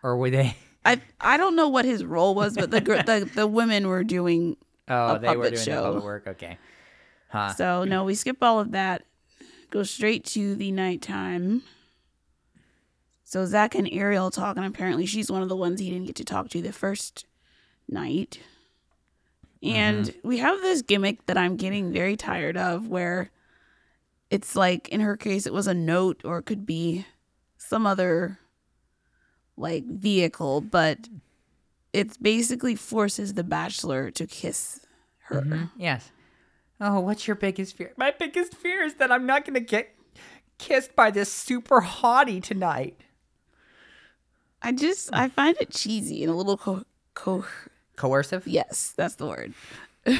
or 0.04 0.16
were 0.16 0.30
they? 0.30 0.56
I 0.84 1.00
I 1.20 1.36
don't 1.36 1.56
know 1.56 1.68
what 1.68 1.84
his 1.84 2.04
role 2.04 2.34
was, 2.36 2.54
but 2.56 2.70
the 2.70 2.80
gr- 2.80 3.02
the 3.02 3.28
the 3.34 3.46
women 3.48 3.88
were 3.88 4.04
doing. 4.04 4.56
Oh, 4.88 5.16
A 5.16 5.18
they 5.18 5.28
were 5.36 5.44
puppet 5.44 5.54
doing 5.54 5.64
show. 5.64 5.94
the 5.94 6.00
work. 6.04 6.26
Okay. 6.28 6.58
Huh. 7.28 7.54
So 7.54 7.84
no, 7.84 8.04
we 8.04 8.14
skip 8.14 8.36
all 8.42 8.60
of 8.60 8.72
that. 8.72 9.02
Go 9.72 9.82
straight 9.84 10.24
to 10.26 10.54
the 10.54 10.70
nighttime. 10.70 11.62
So 13.24 13.46
Zach 13.46 13.74
and 13.74 13.88
Ariel 13.90 14.30
talk, 14.30 14.58
and 14.58 14.66
apparently 14.66 15.06
she's 15.06 15.30
one 15.30 15.40
of 15.40 15.48
the 15.48 15.56
ones 15.56 15.80
he 15.80 15.88
didn't 15.88 16.04
get 16.06 16.16
to 16.16 16.24
talk 16.24 16.50
to 16.50 16.60
the 16.60 16.74
first 16.74 17.24
night. 17.88 18.38
And 19.62 20.14
we 20.22 20.38
have 20.38 20.60
this 20.60 20.82
gimmick 20.82 21.24
that 21.24 21.38
I'm 21.38 21.56
getting 21.56 21.90
very 21.90 22.16
tired 22.18 22.58
of 22.58 22.88
where 22.88 23.30
it's 24.28 24.54
like 24.54 24.90
in 24.90 25.00
her 25.00 25.16
case 25.16 25.46
it 25.46 25.54
was 25.54 25.66
a 25.66 25.72
note 25.74 26.20
or 26.22 26.38
it 26.38 26.42
could 26.44 26.66
be 26.66 27.06
some 27.56 27.86
other 27.86 28.38
like 29.56 29.84
vehicle, 29.86 30.60
but 30.60 31.08
it 31.94 32.22
basically 32.22 32.74
forces 32.74 33.32
the 33.34 33.44
bachelor 33.44 34.10
to 34.10 34.26
kiss 34.26 34.84
her. 35.28 35.40
Mhm. 35.40 35.70
Yes. 35.78 36.10
Oh, 36.84 36.98
what's 36.98 37.28
your 37.28 37.36
biggest 37.36 37.76
fear? 37.76 37.92
My 37.96 38.10
biggest 38.10 38.56
fear 38.56 38.82
is 38.82 38.94
that 38.94 39.12
I'm 39.12 39.24
not 39.24 39.44
gonna 39.44 39.60
get 39.60 39.94
kissed 40.58 40.96
by 40.96 41.12
this 41.12 41.32
super 41.32 41.80
hottie 41.80 42.42
tonight. 42.42 42.98
I 44.60 44.72
just 44.72 45.08
I 45.12 45.28
find 45.28 45.56
it 45.60 45.70
cheesy 45.70 46.24
and 46.24 46.32
a 46.32 46.34
little 46.34 46.56
co 46.56 46.82
co 47.14 47.44
Coercive? 47.94 48.48
yes, 48.48 48.94
that's 48.96 49.14
the 49.14 49.26
word. 49.26 49.54
Uh 50.04 50.18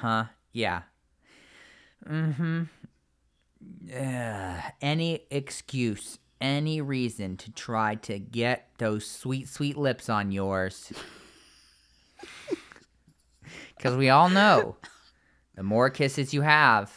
huh? 0.00 0.24
Yeah. 0.52 0.82
Mm-hmm. 2.08 2.62
Yeah. 3.84 4.70
Any 4.80 5.26
excuse, 5.30 6.18
any 6.40 6.80
reason 6.80 7.36
to 7.36 7.52
try 7.52 7.96
to 7.96 8.18
get 8.18 8.70
those 8.78 9.04
sweet, 9.04 9.46
sweet 9.46 9.76
lips 9.76 10.08
on 10.08 10.32
yours. 10.32 10.90
Because 13.76 13.94
we 13.94 14.08
all 14.08 14.30
know 14.30 14.76
the 15.56 15.62
more 15.62 15.90
kisses 15.90 16.32
you 16.32 16.42
have, 16.42 16.92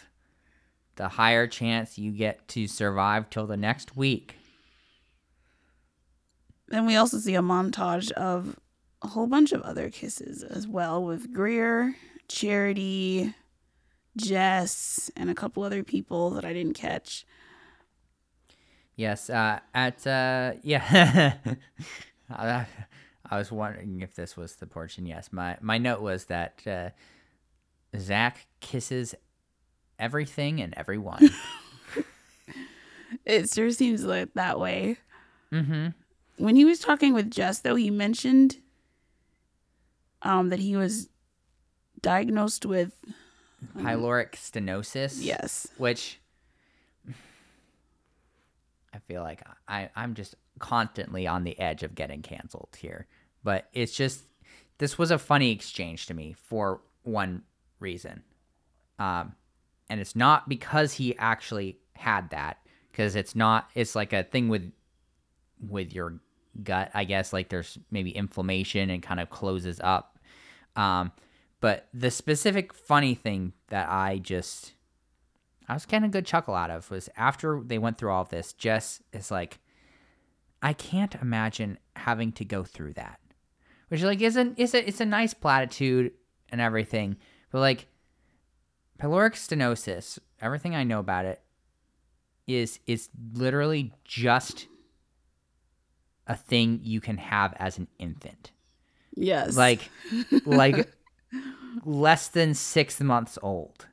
the 0.97 1.07
higher 1.07 1.47
chance 1.47 1.97
you 1.97 2.11
get 2.11 2.47
to 2.49 2.67
survive 2.67 3.29
till 3.29 3.47
the 3.47 3.57
next 3.57 3.95
week. 3.95 4.35
Then 6.67 6.85
we 6.85 6.95
also 6.95 7.17
see 7.17 7.35
a 7.35 7.41
montage 7.41 8.11
of 8.11 8.59
a 9.01 9.07
whole 9.07 9.27
bunch 9.27 9.53
of 9.53 9.61
other 9.61 9.89
kisses 9.89 10.43
as 10.43 10.67
well 10.67 11.03
with 11.03 11.33
Greer, 11.33 11.95
Charity, 12.27 13.33
Jess, 14.17 15.09
and 15.15 15.29
a 15.29 15.35
couple 15.35 15.63
other 15.63 15.83
people 15.83 16.31
that 16.31 16.45
I 16.45 16.53
didn't 16.53 16.73
catch. 16.73 17.25
Yes, 18.95 19.29
uh, 19.29 19.59
at 19.73 20.05
uh, 20.05 20.53
yeah, 20.61 21.33
I, 22.29 22.65
I 23.29 23.37
was 23.37 23.51
wondering 23.51 24.01
if 24.01 24.13
this 24.13 24.35
was 24.35 24.57
the 24.57 24.67
portion. 24.67 25.05
Yes, 25.05 25.29
my 25.31 25.57
my 25.61 25.77
note 25.77 26.01
was 26.01 26.25
that 26.25 26.61
uh, 26.67 26.89
Zach 27.97 28.47
kisses 28.59 29.15
everything 29.97 30.61
and 30.61 30.73
everyone. 30.77 31.29
It 33.25 33.49
sure 33.49 33.71
seems 33.71 34.03
like 34.03 34.33
that 34.33 34.59
way. 34.59 34.97
mm-hmm. 35.51 35.89
When 36.37 36.55
he 36.55 36.65
was 36.65 36.79
talking 36.79 37.13
with 37.13 37.29
Jess, 37.29 37.59
though, 37.59 37.75
he 37.75 37.89
mentioned 37.89 38.57
um, 40.21 40.49
that 40.49 40.59
he 40.59 40.75
was 40.75 41.09
diagnosed 42.01 42.65
with 42.65 42.93
Pyloric 43.77 44.31
stenosis. 44.31 45.17
yes, 45.19 45.67
which 45.77 46.19
I 48.93 48.99
feel 49.07 49.21
like 49.21 49.43
I 49.67 49.89
I'm 49.95 50.13
just 50.13 50.35
constantly 50.59 51.27
on 51.27 51.43
the 51.43 51.59
edge 51.59 51.83
of 51.83 51.93
getting 51.93 52.21
canceled 52.21 52.77
here. 52.79 53.05
But 53.43 53.67
it's 53.73 53.93
just 53.93 54.23
this 54.77 54.97
was 54.97 55.11
a 55.11 55.19
funny 55.19 55.51
exchange 55.51 56.05
to 56.07 56.13
me 56.13 56.33
for 56.33 56.81
one 57.03 57.43
reason. 57.79 58.23
Um 58.97 59.35
and 59.89 59.99
it's 59.99 60.15
not 60.15 60.47
because 60.47 60.93
he 60.93 61.17
actually 61.17 61.79
had 61.93 62.29
that 62.29 62.57
because 62.91 63.15
it's 63.15 63.35
not 63.35 63.69
it's 63.75 63.95
like 63.95 64.13
a 64.13 64.23
thing 64.23 64.49
with 64.49 64.71
with 65.59 65.93
your 65.93 66.19
gut, 66.63 66.91
I 66.93 67.03
guess 67.03 67.33
like 67.33 67.49
there's 67.49 67.77
maybe 67.91 68.11
inflammation 68.11 68.89
and 68.89 69.03
kind 69.03 69.19
of 69.19 69.29
closes 69.29 69.79
up. 69.81 70.19
Um 70.75 71.11
but 71.61 71.87
the 71.93 72.11
specific 72.11 72.73
funny 72.73 73.15
thing 73.15 73.53
that 73.67 73.89
I 73.89 74.17
just 74.19 74.73
I 75.69 75.73
was 75.73 75.85
getting 75.85 76.07
a 76.07 76.11
good 76.11 76.25
chuckle 76.25 76.55
out 76.55 76.71
of 76.71 76.89
was 76.89 77.09
after 77.15 77.61
they 77.63 77.77
went 77.77 77.99
through 77.99 78.11
all 78.11 78.23
of 78.23 78.29
this, 78.29 78.53
Jess 78.53 79.03
is 79.13 79.29
like, 79.29 79.59
I 80.63 80.73
can't 80.73 81.13
imagine 81.21 81.77
having 81.95 82.31
to 82.33 82.43
go 82.43 82.63
through 82.63 82.93
that. 82.93 83.19
Which 83.89 83.99
is 83.99 84.05
like 84.05 84.21
isn't 84.21 84.59
is 84.59 84.73
a 84.73 84.87
it's 84.87 84.99
a 84.99 85.05
nice 85.05 85.33
platitude 85.33 86.11
and 86.49 86.59
everything, 86.59 87.17
but 87.51 87.59
like 87.59 87.87
pyloric 88.99 89.33
stenosis, 89.33 90.19
everything 90.41 90.75
I 90.75 90.83
know 90.83 90.99
about 90.99 91.25
it 91.25 91.41
is 92.47 92.79
is 92.87 93.09
literally 93.33 93.93
just 94.03 94.67
a 96.27 96.35
thing 96.35 96.79
you 96.83 97.01
can 97.01 97.17
have 97.17 97.53
as 97.57 97.77
an 97.77 97.87
infant. 97.97 98.51
yes, 99.15 99.55
Like 99.55 99.89
like 100.45 100.91
less 101.85 102.27
than 102.27 102.53
six 102.53 102.99
months 102.99 103.37
old. 103.41 103.87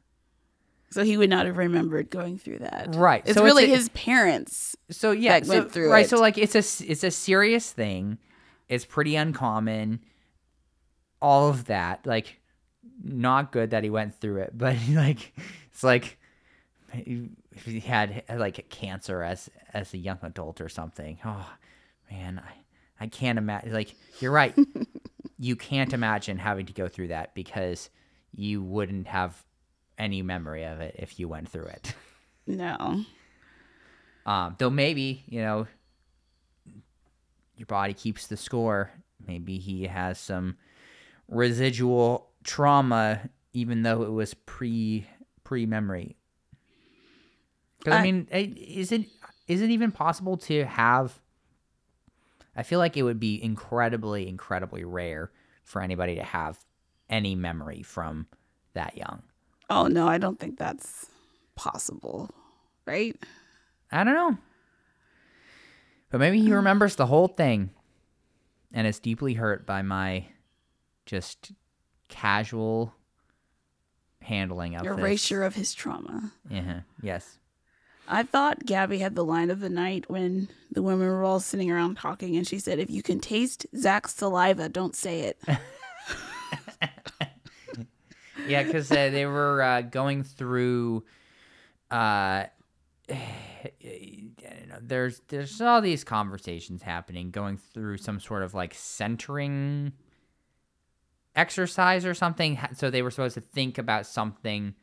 so 0.90 1.02
he 1.04 1.16
would 1.16 1.30
not 1.30 1.46
have 1.46 1.56
remembered 1.56 2.10
going 2.10 2.38
through 2.38 2.58
that. 2.60 2.94
Right. 2.94 3.22
It's 3.26 3.34
so 3.36 3.44
really 3.44 3.64
a- 3.64 3.76
his 3.76 3.88
parents. 3.90 4.76
so 4.90 5.12
yeah 5.12 5.40
that 5.40 5.46
so, 5.46 5.58
went 5.58 5.72
through 5.72 5.90
right 5.90 6.04
it. 6.06 6.08
so 6.08 6.18
like 6.18 6.38
it's 6.38 6.54
a 6.54 6.90
it's 6.90 7.04
a 7.04 7.10
serious 7.10 7.70
thing 7.72 8.18
it's 8.68 8.84
pretty 8.84 9.16
uncommon 9.16 10.00
all 11.22 11.48
of 11.48 11.64
that 11.66 12.04
like 12.06 12.40
not 13.02 13.52
good 13.52 13.70
that 13.70 13.84
he 13.84 13.90
went 13.90 14.14
through 14.20 14.40
it 14.42 14.50
but 14.56 14.76
like 14.90 15.32
it's 15.70 15.82
like 15.82 16.18
he 16.92 17.28
he 17.64 17.80
had 17.80 18.22
like 18.34 18.68
cancer 18.70 19.22
as 19.22 19.50
as 19.72 19.92
a 19.94 19.98
young 19.98 20.18
adult 20.22 20.60
or 20.60 20.68
something. 20.68 21.18
Oh 21.24 21.48
man 22.10 22.40
i 22.44 23.04
i 23.04 23.06
can't 23.08 23.38
imagine 23.38 23.72
like 23.72 23.94
you're 24.20 24.32
right. 24.32 24.54
You 25.38 25.54
can't 25.54 25.92
imagine 25.92 26.38
having 26.38 26.64
to 26.64 26.72
go 26.72 26.88
through 26.88 27.08
that 27.08 27.34
because 27.34 27.90
you 28.34 28.62
wouldn't 28.62 29.06
have 29.06 29.44
any 29.98 30.22
memory 30.22 30.64
of 30.64 30.80
it 30.80 30.96
if 30.98 31.20
you 31.20 31.28
went 31.28 31.50
through 31.50 31.66
it. 31.66 31.94
No. 32.46 33.04
um, 34.26 34.54
though 34.58 34.70
maybe 34.70 35.24
you 35.28 35.42
know 35.42 35.66
your 37.56 37.66
body 37.66 37.92
keeps 37.92 38.26
the 38.26 38.36
score. 38.36 38.90
Maybe 39.26 39.58
he 39.58 39.84
has 39.84 40.18
some 40.18 40.56
residual 41.28 42.30
trauma, 42.46 43.28
even 43.52 43.82
though 43.82 44.02
it 44.02 44.10
was 44.10 44.32
pre 44.34 45.06
pre 45.44 45.66
memory. 45.66 46.16
Because 47.78 47.94
I, 47.94 47.98
I- 47.98 48.02
mean, 48.02 48.28
is 48.30 48.92
it 48.92 49.06
is 49.48 49.60
it 49.60 49.70
even 49.70 49.92
possible 49.92 50.36
to 50.38 50.64
have? 50.64 51.20
I 52.56 52.62
feel 52.62 52.78
like 52.78 52.96
it 52.96 53.02
would 53.02 53.20
be 53.20 53.42
incredibly, 53.42 54.26
incredibly 54.26 54.82
rare 54.82 55.30
for 55.62 55.82
anybody 55.82 56.14
to 56.14 56.22
have 56.22 56.58
any 57.10 57.34
memory 57.34 57.82
from 57.82 58.26
that 58.72 58.96
young. 58.96 59.22
Oh 59.68 59.88
no, 59.88 60.08
I 60.08 60.18
don't 60.18 60.38
think 60.38 60.58
that's 60.58 61.06
possible. 61.54 62.30
Right? 62.86 63.16
I 63.92 64.04
don't 64.04 64.14
know. 64.14 64.38
But 66.10 66.18
maybe 66.20 66.40
he 66.40 66.46
um. 66.46 66.54
remembers 66.54 66.96
the 66.96 67.06
whole 67.06 67.28
thing 67.28 67.70
and 68.72 68.86
is 68.86 68.98
deeply 69.00 69.34
hurt 69.34 69.66
by 69.66 69.82
my 69.82 70.26
just 71.04 71.52
casual 72.08 72.94
handling 74.22 74.74
of 74.74 74.82
this. 74.82 74.98
Erasure 74.98 75.42
of 75.42 75.54
his 75.54 75.74
trauma. 75.74 76.32
Yeah. 76.50 76.80
Yes. 77.02 77.38
I 78.08 78.22
thought 78.22 78.64
Gabby 78.64 78.98
had 78.98 79.16
the 79.16 79.24
line 79.24 79.50
of 79.50 79.60
the 79.60 79.68
night 79.68 80.08
when 80.08 80.48
the 80.70 80.82
women 80.82 81.08
were 81.08 81.24
all 81.24 81.40
sitting 81.40 81.70
around 81.70 81.96
talking, 81.96 82.36
and 82.36 82.46
she 82.46 82.60
said, 82.60 82.78
"If 82.78 82.88
you 82.88 83.02
can 83.02 83.18
taste 83.18 83.66
Zach's 83.76 84.14
saliva, 84.14 84.68
don't 84.68 84.94
say 84.94 85.20
it." 85.22 85.38
Yeah, 88.48 88.62
because 88.62 88.90
uh, 88.90 89.10
they 89.10 89.26
were 89.26 89.62
uh, 89.62 89.82
going 89.82 90.22
through. 90.22 91.04
Uh, 91.90 92.44
I 93.08 93.70
don't 94.40 94.68
know, 94.68 94.78
there's 94.80 95.20
there's 95.28 95.60
all 95.60 95.80
these 95.80 96.04
conversations 96.04 96.82
happening, 96.82 97.30
going 97.30 97.56
through 97.56 97.98
some 97.98 98.20
sort 98.20 98.42
of 98.42 98.54
like 98.54 98.74
centering 98.74 99.92
exercise 101.36 102.04
or 102.04 102.14
something. 102.14 102.58
So 102.74 102.90
they 102.90 103.02
were 103.02 103.10
supposed 103.10 103.34
to 103.34 103.40
think 103.40 103.78
about 103.78 104.06
something 104.06 104.74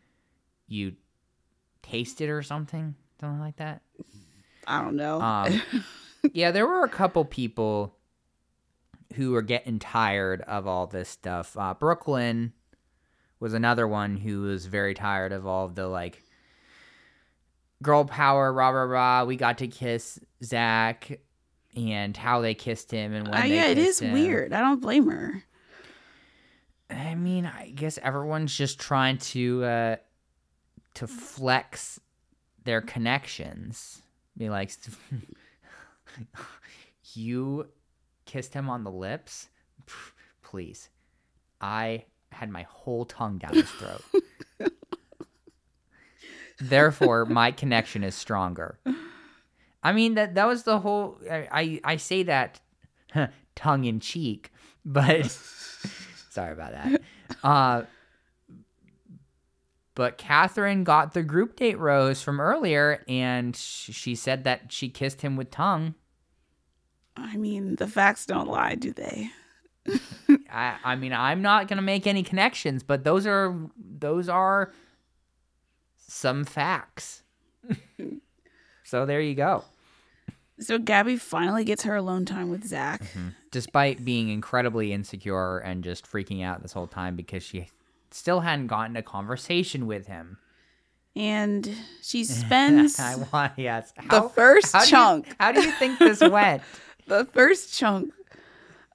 you 0.67 0.93
tasted 1.81 2.29
or 2.29 2.41
something, 2.43 2.95
something 3.19 3.39
like 3.39 3.57
that. 3.57 3.81
I 4.65 4.81
don't 4.81 4.95
know. 4.95 5.19
Um, 5.19 5.61
yeah, 6.33 6.51
there 6.51 6.65
were 6.65 6.83
a 6.83 6.89
couple 6.89 7.25
people 7.25 7.97
who 9.15 9.31
were 9.31 9.41
getting 9.41 9.79
tired 9.79 10.41
of 10.41 10.65
all 10.67 10.87
this 10.87 11.09
stuff. 11.09 11.57
Uh, 11.57 11.73
Brooklyn 11.73 12.53
was 13.39 13.53
another 13.53 13.87
one 13.87 14.15
who 14.15 14.43
was 14.43 14.65
very 14.65 14.93
tired 14.93 15.33
of 15.33 15.45
all 15.45 15.65
of 15.65 15.75
the 15.75 15.87
like 15.87 16.23
girl 17.81 18.05
power, 18.05 18.53
rah 18.53 18.69
rah 18.69 18.83
rah. 18.83 19.23
We 19.25 19.35
got 19.35 19.57
to 19.57 19.67
kiss 19.67 20.17
Zach 20.43 21.19
and 21.75 22.15
how 22.15 22.39
they 22.41 22.53
kissed 22.53 22.89
him 22.91 23.13
and 23.13 23.27
when 23.27 23.41
Uh, 23.41 23.45
yeah, 23.45 23.65
it 23.67 23.77
is 23.77 23.99
him. 23.99 24.13
weird. 24.13 24.53
I 24.53 24.61
don't 24.61 24.79
blame 24.81 25.09
her. 25.09 25.43
I 26.93 27.15
mean, 27.15 27.45
I 27.45 27.69
guess 27.69 27.97
everyone's 28.01 28.55
just 28.55 28.79
trying 28.79 29.17
to 29.19 29.63
uh 29.63 29.95
to 30.95 31.07
flex 31.07 31.99
their 32.63 32.81
connections. 32.81 34.01
Be 34.37 34.49
like, 34.49 34.71
you 37.13 37.67
kissed 38.25 38.53
him 38.53 38.69
on 38.69 38.83
the 38.83 38.91
lips, 38.91 39.49
please. 40.41 40.89
I 41.61 42.05
had 42.31 42.49
my 42.49 42.63
whole 42.63 43.05
tongue 43.05 43.37
down 43.37 43.53
his 43.53 43.69
throat. 43.69 44.03
Therefore, 46.59 47.25
my 47.25 47.51
connection 47.51 48.03
is 48.03 48.15
stronger. 48.15 48.79
I 49.83 49.91
mean 49.91 50.15
that 50.15 50.35
that 50.35 50.47
was 50.47 50.63
the 50.63 50.79
whole. 50.79 51.17
I 51.29 51.47
I, 51.51 51.81
I 51.83 51.95
say 51.97 52.23
that 52.23 52.61
tongue 53.55 53.85
in 53.85 53.99
cheek, 53.99 54.51
but 54.85 55.37
sorry 56.33 56.53
about 56.53 56.71
that. 56.71 57.01
Uh, 57.43 57.83
but 59.95 60.17
Catherine 60.17 60.83
got 60.83 61.13
the 61.13 61.23
group 61.23 61.57
date 61.57 61.77
rose 61.77 62.21
from 62.21 62.39
earlier, 62.39 63.03
and 63.07 63.55
she 63.55 64.15
said 64.15 64.45
that 64.45 64.71
she 64.71 64.87
kissed 64.87 65.21
him 65.21 65.35
with 65.35 65.51
tongue. 65.51 65.95
I 67.17 67.35
mean, 67.37 67.75
the 67.75 67.87
facts 67.87 68.25
don't 68.25 68.47
lie, 68.47 68.75
do 68.75 68.93
they? 68.93 69.29
I, 70.49 70.77
I 70.83 70.95
mean, 70.95 71.11
I'm 71.11 71.41
not 71.41 71.67
gonna 71.67 71.81
make 71.81 72.07
any 72.07 72.23
connections, 72.23 72.81
but 72.81 73.03
those 73.03 73.27
are 73.27 73.55
those 73.77 74.29
are 74.29 74.71
some 75.97 76.45
facts. 76.45 77.23
so 78.83 79.05
there 79.05 79.21
you 79.21 79.35
go. 79.35 79.63
So 80.59 80.77
Gabby 80.77 81.17
finally 81.17 81.63
gets 81.65 81.83
her 81.83 81.95
alone 81.95 82.25
time 82.25 82.49
with 82.49 82.65
Zach. 82.65 83.01
Mm-hmm. 83.03 83.29
Despite 83.51 84.05
being 84.05 84.29
incredibly 84.29 84.93
insecure 84.93 85.57
and 85.59 85.83
just 85.83 86.09
freaking 86.09 86.43
out 86.43 86.61
this 86.61 86.73
whole 86.73 86.87
time 86.87 87.15
because 87.15 87.43
she 87.43 87.67
still 88.11 88.41
hadn't 88.41 88.67
gotten 88.67 88.95
a 88.95 89.01
conversation 89.03 89.87
with 89.87 90.07
him. 90.07 90.37
And 91.15 91.69
she 92.01 92.23
spends 92.23 92.99
I 92.99 93.15
want 93.31 93.53
yes. 93.57 93.93
the 94.09 94.29
first 94.33 94.73
how 94.73 94.79
do 94.81 94.85
you- 94.85 94.91
chunk, 94.91 95.35
how 95.39 95.51
do 95.51 95.61
you 95.61 95.71
think 95.73 95.99
this 95.99 96.19
went? 96.29 96.61
the 97.07 97.25
first 97.25 97.77
chunk 97.77 98.13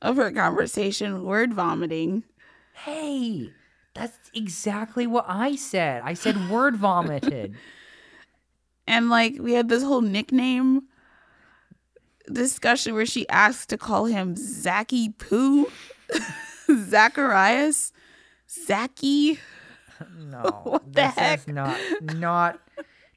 of 0.00 0.16
her 0.16 0.30
conversation 0.30 1.24
word 1.24 1.52
vomiting. 1.52 2.22
hey, 2.84 3.50
that's 3.94 4.16
exactly 4.32 5.06
what 5.06 5.24
I 5.28 5.56
said. 5.56 6.02
I 6.04 6.14
said 6.14 6.48
word 6.50 6.76
vomited. 6.76 7.56
And 8.86 9.10
like 9.10 9.34
we 9.38 9.52
had 9.52 9.68
this 9.68 9.82
whole 9.82 10.00
nickname 10.00 10.84
discussion 12.32 12.94
where 12.94 13.06
she 13.06 13.28
asked 13.28 13.68
to 13.70 13.78
call 13.78 14.06
him 14.06 14.34
Zachy 14.36 15.10
Poo, 15.10 15.66
Zacharias, 16.70 17.92
Zachy. 18.48 19.38
No, 20.16 20.60
What 20.64 20.84
the 20.86 21.02
this 21.02 21.14
heck? 21.14 21.38
is 21.40 21.48
not 21.48 21.78
not 22.00 22.60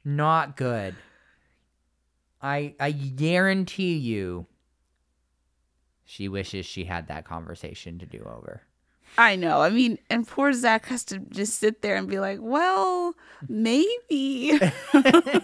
not 0.04 0.56
good. 0.56 0.94
I 2.40 2.74
I 2.80 2.90
guarantee 2.92 3.96
you, 3.98 4.46
she 6.04 6.28
wishes 6.28 6.66
she 6.66 6.84
had 6.84 7.08
that 7.08 7.24
conversation 7.24 7.98
to 8.00 8.06
do 8.06 8.18
over. 8.24 8.62
I 9.18 9.36
know. 9.36 9.60
I 9.60 9.68
mean, 9.70 9.98
and 10.08 10.26
poor 10.26 10.52
Zach 10.54 10.86
has 10.86 11.04
to 11.06 11.18
just 11.18 11.58
sit 11.58 11.82
there 11.82 11.96
and 11.96 12.08
be 12.08 12.18
like, 12.18 12.38
well, 12.40 13.14
maybe. 13.48 14.58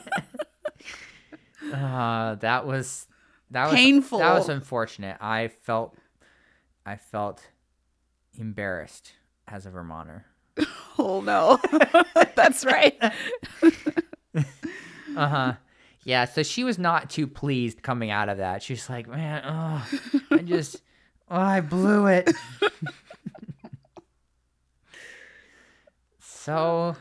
Uh, 1.73 2.37
that 2.37 2.66
was 2.66 3.07
that 3.51 3.67
was 3.67 3.75
Painful. 3.75 4.19
That 4.19 4.35
was 4.35 4.49
unfortunate. 4.49 5.17
I 5.21 5.49
felt 5.49 5.97
I 6.85 6.97
felt 6.97 7.43
embarrassed 8.39 9.13
as 9.47 9.67
a 9.67 9.71
Vermonter. 9.71 10.25
oh 10.99 11.21
no. 11.21 11.59
That's 12.35 12.65
right. 12.65 12.97
Uh 15.17 15.27
huh. 15.27 15.53
Yeah, 16.05 16.27
so 16.27 16.45
she 16.45 16.63
was 16.63 16.79
not 16.79 17.11
too 17.11 17.27
pleased 17.27 17.83
coming 17.83 18.11
out 18.11 18.29
of 18.29 18.39
that. 18.39 18.63
She's 18.63 18.89
like, 18.89 19.09
man, 19.09 19.43
oh, 19.45 19.89
I 20.31 20.39
just, 20.39 20.77
oh, 21.29 21.37
I 21.37 21.61
blew 21.61 22.07
it. 22.07 22.31
so 26.21 26.95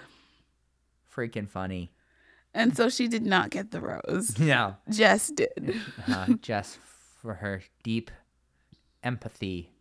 freaking 1.15 1.47
funny. 1.47 1.91
And 2.57 2.75
so 2.75 2.89
she 2.89 3.07
did 3.07 3.23
not 3.25 3.51
get 3.51 3.71
the 3.71 3.79
rose. 3.79 4.37
Yeah. 4.39 4.73
Jess 4.89 5.29
did. 5.29 5.75
Uh, 6.07 6.33
Jess 6.41 6.77
for 7.21 7.35
her 7.35 7.61
deep 7.83 8.09
empathy 9.03 9.71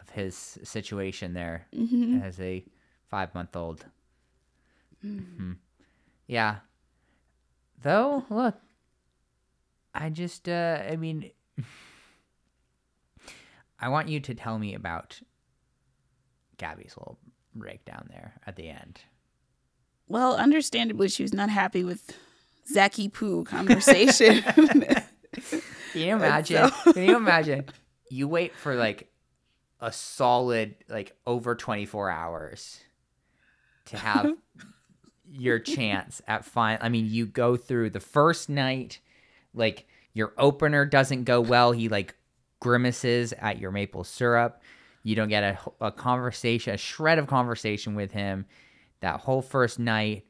of 0.00 0.10
his 0.10 0.58
situation 0.64 1.32
there 1.32 1.66
hmm 1.74 2.20
as 2.22 2.40
a 2.40 2.64
five 3.08 3.34
month 3.34 3.54
old. 3.56 3.86
Mhm. 5.04 5.56
Yeah. 6.26 6.56
Though, 7.82 8.24
look, 8.30 8.56
I 9.94 10.10
just, 10.10 10.48
uh, 10.48 10.82
I 10.90 10.96
mean, 10.96 11.30
I 13.78 13.88
want 13.90 14.08
you 14.08 14.18
to 14.20 14.34
tell 14.34 14.58
me 14.58 14.74
about 14.74 15.20
Gabby's 16.56 16.96
little 16.96 17.18
breakdown 17.54 18.08
there 18.10 18.34
at 18.46 18.56
the 18.56 18.68
end. 18.70 19.00
Well, 20.08 20.36
understandably, 20.36 21.08
she 21.08 21.22
was 21.22 21.34
not 21.34 21.50
happy 21.50 21.82
with 21.84 22.12
Zachy 22.72 23.08
Poo 23.08 23.44
conversation. 23.44 24.42
Can 24.42 25.02
you 25.94 26.12
imagine? 26.16 26.70
so- 26.84 26.92
Can 26.92 27.04
you 27.04 27.16
imagine? 27.16 27.64
You 28.10 28.28
wait 28.28 28.54
for 28.54 28.74
like 28.76 29.10
a 29.80 29.92
solid 29.92 30.76
like 30.88 31.16
over 31.26 31.54
24 31.54 32.08
hours 32.10 32.80
to 33.86 33.96
have 33.98 34.32
your 35.30 35.58
chance 35.58 36.22
at 36.28 36.44
fine. 36.44 36.78
I 36.80 36.88
mean, 36.88 37.06
you 37.10 37.26
go 37.26 37.56
through 37.56 37.90
the 37.90 38.00
first 38.00 38.48
night, 38.48 39.00
like 39.54 39.86
your 40.12 40.32
opener 40.38 40.86
doesn't 40.86 41.24
go 41.24 41.40
well. 41.40 41.72
He 41.72 41.88
like 41.88 42.14
grimaces 42.60 43.32
at 43.34 43.58
your 43.58 43.70
maple 43.72 44.04
syrup. 44.04 44.62
You 45.02 45.14
don't 45.16 45.28
get 45.28 45.42
a, 45.42 45.86
a 45.86 45.92
conversation, 45.92 46.74
a 46.74 46.78
shred 46.78 47.18
of 47.18 47.26
conversation 47.26 47.94
with 47.96 48.12
him. 48.12 48.46
That 49.00 49.20
whole 49.20 49.42
first 49.42 49.78
night, 49.78 50.24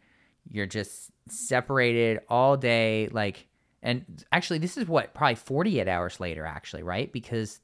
you're 0.51 0.67
just 0.67 1.11
separated 1.29 2.21
all 2.29 2.57
day. 2.57 3.09
Like, 3.11 3.47
and 3.83 4.25
actually, 4.33 4.59
this 4.59 4.77
is 4.77 4.87
what 4.89 5.15
probably 5.15 5.35
48 5.37 5.89
hours 5.89 6.21
later, 6.21 6.45
actually, 6.45 6.83
right? 6.83 7.13
Because 7.13 7.61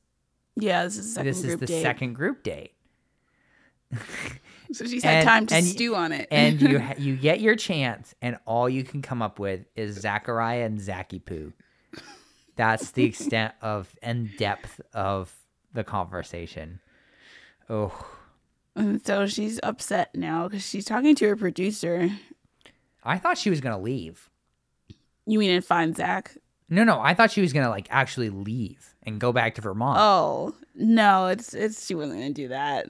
Yeah, 0.56 0.84
this 0.84 0.96
is 0.98 1.06
the 1.06 1.12
second 1.12 1.26
this 1.28 1.38
is 1.38 1.44
group 1.46 1.60
the 1.60 1.66
date. 1.66 1.82
second 1.82 2.12
group 2.14 2.42
date. 2.42 2.72
So 4.72 4.86
she's 4.86 5.02
had 5.04 5.24
time 5.24 5.46
to 5.48 5.56
and- 5.56 5.66
stew 5.66 5.94
on 5.94 6.12
it. 6.12 6.28
and 6.30 6.60
you 6.62 6.82
you 6.98 7.16
get 7.16 7.40
your 7.40 7.56
chance, 7.56 8.14
and 8.22 8.38
all 8.46 8.68
you 8.68 8.84
can 8.84 9.02
come 9.02 9.20
up 9.20 9.38
with 9.38 9.66
is 9.76 9.96
Zachariah 9.96 10.64
and 10.64 10.80
Zachy 10.80 11.18
Poo. 11.18 11.52
That's 12.56 12.90
the 12.92 13.04
extent 13.04 13.54
of 13.60 13.94
and 14.02 14.30
depth 14.38 14.80
of 14.94 15.30
the 15.74 15.84
conversation. 15.84 16.80
Oh, 17.68 17.92
And 18.76 19.02
so 19.06 19.26
she's 19.26 19.60
upset 19.62 20.14
now 20.14 20.48
because 20.48 20.64
she's 20.66 20.84
talking 20.84 21.14
to 21.16 21.28
her 21.28 21.36
producer. 21.36 22.10
I 23.04 23.18
thought 23.18 23.38
she 23.38 23.50
was 23.50 23.60
gonna 23.60 23.80
leave. 23.80 24.30
You 25.26 25.38
mean 25.38 25.50
and 25.50 25.64
find 25.64 25.96
Zach? 25.96 26.36
No, 26.68 26.84
no, 26.84 27.00
I 27.00 27.14
thought 27.14 27.30
she 27.30 27.40
was 27.40 27.52
gonna 27.52 27.68
like 27.70 27.86
actually 27.90 28.30
leave 28.30 28.94
and 29.02 29.20
go 29.20 29.32
back 29.32 29.56
to 29.56 29.60
Vermont. 29.60 29.98
Oh 30.00 30.54
no, 30.74 31.26
it's 31.26 31.52
it's 31.54 31.86
she 31.86 31.94
wasn't 31.94 32.18
gonna 32.20 32.30
do 32.32 32.48
that, 32.48 32.86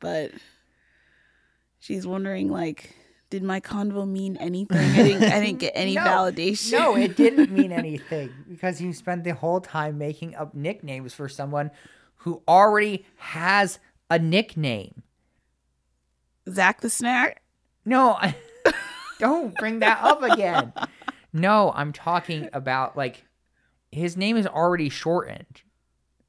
but 0.00 0.32
she's 1.80 2.06
wondering 2.06 2.50
like, 2.50 2.94
did 3.30 3.42
my 3.42 3.60
convo 3.60 4.06
mean 4.06 4.36
anything? 4.36 4.76
I 4.76 5.02
didn't 5.02 5.24
I 5.24 5.40
didn't 5.40 5.60
get 5.60 5.72
any 5.76 5.94
No, 5.94 6.02
validation. 6.02 6.72
No, 6.72 6.96
it 6.96 7.16
didn't 7.16 7.50
mean 7.50 7.72
anything 7.72 8.30
because 8.48 8.80
you 8.80 8.92
spent 8.92 9.24
the 9.24 9.34
whole 9.34 9.60
time 9.60 9.96
making 9.98 10.34
up 10.34 10.54
nicknames 10.54 11.14
for 11.14 11.28
someone 11.28 11.70
who 12.16 12.42
already 12.46 13.06
has 13.16 13.78
a 14.10 14.18
nickname. 14.18 15.02
Zach 16.48 16.80
the 16.80 16.90
snack. 16.90 17.42
No, 17.84 18.12
I, 18.12 18.34
don't 19.18 19.54
bring 19.56 19.80
that 19.80 20.00
up 20.02 20.22
again. 20.22 20.72
No, 21.32 21.72
I'm 21.74 21.92
talking 21.92 22.48
about 22.52 22.96
like 22.96 23.24
his 23.90 24.16
name 24.16 24.36
is 24.36 24.46
already 24.46 24.88
shortened. 24.88 25.62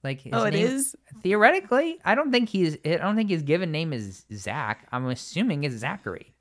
Like 0.04 0.22
his 0.22 0.34
Oh, 0.34 0.44
it 0.44 0.52
name, 0.54 0.68
is. 0.68 0.96
theoretically. 1.22 2.00
I 2.04 2.16
don't 2.16 2.32
think 2.32 2.50
he's. 2.50 2.78
I 2.86 2.98
don't 2.98 3.16
think 3.16 3.30
his 3.30 3.42
given 3.44 3.72
name 3.72 3.94
is 3.94 4.26
Zach. 4.34 4.88
I'm 4.92 5.08
assuming 5.08 5.64
it's 5.64 5.76
Zachary. 5.76 6.34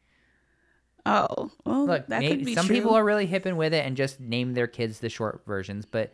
Oh, 1.05 1.51
well, 1.65 1.87
Look, 1.87 2.07
that 2.09 2.21
may- 2.21 2.29
could 2.29 2.45
be 2.45 2.55
some 2.55 2.67
true. 2.67 2.77
people 2.77 2.95
are 2.95 3.05
really 3.05 3.27
hipping 3.27 3.57
with 3.57 3.75
it 3.75 3.85
and 3.85 3.97
just 3.97 4.21
name 4.21 4.55
their 4.55 4.69
kids 4.69 5.01
the 5.01 5.09
short 5.09 5.43
versions, 5.47 5.85
but 5.85 6.13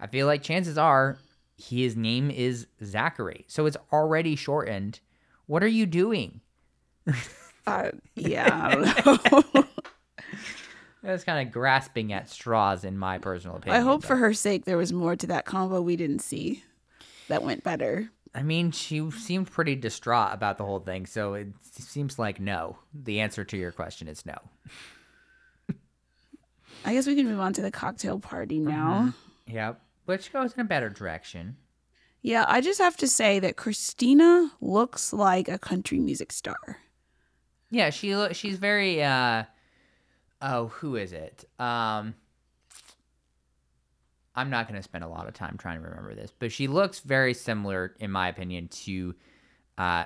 I 0.00 0.06
feel 0.06 0.26
like 0.26 0.42
chances 0.42 0.78
are 0.78 1.18
his 1.58 1.96
name 1.96 2.30
is 2.30 2.66
Zachary, 2.82 3.44
so 3.46 3.66
it's 3.66 3.76
already 3.92 4.34
shortened. 4.34 5.00
What 5.46 5.62
are 5.62 5.68
you 5.68 5.84
doing? 5.84 6.40
Uh, 7.66 7.90
yeah, 8.14 8.48
I 8.52 8.74
don't 8.74 9.54
know. 9.54 9.64
That's 11.02 11.24
kind 11.24 11.46
of 11.46 11.52
grasping 11.52 12.12
at 12.12 12.28
straws, 12.28 12.84
in 12.84 12.96
my 12.96 13.18
personal 13.18 13.56
opinion. 13.56 13.80
I 13.80 13.84
hope 13.84 14.02
but- 14.02 14.08
for 14.08 14.16
her 14.16 14.32
sake 14.32 14.64
there 14.64 14.76
was 14.76 14.92
more 14.92 15.16
to 15.16 15.26
that 15.28 15.46
convo 15.46 15.82
we 15.82 15.96
didn't 15.96 16.20
see 16.20 16.62
that 17.28 17.42
went 17.42 17.64
better. 17.64 18.10
I 18.34 18.42
mean, 18.42 18.70
she 18.70 19.10
seemed 19.10 19.50
pretty 19.50 19.76
distraught 19.76 20.32
about 20.32 20.56
the 20.56 20.64
whole 20.64 20.80
thing, 20.80 21.04
so 21.04 21.34
it 21.34 21.48
seems 21.70 22.18
like 22.18 22.40
no. 22.40 22.78
The 22.94 23.20
answer 23.20 23.44
to 23.44 23.56
your 23.58 23.72
question 23.72 24.08
is 24.08 24.24
no. 24.24 24.36
I 26.84 26.94
guess 26.94 27.06
we 27.06 27.14
can 27.14 27.26
move 27.26 27.40
on 27.40 27.52
to 27.54 27.62
the 27.62 27.70
cocktail 27.70 28.18
party 28.18 28.58
now. 28.58 29.12
Yep, 29.46 29.80
which 30.06 30.32
goes 30.32 30.54
in 30.54 30.60
a 30.60 30.64
better 30.64 30.88
direction. 30.88 31.56
Yeah, 32.22 32.44
I 32.48 32.60
just 32.60 32.80
have 32.80 32.96
to 32.98 33.08
say 33.08 33.38
that 33.40 33.56
Christina 33.56 34.50
looks 34.60 35.12
like 35.12 35.48
a 35.48 35.58
country 35.58 35.98
music 35.98 36.32
star. 36.32 36.78
Yeah, 37.72 37.88
she 37.90 38.14
lo- 38.14 38.32
she's 38.32 38.58
very 38.58 39.02
uh 39.02 39.44
oh, 40.42 40.66
who 40.68 40.94
is 40.96 41.12
it? 41.12 41.44
Um 41.58 42.14
I'm 44.34 44.48
not 44.50 44.66
going 44.68 44.78
to 44.78 44.82
spend 44.82 45.04
a 45.04 45.08
lot 45.08 45.28
of 45.28 45.34
time 45.34 45.56
trying 45.58 45.82
to 45.82 45.88
remember 45.88 46.14
this, 46.14 46.32
but 46.38 46.52
she 46.52 46.66
looks 46.66 47.00
very 47.00 47.34
similar 47.34 47.94
in 47.98 48.10
my 48.10 48.28
opinion 48.28 48.68
to 48.68 49.14
uh 49.78 50.04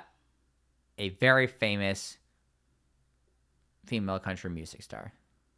a 0.97 1.09
very 1.09 1.45
famous 1.47 2.17
female 3.85 4.19
country 4.19 4.49
music 4.49 4.81
star. 4.81 5.13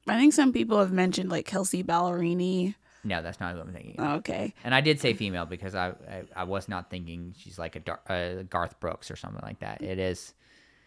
I 0.08 0.20
think 0.20 0.34
some 0.34 0.52
people 0.52 0.80
have 0.80 0.92
mentioned 0.92 1.30
like 1.30 1.46
Kelsea 1.46 1.84
Ballerini. 1.84 2.76
No, 3.04 3.22
that's 3.22 3.40
not 3.40 3.54
who 3.54 3.62
I'm 3.62 3.72
thinking. 3.72 4.00
of. 4.00 4.18
Okay. 4.20 4.54
And 4.64 4.76
I 4.76 4.82
did 4.82 5.00
say 5.00 5.14
female 5.14 5.46
because 5.46 5.76
I 5.76 5.90
I, 5.90 6.24
I 6.36 6.44
was 6.44 6.68
not 6.68 6.90
thinking 6.90 7.34
she's 7.38 7.58
like 7.60 7.76
a, 7.76 7.80
Dar- 7.80 8.02
a 8.10 8.44
Garth 8.44 8.80
Brooks 8.80 9.10
or 9.12 9.16
something 9.16 9.42
like 9.44 9.60
that. 9.60 9.82
It 9.82 10.00
is 10.00 10.34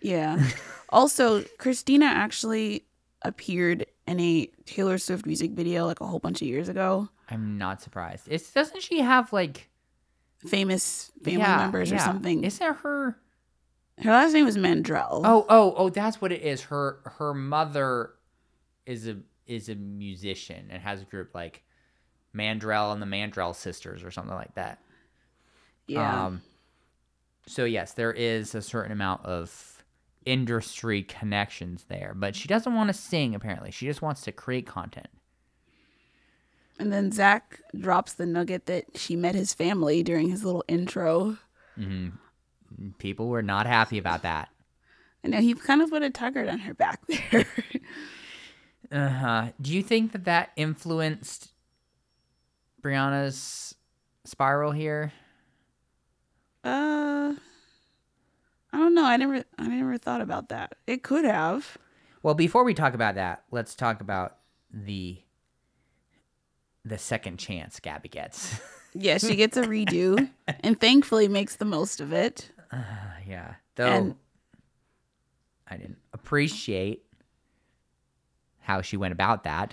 Yeah. 0.02 0.42
also, 0.88 1.42
Christina 1.58 2.06
actually 2.06 2.84
appeared 3.22 3.86
in 4.06 4.20
a 4.20 4.46
Taylor 4.66 4.98
Swift 4.98 5.26
music 5.26 5.52
video 5.52 5.86
like 5.86 6.00
a 6.00 6.06
whole 6.06 6.18
bunch 6.18 6.42
of 6.42 6.48
years 6.48 6.68
ago. 6.68 7.08
I'm 7.30 7.56
not 7.56 7.80
surprised. 7.80 8.26
It's 8.28 8.52
doesn't 8.52 8.82
she 8.82 9.00
have 9.00 9.32
like 9.32 9.70
Famous 10.46 11.12
family 11.22 11.40
yeah, 11.40 11.56
members 11.56 11.92
or 11.92 11.98
something. 11.98 12.42
Isn't 12.42 12.66
it 12.66 12.76
her 12.78 13.16
Her 13.98 14.10
last 14.10 14.32
name 14.32 14.44
was 14.44 14.56
Mandrell. 14.56 15.22
Oh, 15.24 15.46
oh, 15.48 15.74
oh, 15.76 15.88
that's 15.88 16.20
what 16.20 16.32
it 16.32 16.42
is. 16.42 16.62
Her 16.62 16.98
her 17.04 17.32
mother 17.32 18.14
is 18.84 19.06
a 19.06 19.18
is 19.46 19.68
a 19.68 19.76
musician 19.76 20.66
and 20.70 20.82
has 20.82 21.00
a 21.00 21.04
group 21.04 21.32
like 21.32 21.62
Mandrell 22.34 22.92
and 22.92 23.00
the 23.00 23.06
Mandrell 23.06 23.54
sisters 23.54 24.02
or 24.02 24.10
something 24.10 24.34
like 24.34 24.54
that. 24.56 24.80
yeah. 25.86 26.26
Um 26.26 26.42
so 27.46 27.64
yes, 27.64 27.92
there 27.92 28.12
is 28.12 28.56
a 28.56 28.62
certain 28.62 28.90
amount 28.90 29.24
of 29.24 29.71
industry 30.24 31.02
connections 31.02 31.84
there, 31.88 32.12
but 32.14 32.34
she 32.36 32.48
doesn't 32.48 32.74
want 32.74 32.88
to 32.88 32.94
sing 32.94 33.34
apparently. 33.34 33.70
She 33.70 33.86
just 33.86 34.02
wants 34.02 34.22
to 34.22 34.32
create 34.32 34.66
content. 34.66 35.08
and 36.78 36.92
then 36.92 37.12
Zach 37.12 37.60
drops 37.78 38.14
the 38.14 38.26
nugget 38.26 38.66
that 38.66 38.84
she 38.96 39.14
met 39.16 39.34
his 39.34 39.54
family 39.54 40.02
during 40.02 40.28
his 40.28 40.44
little 40.44 40.64
intro. 40.68 41.36
People 42.98 43.28
were 43.28 43.42
not 43.42 43.66
happy 43.66 43.98
about 43.98 44.22
that. 44.22 44.48
I 45.24 45.28
know 45.28 45.40
he 45.40 45.54
kind 45.54 45.82
of 45.82 45.90
put 45.90 46.02
a 46.02 46.10
tugger 46.10 46.50
on 46.50 46.58
her 46.60 46.74
back 46.74 47.00
there. 47.30 47.46
Uh-huh. 48.90 49.48
Do 49.60 49.72
you 49.72 49.82
think 49.82 50.12
that 50.12 50.24
that 50.24 50.50
influenced 50.56 51.52
Brianna's 52.82 53.74
spiral 54.24 54.72
here? 54.72 55.12
uh, 56.64 57.34
I 58.72 58.78
don't 58.78 58.94
know. 58.94 59.04
I 59.04 59.16
never, 59.16 59.44
I 59.58 59.68
never 59.68 59.98
thought 59.98 60.20
about 60.20 60.48
that. 60.48 60.76
It 60.86 61.02
could 61.02 61.24
have. 61.24 61.76
Well, 62.22 62.34
before 62.34 62.64
we 62.64 62.72
talk 62.74 62.94
about 62.94 63.16
that, 63.16 63.44
let's 63.50 63.74
talk 63.74 64.00
about 64.00 64.36
the 64.72 65.18
the 66.84 66.98
second 66.98 67.38
chance 67.38 67.80
Gabby 67.80 68.08
gets. 68.08 68.60
Yeah, 68.94 69.16
she 69.16 69.36
gets 69.36 69.56
a 69.56 69.62
redo, 69.62 70.28
and 70.60 70.78
thankfully 70.78 71.26
makes 71.26 71.56
the 71.56 71.64
most 71.64 71.98
of 72.02 72.12
it. 72.12 72.50
Uh, 72.70 72.76
yeah. 73.26 73.54
Though 73.74 73.86
And- 73.86 74.14
I 75.66 75.78
didn't 75.78 75.96
appreciate 76.12 77.02
how 78.60 78.82
she 78.82 78.98
went 78.98 79.12
about 79.12 79.44
that. 79.44 79.72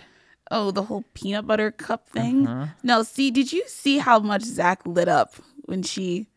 Oh, 0.52 0.72
the 0.72 0.84
whole 0.84 1.04
peanut 1.14 1.46
butter 1.46 1.70
cup 1.70 2.08
thing. 2.08 2.48
Uh-huh. 2.48 2.72
No, 2.82 3.04
see, 3.04 3.30
did 3.30 3.52
you 3.52 3.66
see 3.68 3.98
how 3.98 4.20
much 4.20 4.44
Zach 4.44 4.82
lit 4.86 5.10
up 5.10 5.36
when 5.66 5.84
she 5.84 6.28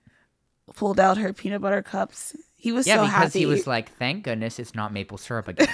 pulled 0.75 1.01
out 1.01 1.19
her 1.19 1.33
peanut 1.33 1.61
butter 1.61 1.83
cups? 1.83 2.35
He 2.57 2.73
was 2.73 2.87
Yeah, 2.87 2.97
so 2.97 3.03
because 3.03 3.15
happy. 3.15 3.39
he 3.41 3.47
was 3.47 3.67
like, 3.67 3.91
"Thank 3.97 4.25
goodness 4.25 4.59
it's 4.59 4.75
not 4.75 4.93
maple 4.93 5.19
syrup 5.19 5.49
again." 5.49 5.69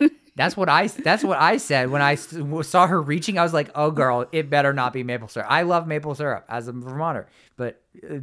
that's 0.36 0.56
what 0.56 0.68
I 0.68 0.86
that's 0.86 1.24
what 1.24 1.38
I 1.38 1.56
said 1.56 1.90
when 1.90 2.00
I 2.00 2.14
saw 2.14 2.86
her 2.86 3.02
reaching. 3.02 3.38
I 3.38 3.42
was 3.42 3.52
like, 3.52 3.70
"Oh, 3.74 3.90
girl, 3.90 4.26
it 4.30 4.48
better 4.48 4.72
not 4.72 4.92
be 4.92 5.02
maple 5.02 5.28
syrup." 5.28 5.48
I 5.50 5.62
love 5.62 5.86
maple 5.88 6.14
syrup 6.14 6.44
as 6.48 6.68
a 6.68 6.72
Vermonter, 6.72 7.26
but 7.56 7.82
uh, 8.08 8.18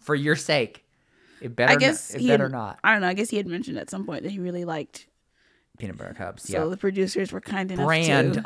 for 0.00 0.14
your 0.14 0.34
sake, 0.34 0.84
it 1.42 1.54
better. 1.54 1.72
I 1.72 1.76
guess 1.76 2.10
not, 2.12 2.16
it 2.16 2.22
he 2.22 2.28
better 2.28 2.44
had, 2.44 2.52
not. 2.52 2.78
I 2.82 2.92
don't 2.92 3.02
know. 3.02 3.08
I 3.08 3.14
guess 3.14 3.28
he 3.28 3.36
had 3.36 3.46
mentioned 3.46 3.76
at 3.76 3.90
some 3.90 4.06
point 4.06 4.22
that 4.22 4.32
he 4.32 4.38
really 4.38 4.64
liked. 4.64 5.06
Peanut 5.78 5.96
butter 5.98 6.14
cups. 6.14 6.44
So 6.44 6.64
yeah. 6.64 6.70
the 6.70 6.76
producers 6.76 7.32
were 7.32 7.40
kind 7.40 7.70
enough 7.70 7.82
to 7.82 7.86
Brand 7.86 8.34
to. 8.34 8.42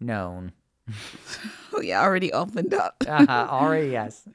unknown. 0.00 0.52
Oh 1.76 1.80
yeah, 1.80 2.02
already 2.02 2.32
opened 2.32 2.72
up. 2.72 3.02
Uh-huh, 3.04 3.48
already 3.50 3.88
yes. 3.90 4.28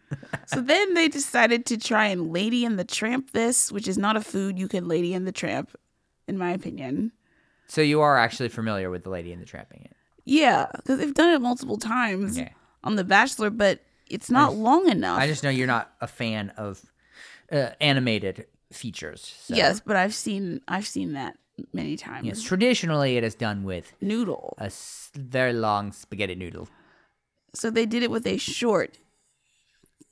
so 0.45 0.59
then 0.59 0.93
they 0.93 1.07
decided 1.07 1.65
to 1.67 1.77
try 1.77 2.07
and 2.07 2.33
Lady 2.33 2.65
and 2.65 2.77
the 2.77 2.83
Tramp 2.83 3.31
this, 3.31 3.71
which 3.71 3.87
is 3.87 3.97
not 3.97 4.17
a 4.17 4.21
food 4.21 4.59
you 4.59 4.67
can 4.67 4.89
Lady 4.89 5.13
and 5.13 5.25
the 5.25 5.31
Tramp, 5.31 5.73
in 6.27 6.37
my 6.37 6.51
opinion. 6.51 7.13
So 7.67 7.79
you 7.81 8.01
are 8.01 8.17
actually 8.17 8.49
familiar 8.49 8.89
with 8.89 9.05
the 9.05 9.09
Lady 9.09 9.31
and 9.31 9.41
the 9.41 9.45
Tramping 9.45 9.83
it. 9.85 9.95
Yeah, 10.25 10.67
because 10.75 10.99
they've 10.99 11.13
done 11.13 11.29
it 11.33 11.39
multiple 11.39 11.77
times 11.77 12.37
Okay. 12.37 12.51
on 12.83 12.97
The 12.97 13.05
Bachelor, 13.05 13.51
but 13.51 13.79
it's 14.09 14.29
not 14.29 14.55
long 14.55 14.89
enough. 14.89 15.17
I 15.19 15.27
just 15.27 15.41
know 15.43 15.49
you're 15.49 15.65
not 15.67 15.93
a 16.01 16.07
fan 16.07 16.49
of 16.57 16.81
uh, 17.51 17.69
animated 17.79 18.47
features. 18.73 19.33
So. 19.43 19.55
Yes, 19.55 19.79
but 19.79 19.95
I've 19.95 20.13
seen 20.13 20.59
I've 20.67 20.87
seen 20.87 21.13
that 21.13 21.37
many 21.73 21.95
times. 21.97 22.27
Yes. 22.27 22.41
Traditionally, 22.43 23.17
it 23.17 23.23
is 23.23 23.35
done 23.35 23.63
with 23.63 23.93
Noodle. 24.01 24.55
a 24.57 24.65
s- 24.65 25.11
very 25.15 25.53
long 25.53 25.91
spaghetti 25.91 26.35
noodle. 26.35 26.67
So 27.53 27.69
they 27.69 27.85
did 27.85 28.03
it 28.03 28.11
with 28.11 28.25
a 28.27 28.37
short. 28.37 28.97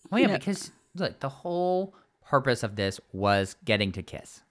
Well, 0.10 0.22
yeah, 0.22 0.38
because 0.38 0.72
look, 0.96 1.20
the 1.20 1.30
whole 1.30 1.94
purpose 2.26 2.64
of 2.64 2.76
this 2.76 3.00
was 3.14 3.56
getting 3.66 3.92
to 3.94 4.02
kiss. 4.04 4.42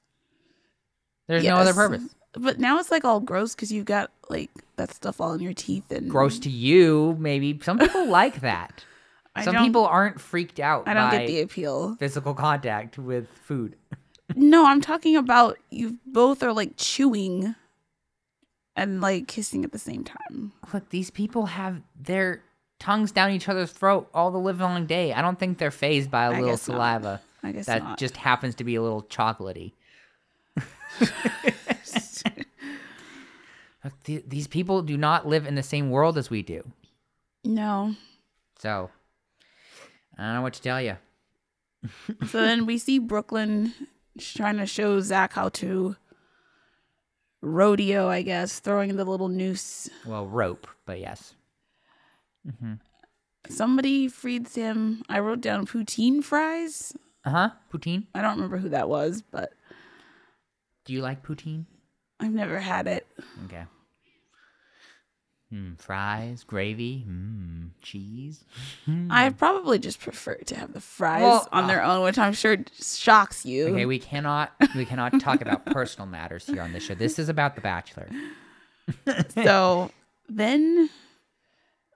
There's 1.29 1.45
no 1.45 1.57
other 1.57 1.75
purpose. 1.75 2.15
But 2.35 2.59
now 2.61 2.79
it's 2.79 2.91
like 2.91 3.05
all 3.05 3.21
gross 3.21 3.55
because 3.55 3.73
you've 3.73 3.87
got 3.87 4.11
like 4.29 4.51
that 4.77 4.93
stuff 4.93 5.21
all 5.21 5.33
in 5.33 5.41
your 5.41 5.55
teeth 5.55 5.91
and 5.91 6.09
Gross 6.11 6.39
to 6.41 6.51
you, 6.51 7.17
maybe. 7.19 7.59
Some 7.63 7.79
people 7.79 8.07
like 8.09 8.41
that. 8.43 8.85
I 9.35 9.45
Some 9.45 9.57
people 9.57 9.85
aren't 9.87 10.21
freaked 10.21 10.61
out 10.61 10.87
I 10.87 10.95
don't 10.95 11.11
by 11.11 11.19
get 11.19 11.27
the 11.27 11.41
appeal. 11.41 11.97
physical 11.97 12.35
contact 12.35 12.99
with 12.99 13.29
food. 13.45 13.77
No, 14.35 14.67
I'm 14.67 14.81
talking 14.81 15.17
about 15.17 15.59
you 15.71 15.99
both 16.07 16.43
are 16.43 16.53
like 16.53 16.73
chewing 16.77 17.55
and 18.75 19.01
like 19.01 19.29
kissing 19.29 19.65
at 19.65 19.73
the 19.73 19.79
same 19.79 20.05
time. 20.05 20.53
Look, 20.73 20.91
these 20.91 21.11
people 21.11 21.47
have 21.47 21.81
their 21.99 22.43
tongues 22.79 23.13
down 23.13 23.31
each 23.31 23.49
other's 23.49 23.71
throat 23.73 24.09
all 24.13 24.31
the 24.31 24.39
live 24.39 24.61
long 24.61 24.85
day. 24.87 25.13
I 25.13 25.23
don't 25.23 25.39
think 25.39 25.59
they're 25.59 25.71
phased 25.71 26.11
by 26.11 26.25
a 26.25 26.31
I 26.31 26.35
little 26.35 26.49
guess 26.51 26.69
not. 26.69 26.75
saliva 26.75 27.21
I 27.43 27.53
guess 27.53 27.67
that 27.67 27.83
not. 27.83 27.99
just 27.99 28.17
happens 28.17 28.55
to 28.57 28.65
be 28.65 28.75
a 28.75 28.83
little 28.83 29.03
chocolatey. 29.05 29.73
Look, 33.85 34.03
th- 34.05 34.25
these 34.27 34.47
people 34.49 34.83
do 34.83 34.97
not 34.97 35.27
live 35.29 35.47
in 35.47 35.55
the 35.55 35.63
same 35.63 35.91
world 35.91 36.19
as 36.19 36.31
we 36.31 36.43
do. 36.43 36.65
no. 37.45 37.95
So, 38.59 38.91
I 40.17 40.23
don't 40.25 40.35
know 40.37 40.41
what 40.41 40.55
to 40.55 40.63
tell 40.63 40.81
you. 40.81 40.97
So 42.29 42.41
then 42.41 42.65
we 42.65 42.79
see 42.79 42.99
Brooklyn 42.99 43.75
sh- 44.19 44.35
trying 44.35 44.57
to 44.59 44.67
show 44.67 45.01
Zach 45.01 45.33
how 45.35 45.49
to 45.51 45.97
rodeo, 47.43 48.09
I 48.09 48.23
guess, 48.23 48.59
throwing 48.61 48.97
the 48.97 49.05
little 49.05 49.29
noose. 49.29 49.89
Well, 50.07 50.27
rope, 50.27 50.67
but 50.85 50.99
yes. 51.01 51.35
Somebody 53.49 54.09
freed 54.09 54.49
him. 54.49 55.03
I 55.09 55.19
wrote 55.21 55.41
down 55.41 55.67
poutine 55.67 56.23
fries. 56.23 56.97
Uh 57.25 57.31
huh. 57.31 57.51
Poutine. 57.73 58.07
I 58.15 58.23
don't 58.23 58.35
remember 58.37 58.59
who 58.59 58.69
that 58.71 58.89
was, 58.89 59.23
but 59.23 59.53
Do 60.85 60.93
you 60.93 61.01
like 61.03 61.25
poutine? 61.27 61.67
I've 62.21 62.33
never 62.33 62.59
had 62.61 62.87
it. 62.87 63.07
Okay. 63.47 63.65
Mm, 65.53 65.81
fries, 65.81 66.43
gravy, 66.43 67.07
mm, 67.09 67.71
cheese. 67.81 68.43
I 69.11 69.31
probably 69.31 69.79
just 69.79 70.01
prefer 70.01 70.35
to 70.35 70.57
have 70.57 70.73
the 70.73 70.81
fries 70.81 71.23
Well, 71.23 71.49
on 71.53 71.69
their 71.69 71.85
own, 71.85 72.03
which 72.03 72.19
I'm 72.19 72.33
sure 72.33 72.57
shocks 72.83 73.47
you. 73.47 73.69
Okay, 73.69 73.87
we 73.87 74.01
cannot 74.01 74.53
we 74.75 74.85
cannot 74.85 75.21
talk 75.21 75.41
about 75.41 75.65
personal 75.67 76.09
matters 76.09 76.47
here 76.47 76.63
on 76.63 76.73
this 76.73 76.83
show. 76.83 76.95
This 76.95 77.21
is 77.21 77.29
about 77.29 77.55
The 77.55 77.61
Bachelor. 77.61 78.09
so 79.45 79.93
then 80.29 80.91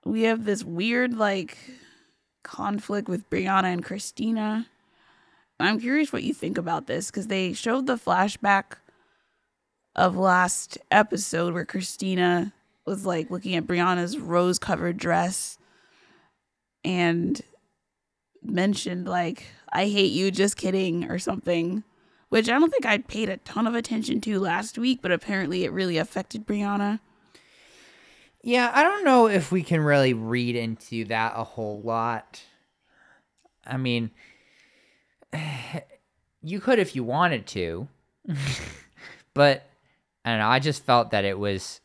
we 0.05 0.21
have 0.23 0.45
this 0.45 0.63
weird 0.63 1.17
like 1.17 1.57
conflict 2.43 3.09
with 3.09 3.29
Brianna 3.29 3.65
and 3.65 3.83
Christina. 3.83 4.67
I'm 5.59 5.79
curious 5.79 6.13
what 6.13 6.23
you 6.23 6.33
think 6.33 6.57
about 6.57 6.87
this 6.87 7.11
because 7.11 7.27
they 7.27 7.51
showed 7.51 7.85
the 7.85 7.97
flashback 7.97 8.77
of 9.93 10.15
last 10.15 10.77
episode 10.89 11.53
where 11.53 11.65
Christina 11.65 12.53
was 12.85 13.05
like 13.05 13.29
looking 13.29 13.55
at 13.55 13.67
Brianna's 13.67 14.17
rose 14.17 14.59
covered 14.59 14.97
dress 14.97 15.57
and 16.83 17.41
mentioned 18.43 19.07
like 19.07 19.45
I 19.71 19.85
hate 19.87 20.11
you 20.11 20.31
just 20.31 20.57
kidding 20.57 21.09
or 21.09 21.19
something 21.19 21.83
which 22.29 22.49
I 22.49 22.53
don't 22.57 22.71
think 22.71 22.85
I 22.85 22.97
paid 22.97 23.29
a 23.29 23.37
ton 23.37 23.67
of 23.67 23.75
attention 23.75 24.21
to 24.21 24.39
last 24.39 24.77
week 24.77 24.99
but 25.01 25.11
apparently 25.11 25.63
it 25.63 25.71
really 25.71 25.97
affected 25.97 26.47
Brianna. 26.47 26.99
Yeah, 28.43 28.71
I 28.73 28.81
don't 28.81 29.03
know 29.03 29.27
if 29.27 29.51
we 29.51 29.61
can 29.61 29.81
really 29.81 30.13
read 30.13 30.55
into 30.55 31.05
that 31.05 31.33
a 31.35 31.43
whole 31.43 31.79
lot. 31.81 32.41
I 33.65 33.77
mean, 33.77 34.09
you 36.41 36.59
could 36.59 36.79
if 36.79 36.95
you 36.95 37.03
wanted 37.03 37.45
to, 37.47 37.87
but 39.33 39.69
I 40.25 40.31
don't 40.31 40.39
know. 40.39 40.47
I 40.47 40.59
just 40.59 40.83
felt 40.83 41.11
that 41.11 41.25
it 41.25 41.37
was. 41.37 41.80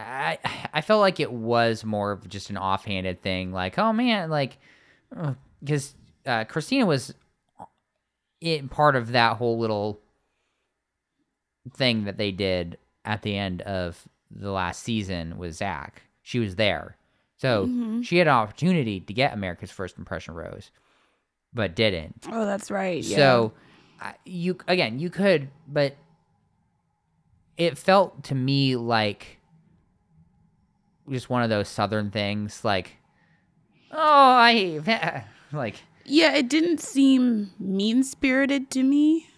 I 0.00 0.38
I 0.72 0.80
felt 0.80 1.00
like 1.00 1.20
it 1.20 1.32
was 1.32 1.84
more 1.84 2.12
of 2.12 2.28
just 2.28 2.50
an 2.50 2.56
offhanded 2.56 3.22
thing, 3.22 3.52
like, 3.52 3.78
oh 3.78 3.92
man, 3.92 4.30
like, 4.30 4.58
because 5.62 5.94
uh, 6.26 6.44
Christina 6.44 6.86
was 6.86 7.14
in 8.40 8.68
part 8.68 8.96
of 8.96 9.12
that 9.12 9.36
whole 9.36 9.58
little 9.58 10.00
thing 11.74 12.04
that 12.04 12.16
they 12.16 12.32
did 12.32 12.78
at 13.04 13.22
the 13.22 13.36
end 13.36 13.62
of 13.62 14.06
the 14.30 14.50
last 14.50 14.82
season 14.82 15.36
with 15.38 15.54
Zach. 15.54 16.02
She 16.22 16.38
was 16.38 16.56
there. 16.56 16.96
So 17.36 18.00
she 18.02 18.18
had 18.18 18.26
an 18.26 18.34
opportunity 18.34 19.00
to 19.00 19.14
get 19.14 19.32
America's 19.32 19.70
First 19.70 19.96
Impression 19.96 20.34
Rose, 20.34 20.70
but 21.54 21.74
didn't. 21.74 22.26
Oh, 22.30 22.44
that's 22.44 22.70
right. 22.70 23.02
Yeah. 23.02 23.16
So 23.16 23.52
I 23.98 24.14
you 24.26 24.58
again, 24.68 24.98
you 24.98 25.08
could, 25.08 25.48
but 25.66 25.96
it 27.56 27.78
felt 27.78 28.24
to 28.24 28.34
me 28.34 28.76
like 28.76 29.39
just 31.10 31.30
one 31.30 31.42
of 31.42 31.50
those 31.50 31.68
southern 31.68 32.10
things 32.10 32.64
like 32.64 32.96
oh, 33.92 33.96
I 33.98 35.24
like 35.52 35.76
yeah, 36.04 36.34
it 36.34 36.48
didn't 36.48 36.80
seem 36.80 37.50
mean 37.58 38.02
spirited 38.02 38.70
to 38.70 38.82
me, 38.82 39.28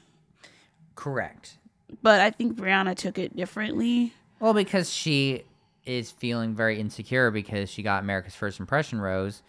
correct. 0.95 1.59
but 2.03 2.21
I 2.21 2.31
think 2.31 2.57
Brianna 2.57 2.95
took 2.97 3.19
it 3.19 3.37
differently. 3.37 4.15
Well, 4.41 4.55
because 4.55 4.93
she 4.93 5.45
is 5.85 6.11
feeling 6.11 6.55
very 6.55 6.79
insecure 6.79 7.31
because 7.31 7.69
she 7.69 7.83
got 7.83 8.03
America's 8.03 8.35
First 8.35 8.61
Impression 8.61 9.01
Rose, 9.01 9.43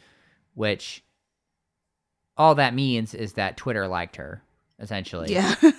which 0.56 1.04
all 2.36 2.56
that 2.56 2.74
means 2.74 3.14
is 3.14 3.34
that 3.34 3.58
Twitter 3.58 3.88
liked 3.88 4.16
her, 4.16 4.42
essentially. 4.80 5.32
Yeah. 5.32 5.56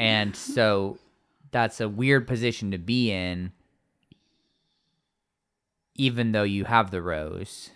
And 0.00 0.34
so 0.34 0.96
that's 1.50 1.78
a 1.78 1.88
weird 1.88 2.26
position 2.26 2.70
to 2.70 2.78
be 2.78 3.12
in, 3.12 3.52
even 6.00 6.32
though 6.32 6.44
you 6.44 6.64
have 6.64 6.90
the 6.90 7.02
rose. 7.02 7.68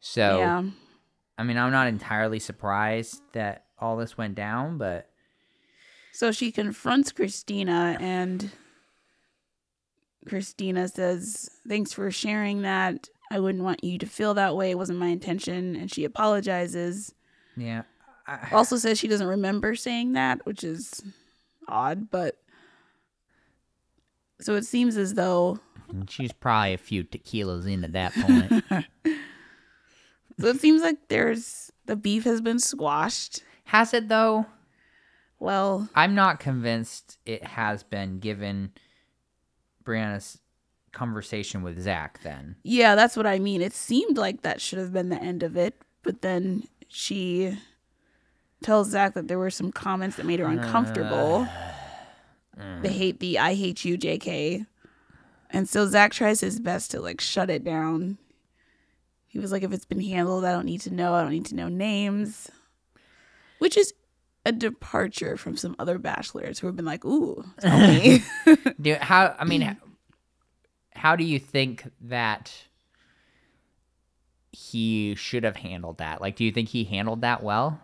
So, 0.00 0.38
yeah. 0.38 0.64
I 1.38 1.44
mean, 1.44 1.56
I'm 1.56 1.70
not 1.70 1.86
entirely 1.86 2.40
surprised 2.40 3.22
that 3.32 3.66
all 3.78 3.96
this 3.96 4.18
went 4.18 4.34
down, 4.34 4.76
but 4.76 5.08
So 6.12 6.32
she 6.32 6.50
confronts 6.50 7.12
Christina 7.12 7.96
and 8.00 8.50
Christina 10.26 10.88
says, 10.88 11.48
"Thanks 11.68 11.92
for 11.92 12.10
sharing 12.10 12.62
that. 12.62 13.08
I 13.30 13.38
wouldn't 13.38 13.62
want 13.62 13.84
you 13.84 13.98
to 13.98 14.06
feel 14.06 14.34
that 14.34 14.56
way. 14.56 14.72
It 14.72 14.78
wasn't 14.78 14.98
my 14.98 15.08
intention." 15.08 15.76
And 15.76 15.92
she 15.92 16.04
apologizes. 16.04 17.14
yeah. 17.56 17.82
I, 18.26 18.48
Also 18.50 18.76
says 18.76 18.98
she 18.98 19.06
doesn't 19.06 19.28
remember 19.28 19.76
saying 19.76 20.14
that, 20.14 20.44
which 20.44 20.64
is 20.64 21.00
odd, 21.68 22.10
but 22.10 22.36
so 24.40 24.54
it 24.54 24.64
seems 24.64 24.96
as 24.96 25.14
though 25.14 25.58
she's 26.08 26.32
probably 26.32 26.74
a 26.74 26.78
few 26.78 27.04
tequilas 27.04 27.66
in 27.66 27.84
at 27.84 27.92
that 27.92 28.12
point. 28.14 28.64
so 30.40 30.46
it 30.46 30.60
seems 30.60 30.82
like 30.82 31.08
there's 31.08 31.72
the 31.86 31.96
beef 31.96 32.24
has 32.24 32.40
been 32.40 32.58
squashed. 32.58 33.42
Has 33.64 33.94
it, 33.94 34.08
though? 34.08 34.46
Well, 35.38 35.88
I'm 35.94 36.14
not 36.14 36.40
convinced 36.40 37.18
it 37.26 37.44
has 37.44 37.82
been 37.82 38.20
given 38.20 38.72
Brianna's 39.84 40.38
conversation 40.92 41.62
with 41.62 41.78
Zach 41.80 42.20
then. 42.22 42.56
yeah, 42.62 42.94
that's 42.94 43.16
what 43.16 43.26
I 43.26 43.38
mean. 43.38 43.60
It 43.60 43.74
seemed 43.74 44.16
like 44.16 44.42
that 44.42 44.60
should 44.60 44.78
have 44.78 44.92
been 44.92 45.10
the 45.10 45.22
end 45.22 45.42
of 45.42 45.56
it, 45.56 45.74
but 46.02 46.22
then 46.22 46.64
she 46.88 47.58
tells 48.62 48.90
Zach 48.90 49.12
that 49.12 49.28
there 49.28 49.38
were 49.38 49.50
some 49.50 49.72
comments 49.72 50.16
that 50.16 50.24
made 50.24 50.40
her 50.40 50.46
uncomfortable. 50.46 51.46
Mm. 52.58 52.82
They 52.82 52.92
hate 52.92 53.20
the 53.20 53.38
I 53.38 53.54
hate 53.54 53.84
you, 53.84 53.98
JK. 53.98 54.66
And 55.50 55.68
so 55.68 55.86
Zach 55.86 56.12
tries 56.12 56.40
his 56.40 56.58
best 56.58 56.90
to 56.90 57.00
like 57.00 57.20
shut 57.20 57.50
it 57.50 57.64
down. 57.64 58.18
He 59.26 59.38
was 59.38 59.52
like, 59.52 59.62
if 59.62 59.72
it's 59.72 59.84
been 59.84 60.00
handled, 60.00 60.44
I 60.44 60.52
don't 60.52 60.64
need 60.64 60.80
to 60.82 60.94
know. 60.94 61.14
I 61.14 61.22
don't 61.22 61.30
need 61.30 61.46
to 61.46 61.54
know 61.54 61.68
names. 61.68 62.50
Which 63.58 63.76
is 63.76 63.92
a 64.44 64.52
departure 64.52 65.36
from 65.36 65.56
some 65.56 65.74
other 65.78 65.98
bachelors 65.98 66.58
who 66.58 66.66
have 66.68 66.76
been 66.76 66.84
like, 66.84 67.04
ooh, 67.04 67.44
tell 67.60 67.78
me. 67.78 68.22
Do 68.80 68.94
how 69.00 69.34
I 69.38 69.44
mean 69.44 69.62
how, 69.62 69.76
how 70.94 71.16
do 71.16 71.24
you 71.24 71.38
think 71.38 71.84
that 72.02 72.52
he 74.52 75.14
should 75.16 75.44
have 75.44 75.56
handled 75.56 75.98
that? 75.98 76.20
Like 76.20 76.36
do 76.36 76.44
you 76.44 76.52
think 76.52 76.68
he 76.68 76.84
handled 76.84 77.22
that 77.22 77.42
well? 77.42 77.80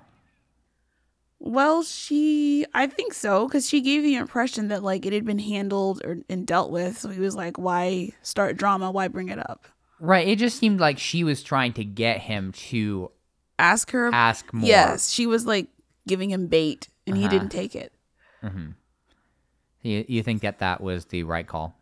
Well, 1.44 1.82
she, 1.82 2.64
I 2.72 2.86
think 2.86 3.12
so, 3.14 3.48
because 3.48 3.68
she 3.68 3.80
gave 3.80 4.04
the 4.04 4.14
impression 4.14 4.68
that 4.68 4.84
like 4.84 5.04
it 5.04 5.12
had 5.12 5.24
been 5.24 5.40
handled 5.40 6.00
or 6.04 6.18
and 6.28 6.46
dealt 6.46 6.70
with. 6.70 6.98
So 6.98 7.08
he 7.08 7.18
was 7.18 7.34
like, 7.34 7.58
"Why 7.58 8.10
start 8.22 8.56
drama? 8.56 8.92
Why 8.92 9.08
bring 9.08 9.28
it 9.28 9.38
up? 9.40 9.66
Right, 9.98 10.28
it 10.28 10.38
just 10.38 10.58
seemed 10.58 10.78
like 10.78 11.00
she 11.00 11.24
was 11.24 11.42
trying 11.42 11.72
to 11.74 11.84
get 11.84 12.20
him 12.20 12.52
to 12.70 13.10
Ask 13.58 13.90
her." 13.90 14.10
ask 14.12 14.52
more. 14.52 14.68
Yes, 14.68 15.10
she 15.10 15.26
was 15.26 15.44
like 15.44 15.66
giving 16.06 16.30
him 16.30 16.46
bait, 16.46 16.88
and 17.08 17.16
he 17.16 17.24
Uh-huh. 17.24 17.30
didn't 17.32 17.50
take 17.50 17.74
it. 17.74 17.92
You, 19.82 20.04
you 20.06 20.22
think 20.22 20.42
that 20.42 20.60
that 20.60 20.80
was 20.80 21.06
the 21.06 21.24
right 21.24 21.46
call? 21.46 21.76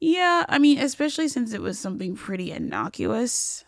Yeah, 0.00 0.46
I 0.48 0.58
mean, 0.58 0.78
especially 0.78 1.28
since 1.28 1.52
it 1.52 1.60
was 1.60 1.78
something 1.78 2.16
pretty 2.16 2.50
innocuous. 2.52 3.64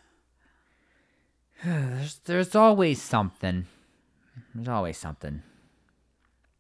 There's 1.65 2.21
there's 2.25 2.55
always 2.55 3.03
something. 3.03 3.67
There's 4.55 4.69
always 4.69 4.99
something. 4.99 5.43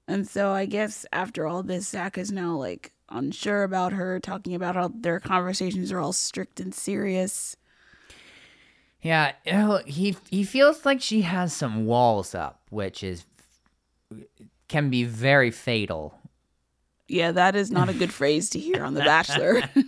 And 0.06 0.28
so 0.28 0.50
I 0.52 0.66
guess 0.66 1.06
after 1.12 1.46
all 1.46 1.62
this, 1.62 1.88
Zach 1.88 2.18
is 2.18 2.30
now 2.30 2.56
like 2.56 2.92
unsure 3.08 3.62
about 3.62 3.92
her, 3.92 4.20
talking 4.20 4.54
about 4.54 4.74
how 4.74 4.90
their 4.94 5.20
conversations 5.20 5.92
are 5.92 6.00
all 6.00 6.12
strict 6.12 6.60
and 6.60 6.74
serious. 6.74 7.56
Yeah, 9.00 9.32
he 9.84 10.16
he 10.30 10.44
feels 10.44 10.84
like 10.86 11.00
she 11.00 11.22
has 11.22 11.52
some 11.52 11.84
walls 11.84 12.34
up, 12.34 12.62
which 12.70 13.04
is 13.04 13.26
can 14.68 14.90
be 14.90 15.04
very 15.04 15.50
fatal. 15.50 16.18
Yeah, 17.06 17.32
that 17.32 17.54
is 17.54 17.70
not 17.70 17.90
a 17.90 17.94
good 17.94 18.12
phrase 18.20 18.48
to 18.50 18.58
hear 18.58 18.82
on 18.82 18.94
The 18.94 19.00
Bachelor. 19.02 19.62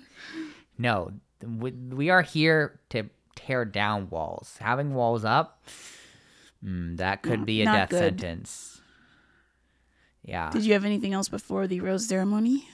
No, 0.78 1.10
we 1.42 2.10
are 2.10 2.20
here 2.20 2.80
to 2.90 3.08
tear 3.34 3.64
down 3.64 4.10
walls. 4.10 4.56
Having 4.60 4.92
walls 4.92 5.24
up, 5.24 5.64
mm, 6.66 6.96
that 6.96 7.22
could 7.22 7.40
Not- 7.40 7.46
be 7.46 7.62
a 7.62 7.64
death 7.66 7.90
good. 7.90 8.20
sentence. 8.20 8.80
Yeah. 10.22 10.50
Did 10.50 10.64
you 10.64 10.72
have 10.72 10.84
anything 10.84 11.12
else 11.12 11.28
before 11.28 11.66
the 11.66 11.80
rose 11.80 12.06
ceremony? 12.08 12.68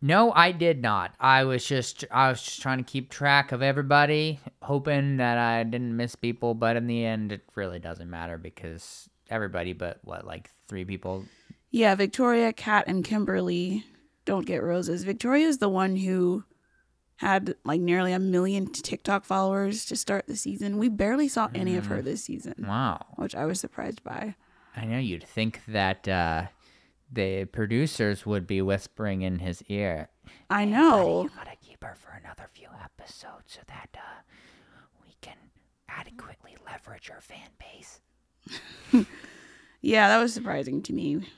No, 0.00 0.32
I 0.32 0.50
did 0.52 0.82
not. 0.82 1.14
I 1.20 1.44
was 1.44 1.64
just 1.64 2.04
I 2.10 2.28
was 2.28 2.42
just 2.42 2.60
trying 2.60 2.78
to 2.78 2.84
keep 2.84 3.08
track 3.10 3.52
of 3.52 3.62
everybody, 3.62 4.40
hoping 4.60 5.18
that 5.18 5.38
I 5.38 5.62
didn't 5.62 5.96
miss 5.96 6.14
people, 6.16 6.54
but 6.54 6.76
in 6.76 6.86
the 6.88 7.04
end 7.04 7.30
it 7.32 7.42
really 7.54 7.78
doesn't 7.78 8.10
matter 8.10 8.36
because 8.38 9.08
everybody 9.30 9.72
but 9.72 9.98
what 10.02 10.26
like 10.26 10.50
3 10.68 10.84
people. 10.84 11.24
Yeah, 11.70 11.94
Victoria, 11.94 12.52
Kat, 12.52 12.84
and 12.88 13.04
Kimberly 13.04 13.84
don't 14.24 14.44
get 14.46 14.62
roses. 14.62 15.04
Victoria's 15.04 15.58
the 15.58 15.68
one 15.68 15.96
who 15.96 16.44
had 17.22 17.54
like 17.64 17.80
nearly 17.80 18.12
a 18.12 18.18
million 18.18 18.66
TikTok 18.66 19.24
followers 19.24 19.86
to 19.86 19.96
start 19.96 20.26
the 20.26 20.36
season. 20.36 20.76
We 20.76 20.88
barely 20.90 21.28
saw 21.28 21.48
any 21.54 21.76
of 21.76 21.86
her 21.86 22.02
this 22.02 22.24
season, 22.24 22.66
Wow. 22.68 23.06
which 23.16 23.34
I 23.34 23.46
was 23.46 23.58
surprised 23.60 24.02
by. 24.04 24.34
I 24.76 24.84
know 24.84 24.98
you'd 24.98 25.24
think 25.24 25.60
that 25.68 26.06
uh 26.06 26.46
the 27.10 27.44
producers 27.44 28.24
would 28.26 28.46
be 28.46 28.60
whispering 28.62 29.22
in 29.22 29.38
his 29.38 29.62
ear. 29.68 30.08
I 30.50 30.64
"Buddy, 30.64 30.70
know. 30.72 31.22
you 31.24 31.30
gotta 31.36 31.56
keep 31.60 31.82
her 31.84 31.94
for 31.94 32.10
another 32.12 32.48
few 32.52 32.68
episodes 32.82 33.52
so 33.54 33.60
that 33.68 33.88
uh, 33.94 34.22
we 35.04 35.14
can 35.20 35.36
adequately 35.88 36.56
leverage 36.66 37.10
our 37.10 37.20
fan 37.20 37.50
base. 37.58 38.00
Yeah, 39.84 40.06
that 40.08 40.18
was 40.22 40.32
surprising 40.32 40.80
to 40.82 40.92
me. 40.92 41.28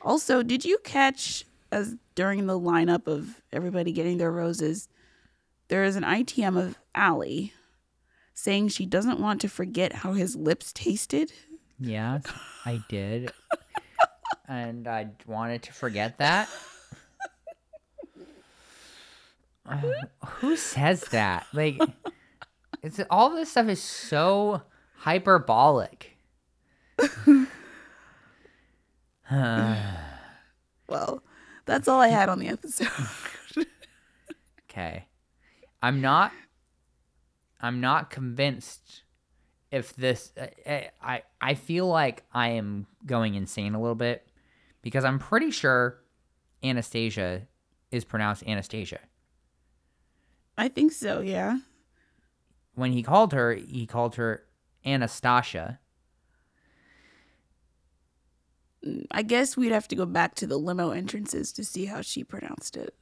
Also, 0.00 0.42
did 0.42 0.64
you 0.64 0.78
catch 0.82 1.44
as 1.70 1.94
during 2.14 2.46
the 2.46 2.58
lineup 2.58 3.06
of 3.06 3.42
everybody 3.52 3.92
getting 3.92 4.16
their 4.18 4.32
roses, 4.32 4.88
there 5.68 5.84
is 5.84 5.96
an 5.96 6.02
ITM 6.02 6.58
of 6.58 6.78
Allie 6.94 7.52
saying 8.34 8.68
she 8.68 8.86
doesn't 8.86 9.20
want 9.20 9.40
to 9.40 9.48
forget 9.48 9.92
how 9.92 10.12
his 10.12 10.36
lips 10.36 10.72
tasted. 10.72 11.32
Yes, 11.78 12.22
I 12.64 12.80
did. 12.88 13.32
and 14.48 14.86
I 14.86 15.08
wanted 15.26 15.62
to 15.64 15.72
forget 15.72 16.18
that. 16.18 16.48
Uh, 19.64 19.80
who 20.26 20.56
says 20.56 21.02
that? 21.10 21.46
Like, 21.52 21.78
it's 22.82 23.00
all 23.10 23.30
this 23.30 23.50
stuff 23.50 23.68
is 23.68 23.82
so 23.82 24.62
hyperbolic. 24.96 26.16
Well, 30.88 31.22
that's 31.64 31.88
all 31.88 32.00
I 32.00 32.08
had 32.08 32.28
on 32.28 32.38
the 32.38 32.48
episode. 32.48 32.88
Okay. 34.70 35.06
I'm 35.86 36.00
not 36.00 36.32
I'm 37.60 37.80
not 37.80 38.10
convinced 38.10 39.04
if 39.70 39.94
this 39.94 40.32
I 40.66 40.90
I, 41.00 41.22
I 41.40 41.54
feel 41.54 41.86
like 41.86 42.24
I 42.32 42.48
am 42.48 42.88
going 43.06 43.36
insane 43.36 43.72
a 43.72 43.80
little 43.80 43.94
bit 43.94 44.26
because 44.82 45.04
I'm 45.04 45.20
pretty 45.20 45.52
sure 45.52 46.02
Anastasia 46.64 47.42
is 47.92 48.04
pronounced 48.04 48.42
Anastasia. 48.48 48.98
I 50.58 50.66
think 50.66 50.90
so, 50.90 51.20
yeah. 51.20 51.58
When 52.74 52.90
he 52.90 53.04
called 53.04 53.32
her, 53.32 53.54
he 53.54 53.86
called 53.86 54.16
her 54.16 54.42
Anastasia. 54.84 55.78
I 59.12 59.22
guess 59.22 59.56
we'd 59.56 59.70
have 59.70 59.86
to 59.88 59.94
go 59.94 60.04
back 60.04 60.34
to 60.36 60.48
the 60.48 60.58
limo 60.58 60.90
entrances 60.90 61.52
to 61.52 61.64
see 61.64 61.84
how 61.84 62.00
she 62.00 62.24
pronounced 62.24 62.76
it. 62.76 62.92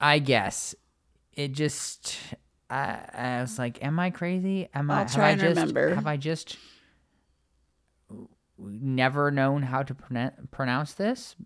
I 0.00 0.18
guess 0.18 0.74
it 1.34 1.52
just 1.52 2.16
I, 2.70 3.00
I 3.12 3.40
was 3.42 3.58
like, 3.58 3.82
am 3.84 3.98
I 3.98 4.10
crazy? 4.10 4.68
Am 4.74 4.90
I 4.90 4.94
I'll 4.94 5.00
have 5.04 5.14
try 5.14 5.30
I 5.30 5.34
just 5.34 5.48
remember. 5.48 5.94
have 5.94 6.06
I 6.06 6.16
just 6.16 6.56
never 8.58 9.30
known 9.30 9.62
how 9.62 9.82
to 9.82 9.94
pronoun- 9.94 10.48
pronounce 10.50 10.94
this? 10.94 11.36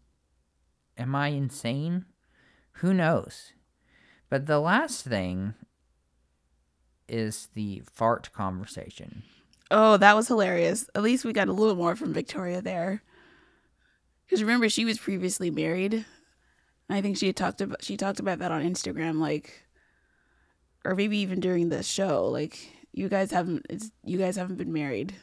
Am 0.99 1.14
I 1.14 1.28
insane? 1.28 2.05
Who 2.80 2.93
knows? 2.95 3.53
But 4.28 4.47
the 4.47 4.59
last 4.59 5.05
thing 5.05 5.55
is 7.09 7.49
the 7.55 7.82
fart 7.93 8.32
conversation. 8.32 9.22
Oh, 9.70 9.97
that 9.97 10.16
was 10.16 10.28
hilarious. 10.28 10.89
At 10.95 11.03
least 11.03 11.24
we 11.24 11.32
got 11.32 11.49
a 11.49 11.53
little 11.53 11.76
more 11.76 11.97
from 11.97 12.12
Victoria 12.12 12.61
there. 12.61 13.03
Because 14.26 14.43
remember, 14.43 14.68
she 14.68 14.84
was 14.84 14.99
previously 14.99 15.51
married. 15.51 16.05
I 16.89 17.01
think 17.01 17.16
she 17.16 17.26
had 17.26 17.37
talked 17.37 17.61
about 17.61 17.82
she 17.82 17.97
talked 17.97 18.20
about 18.20 18.39
that 18.41 18.53
on 18.53 18.62
Instagram, 18.62 19.18
like, 19.20 19.66
or 20.87 20.95
maybe 20.95 21.18
even 21.18 21.41
during 21.41 21.68
the 21.68 21.82
show. 21.82 22.26
Like, 22.26 22.59
you 22.93 23.09
guys 23.09 23.30
haven't 23.30 23.66
it's 23.68 23.91
you 24.05 24.18
guys 24.18 24.37
haven't 24.37 24.57
been 24.57 24.72
married. 24.72 25.14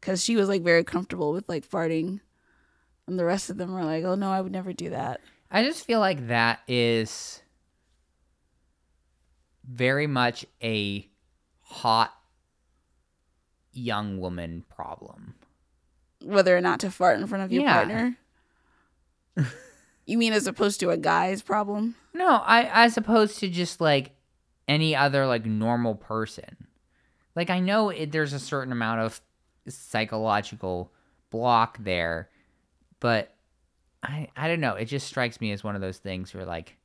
Because 0.00 0.22
she 0.22 0.36
was 0.36 0.48
like 0.48 0.62
very 0.62 0.84
comfortable 0.84 1.32
with 1.32 1.48
like 1.48 1.68
farting, 1.68 2.20
and 3.06 3.18
the 3.18 3.24
rest 3.24 3.50
of 3.50 3.56
them 3.56 3.72
were 3.72 3.84
like, 3.84 4.04
"Oh 4.04 4.14
no, 4.14 4.30
I 4.30 4.40
would 4.40 4.52
never 4.52 4.72
do 4.72 4.90
that." 4.90 5.20
I 5.50 5.64
just 5.64 5.84
feel 5.84 6.00
like 6.00 6.28
that 6.28 6.60
is 6.68 7.42
very 9.64 10.06
much 10.06 10.44
a 10.62 11.08
hot 11.62 12.12
young 13.72 14.20
woman 14.20 14.64
problem. 14.74 15.34
Whether 16.22 16.56
or 16.56 16.60
not 16.60 16.80
to 16.80 16.90
fart 16.90 17.18
in 17.18 17.26
front 17.26 17.44
of 17.44 17.52
your 17.52 17.62
Yeah. 17.62 17.72
partner. 17.72 18.16
you 20.06 20.18
mean 20.18 20.32
as 20.32 20.46
opposed 20.46 20.80
to 20.80 20.90
a 20.90 20.96
guy's 20.96 21.42
problem? 21.42 21.94
No, 22.14 22.28
I 22.44 22.84
I 22.84 22.88
suppose 22.88 23.36
to 23.38 23.48
just 23.48 23.80
like 23.80 24.15
any 24.68 24.96
other 24.96 25.26
like 25.26 25.46
normal 25.46 25.94
person. 25.94 26.66
Like 27.34 27.50
I 27.50 27.60
know 27.60 27.90
it, 27.90 28.12
there's 28.12 28.32
a 28.32 28.38
certain 28.38 28.72
amount 28.72 29.00
of 29.00 29.20
psychological 29.68 30.92
block 31.30 31.78
there, 31.80 32.30
but 33.00 33.34
I 34.02 34.28
I 34.36 34.48
don't 34.48 34.60
know. 34.60 34.74
It 34.74 34.86
just 34.86 35.06
strikes 35.06 35.40
me 35.40 35.52
as 35.52 35.62
one 35.62 35.74
of 35.74 35.80
those 35.80 35.98
things 35.98 36.34
where 36.34 36.44
like 36.44 36.76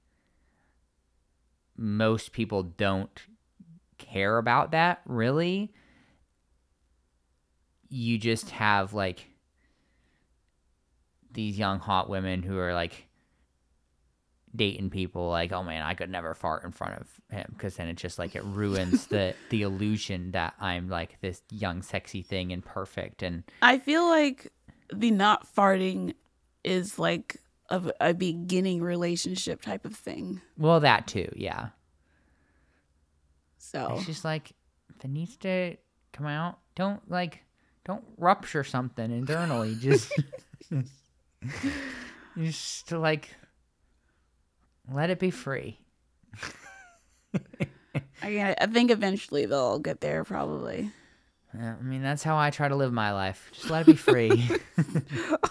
most 1.78 2.32
people 2.32 2.64
don't 2.64 3.22
care 3.98 4.38
about 4.38 4.72
that 4.72 5.02
really. 5.06 5.74
You 7.90 8.18
just 8.18 8.52
have 8.52 8.94
like 8.94 9.28
these 11.34 11.58
young 11.58 11.80
hot 11.80 12.10
women 12.10 12.44
who 12.44 12.58
are 12.58 12.74
like 12.74 13.08
dating 14.56 14.89
people 14.89 15.30
like 15.30 15.52
oh 15.52 15.64
man 15.64 15.82
i 15.82 15.93
could 15.93 16.10
never 16.10 16.34
fart 16.34 16.64
in 16.64 16.72
front 16.72 16.99
of 16.99 17.08
him 17.30 17.45
because 17.54 17.76
then 17.78 17.88
it 17.88 17.95
just 17.95 18.20
like 18.20 18.36
it 18.36 18.43
ruins 18.43 19.08
the 19.08 19.34
the 19.49 19.62
illusion 19.62 20.32
that 20.32 20.54
i'm 20.60 20.89
like 20.89 21.18
this 21.22 21.41
young 21.52 21.82
sexy 21.82 22.22
thing 22.22 22.52
and 22.52 22.66
perfect 22.66 23.24
and 23.24 23.43
I 23.62 23.80
feel 23.80 24.06
like 24.08 24.52
the 24.93 25.10
not 25.12 25.47
farting 25.56 26.16
is 26.64 26.99
like 26.99 27.38
a, 27.70 27.91
a 28.02 28.14
beginning 28.14 28.82
relationship 28.84 29.62
type 29.62 29.86
of 29.86 29.95
thing. 29.95 30.41
well 30.58 30.82
that 30.82 31.08
too 31.08 31.32
yeah 31.36 31.70
So 33.58 33.93
it's 33.95 34.06
just 34.06 34.26
like 34.26 34.52
if 34.95 35.06
it 35.06 35.10
needs 35.10 35.38
to 35.38 35.78
come 36.12 36.28
out 36.28 36.60
don't 36.76 37.10
like 37.10 37.39
don't 37.86 38.04
rupture 38.18 38.64
something 38.66 39.10
internally 39.12 39.76
just 39.76 40.12
just 42.38 42.88
to 42.89 42.99
like 42.99 43.36
let 44.94 45.10
it 45.10 45.20
be 45.20 45.32
free. 45.32 45.80
I, 48.24 48.56
I 48.60 48.68
think 48.68 48.92
eventually 48.92 49.46
they'll 49.46 49.80
get 49.80 50.02
there 50.02 50.24
probably. 50.24 50.92
Yeah, 51.54 51.76
i 51.78 51.84
mean 51.84 52.02
that's 52.02 52.24
how 52.24 52.38
i 52.38 52.50
try 52.50 52.70
to 52.70 52.76
live 52.76 52.94
my 52.94 53.12
life. 53.12 53.50
Just 53.54 53.70
let 53.70 53.82
it 53.82 53.86
be 53.88 53.96
free. 53.96 54.50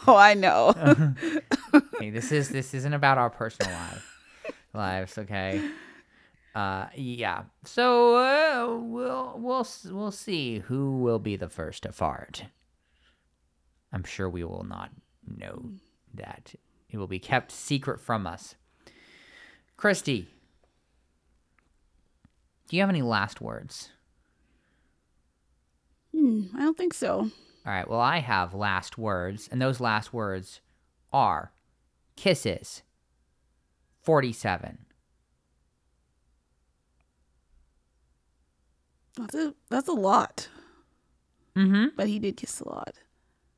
Oh, 0.07 0.17
I 0.17 0.35
know. 0.35 0.75
okay, 1.75 2.11
this 2.11 2.33
is 2.33 2.49
this 2.49 2.75
isn't 2.75 2.95
about 2.95 3.19
our 3.19 3.31
personal 3.31 3.71
life 3.73 4.17
lives 4.73 5.19
okay? 5.19 5.63
Uh 6.55 6.87
yeah. 6.97 7.43
So 7.65 8.17
uh, 8.17 8.77
we'll 8.81 9.35
we'll 9.37 9.67
we'll 9.91 10.11
see 10.11 10.61
who 10.61 10.99
will 10.99 11.19
be 11.19 11.37
the 11.37 11.49
first 11.49 11.83
to 11.85 11.93
fart. 11.93 12.45
I'm 13.93 14.05
sure 14.05 14.29
we 14.29 14.43
will 14.43 14.65
not 14.65 14.91
know 15.27 15.71
that. 16.15 16.55
It 16.89 16.97
will 16.97 17.07
be 17.07 17.21
kept 17.21 17.53
secret 17.53 18.01
from 18.01 18.27
us 18.27 18.57
christy 19.81 20.29
do 22.69 22.77
you 22.77 22.83
have 22.83 22.91
any 22.91 23.01
last 23.01 23.41
words 23.41 23.89
Hmm, 26.15 26.43
I 26.55 26.61
don't 26.61 26.77
think 26.77 26.93
so. 26.93 27.21
all 27.21 27.31
right 27.65 27.89
well 27.89 28.01
i 28.01 28.19
have 28.19 28.53
last 28.53 28.99
words 28.99 29.49
and 29.51 29.63
those 29.63 29.81
last 29.81 30.13
words 30.13 30.61
are 31.15 31.53
kisses 32.17 32.83
47 34.03 34.79
That's 39.17 39.35
a 39.35 39.55
that's 39.69 39.89
a 39.89 39.93
lot. 39.93 40.49
Mm-hmm. 41.57 41.87
But 41.97 42.07
he 42.07 42.19
did 42.19 42.37
kiss 42.39 42.61
a 42.61 42.69
lot. 42.69 42.95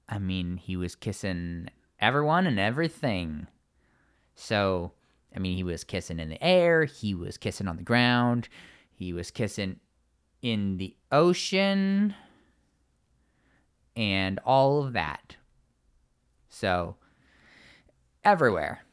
I 0.08 0.18
mean, 0.18 0.56
he 0.56 0.76
was 0.76 0.96
kissing 0.96 1.68
everyone 2.00 2.46
and 2.46 2.58
everything. 2.58 3.46
So, 4.34 4.92
I 5.34 5.38
mean, 5.38 5.56
he 5.56 5.62
was 5.62 5.84
kissing 5.84 6.18
in 6.18 6.28
the 6.28 6.42
air, 6.42 6.84
he 6.84 7.14
was 7.14 7.36
kissing 7.38 7.68
on 7.68 7.76
the 7.76 7.82
ground, 7.82 8.48
he 8.90 9.12
was 9.12 9.30
kissing 9.30 9.80
in 10.42 10.76
the 10.76 10.96
ocean, 11.10 12.14
and 13.96 14.38
all 14.44 14.84
of 14.84 14.92
that. 14.92 15.36
So, 16.48 16.96
everywhere. 18.24 18.84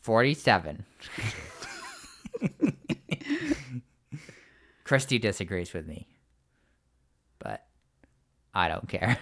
47. 0.00 0.84
Christy 4.84 5.18
disagrees 5.18 5.72
with 5.72 5.86
me, 5.86 6.06
but 7.38 7.64
I 8.52 8.68
don't 8.68 8.86
care. 8.86 9.18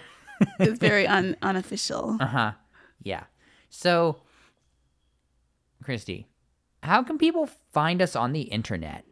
It's 0.59 0.79
very 0.81 1.07
un- 1.07 1.37
unofficial. 1.41 2.17
Uh 2.19 2.27
huh. 2.27 2.53
Yeah. 3.01 3.25
So, 3.71 4.17
Christy, 5.85 6.27
how 6.83 7.03
can 7.03 7.19
people 7.19 7.49
find 7.73 8.03
us 8.03 8.17
on 8.17 8.33
the 8.33 8.43
internet? 8.43 9.05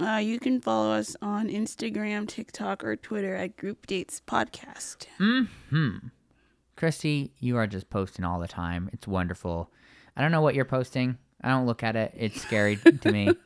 Uh, 0.00 0.16
you 0.16 0.38
can 0.38 0.60
follow 0.60 0.92
us 0.92 1.16
on 1.20 1.48
Instagram, 1.48 2.28
TikTok, 2.28 2.84
or 2.84 2.94
Twitter 2.94 3.34
at 3.34 3.56
Group 3.56 3.86
Dates 3.86 4.22
Podcast. 4.24 5.06
Hmm. 5.18 5.96
Christy, 6.76 7.32
you 7.40 7.56
are 7.56 7.66
just 7.66 7.90
posting 7.90 8.24
all 8.24 8.38
the 8.38 8.46
time. 8.46 8.88
It's 8.92 9.08
wonderful. 9.08 9.72
I 10.16 10.22
don't 10.22 10.30
know 10.30 10.40
what 10.40 10.54
you're 10.54 10.64
posting. 10.64 11.18
I 11.42 11.48
don't 11.48 11.66
look 11.66 11.82
at 11.82 11.96
it. 11.96 12.12
It's 12.16 12.40
scary 12.40 12.76
to 12.76 13.12
me. 13.12 13.30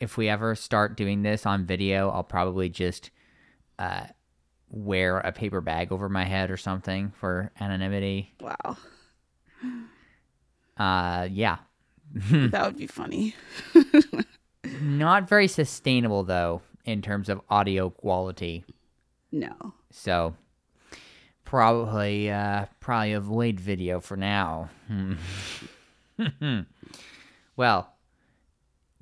If 0.00 0.16
we 0.16 0.30
ever 0.30 0.54
start 0.54 0.96
doing 0.96 1.20
this 1.20 1.44
on 1.44 1.66
video, 1.66 2.08
I'll 2.08 2.24
probably 2.24 2.70
just 2.70 3.10
uh, 3.78 4.04
wear 4.70 5.18
a 5.18 5.30
paper 5.30 5.60
bag 5.60 5.92
over 5.92 6.08
my 6.08 6.24
head 6.24 6.50
or 6.50 6.56
something 6.56 7.12
for 7.20 7.52
anonymity. 7.60 8.34
Wow, 8.40 8.78
Uh, 10.80 11.28
yeah. 11.30 11.58
that 12.14 12.64
would 12.64 12.76
be 12.76 12.86
funny. 12.86 13.34
Not 14.80 15.28
very 15.28 15.46
sustainable 15.46 16.24
though 16.24 16.62
in 16.84 17.02
terms 17.02 17.28
of 17.28 17.40
audio 17.50 17.90
quality. 17.90 18.64
No. 19.30 19.74
So 19.90 20.34
probably 21.44 22.30
uh 22.30 22.66
probably 22.80 23.12
avoid 23.12 23.60
video 23.60 24.00
for 24.00 24.16
now. 24.16 24.70
Well, 27.60 27.92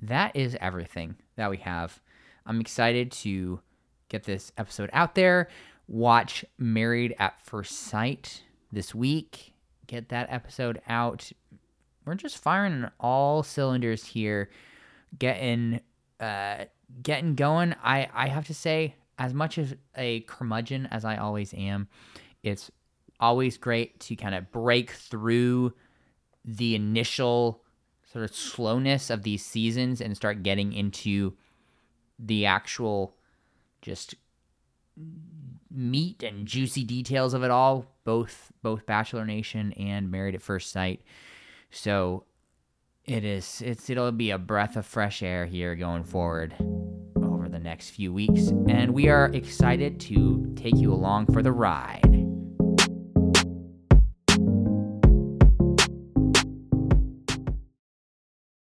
that 0.01 0.35
is 0.35 0.57
everything 0.59 1.15
that 1.37 1.49
we 1.49 1.55
have. 1.57 2.01
I'm 2.45 2.59
excited 2.59 3.09
to 3.23 3.61
get 4.09 4.23
this 4.23 4.51
episode 4.57 4.89
out 4.91 5.15
there. 5.15 5.47
Watch 5.87 6.43
Married 6.57 7.15
at 7.19 7.39
First 7.41 7.71
Sight 7.79 8.43
this 8.69 8.93
week. 8.93 9.53
Get 9.87 10.09
that 10.09 10.27
episode 10.29 10.81
out. 10.89 11.31
We're 12.09 12.15
just 12.15 12.39
firing 12.39 12.87
all 12.99 13.43
cylinders 13.43 14.03
here, 14.03 14.49
getting 15.19 15.79
uh 16.19 16.65
getting 17.03 17.35
going. 17.35 17.75
I 17.83 18.09
I 18.11 18.29
have 18.29 18.47
to 18.47 18.53
say, 18.55 18.95
as 19.19 19.31
much 19.31 19.59
as 19.59 19.75
a 19.95 20.21
curmudgeon 20.21 20.87
as 20.87 21.05
I 21.05 21.17
always 21.17 21.53
am, 21.53 21.87
it's 22.41 22.71
always 23.19 23.57
great 23.57 23.99
to 23.99 24.15
kind 24.15 24.33
of 24.33 24.51
break 24.51 24.89
through 24.89 25.73
the 26.43 26.73
initial 26.73 27.61
sort 28.11 28.25
of 28.25 28.35
slowness 28.35 29.11
of 29.11 29.21
these 29.21 29.45
seasons 29.45 30.01
and 30.01 30.15
start 30.15 30.41
getting 30.41 30.73
into 30.73 31.33
the 32.17 32.47
actual 32.47 33.13
just 33.83 34.15
meat 35.69 36.23
and 36.23 36.47
juicy 36.47 36.83
details 36.83 37.35
of 37.35 37.43
it 37.43 37.51
all 37.51 37.85
both 38.03 38.51
both 38.63 38.87
bachelor 38.87 39.25
nation 39.25 39.73
and 39.73 40.09
married 40.09 40.33
at 40.33 40.41
first 40.41 40.71
sight 40.71 41.01
so 41.71 42.25
it 43.05 43.23
is 43.23 43.61
it's 43.65 43.89
it'll 43.89 44.11
be 44.11 44.31
a 44.31 44.37
breath 44.37 44.75
of 44.75 44.85
fresh 44.85 45.23
air 45.23 45.45
here 45.45 45.75
going 45.75 46.03
forward 46.03 46.53
over 47.23 47.49
the 47.49 47.59
next 47.59 47.89
few 47.89 48.13
weeks. 48.13 48.49
And 48.67 48.93
we 48.93 49.09
are 49.09 49.25
excited 49.33 49.99
to 50.01 50.53
take 50.55 50.77
you 50.77 50.93
along 50.93 51.27
for 51.33 51.41
the 51.41 51.51
ride 51.51 52.08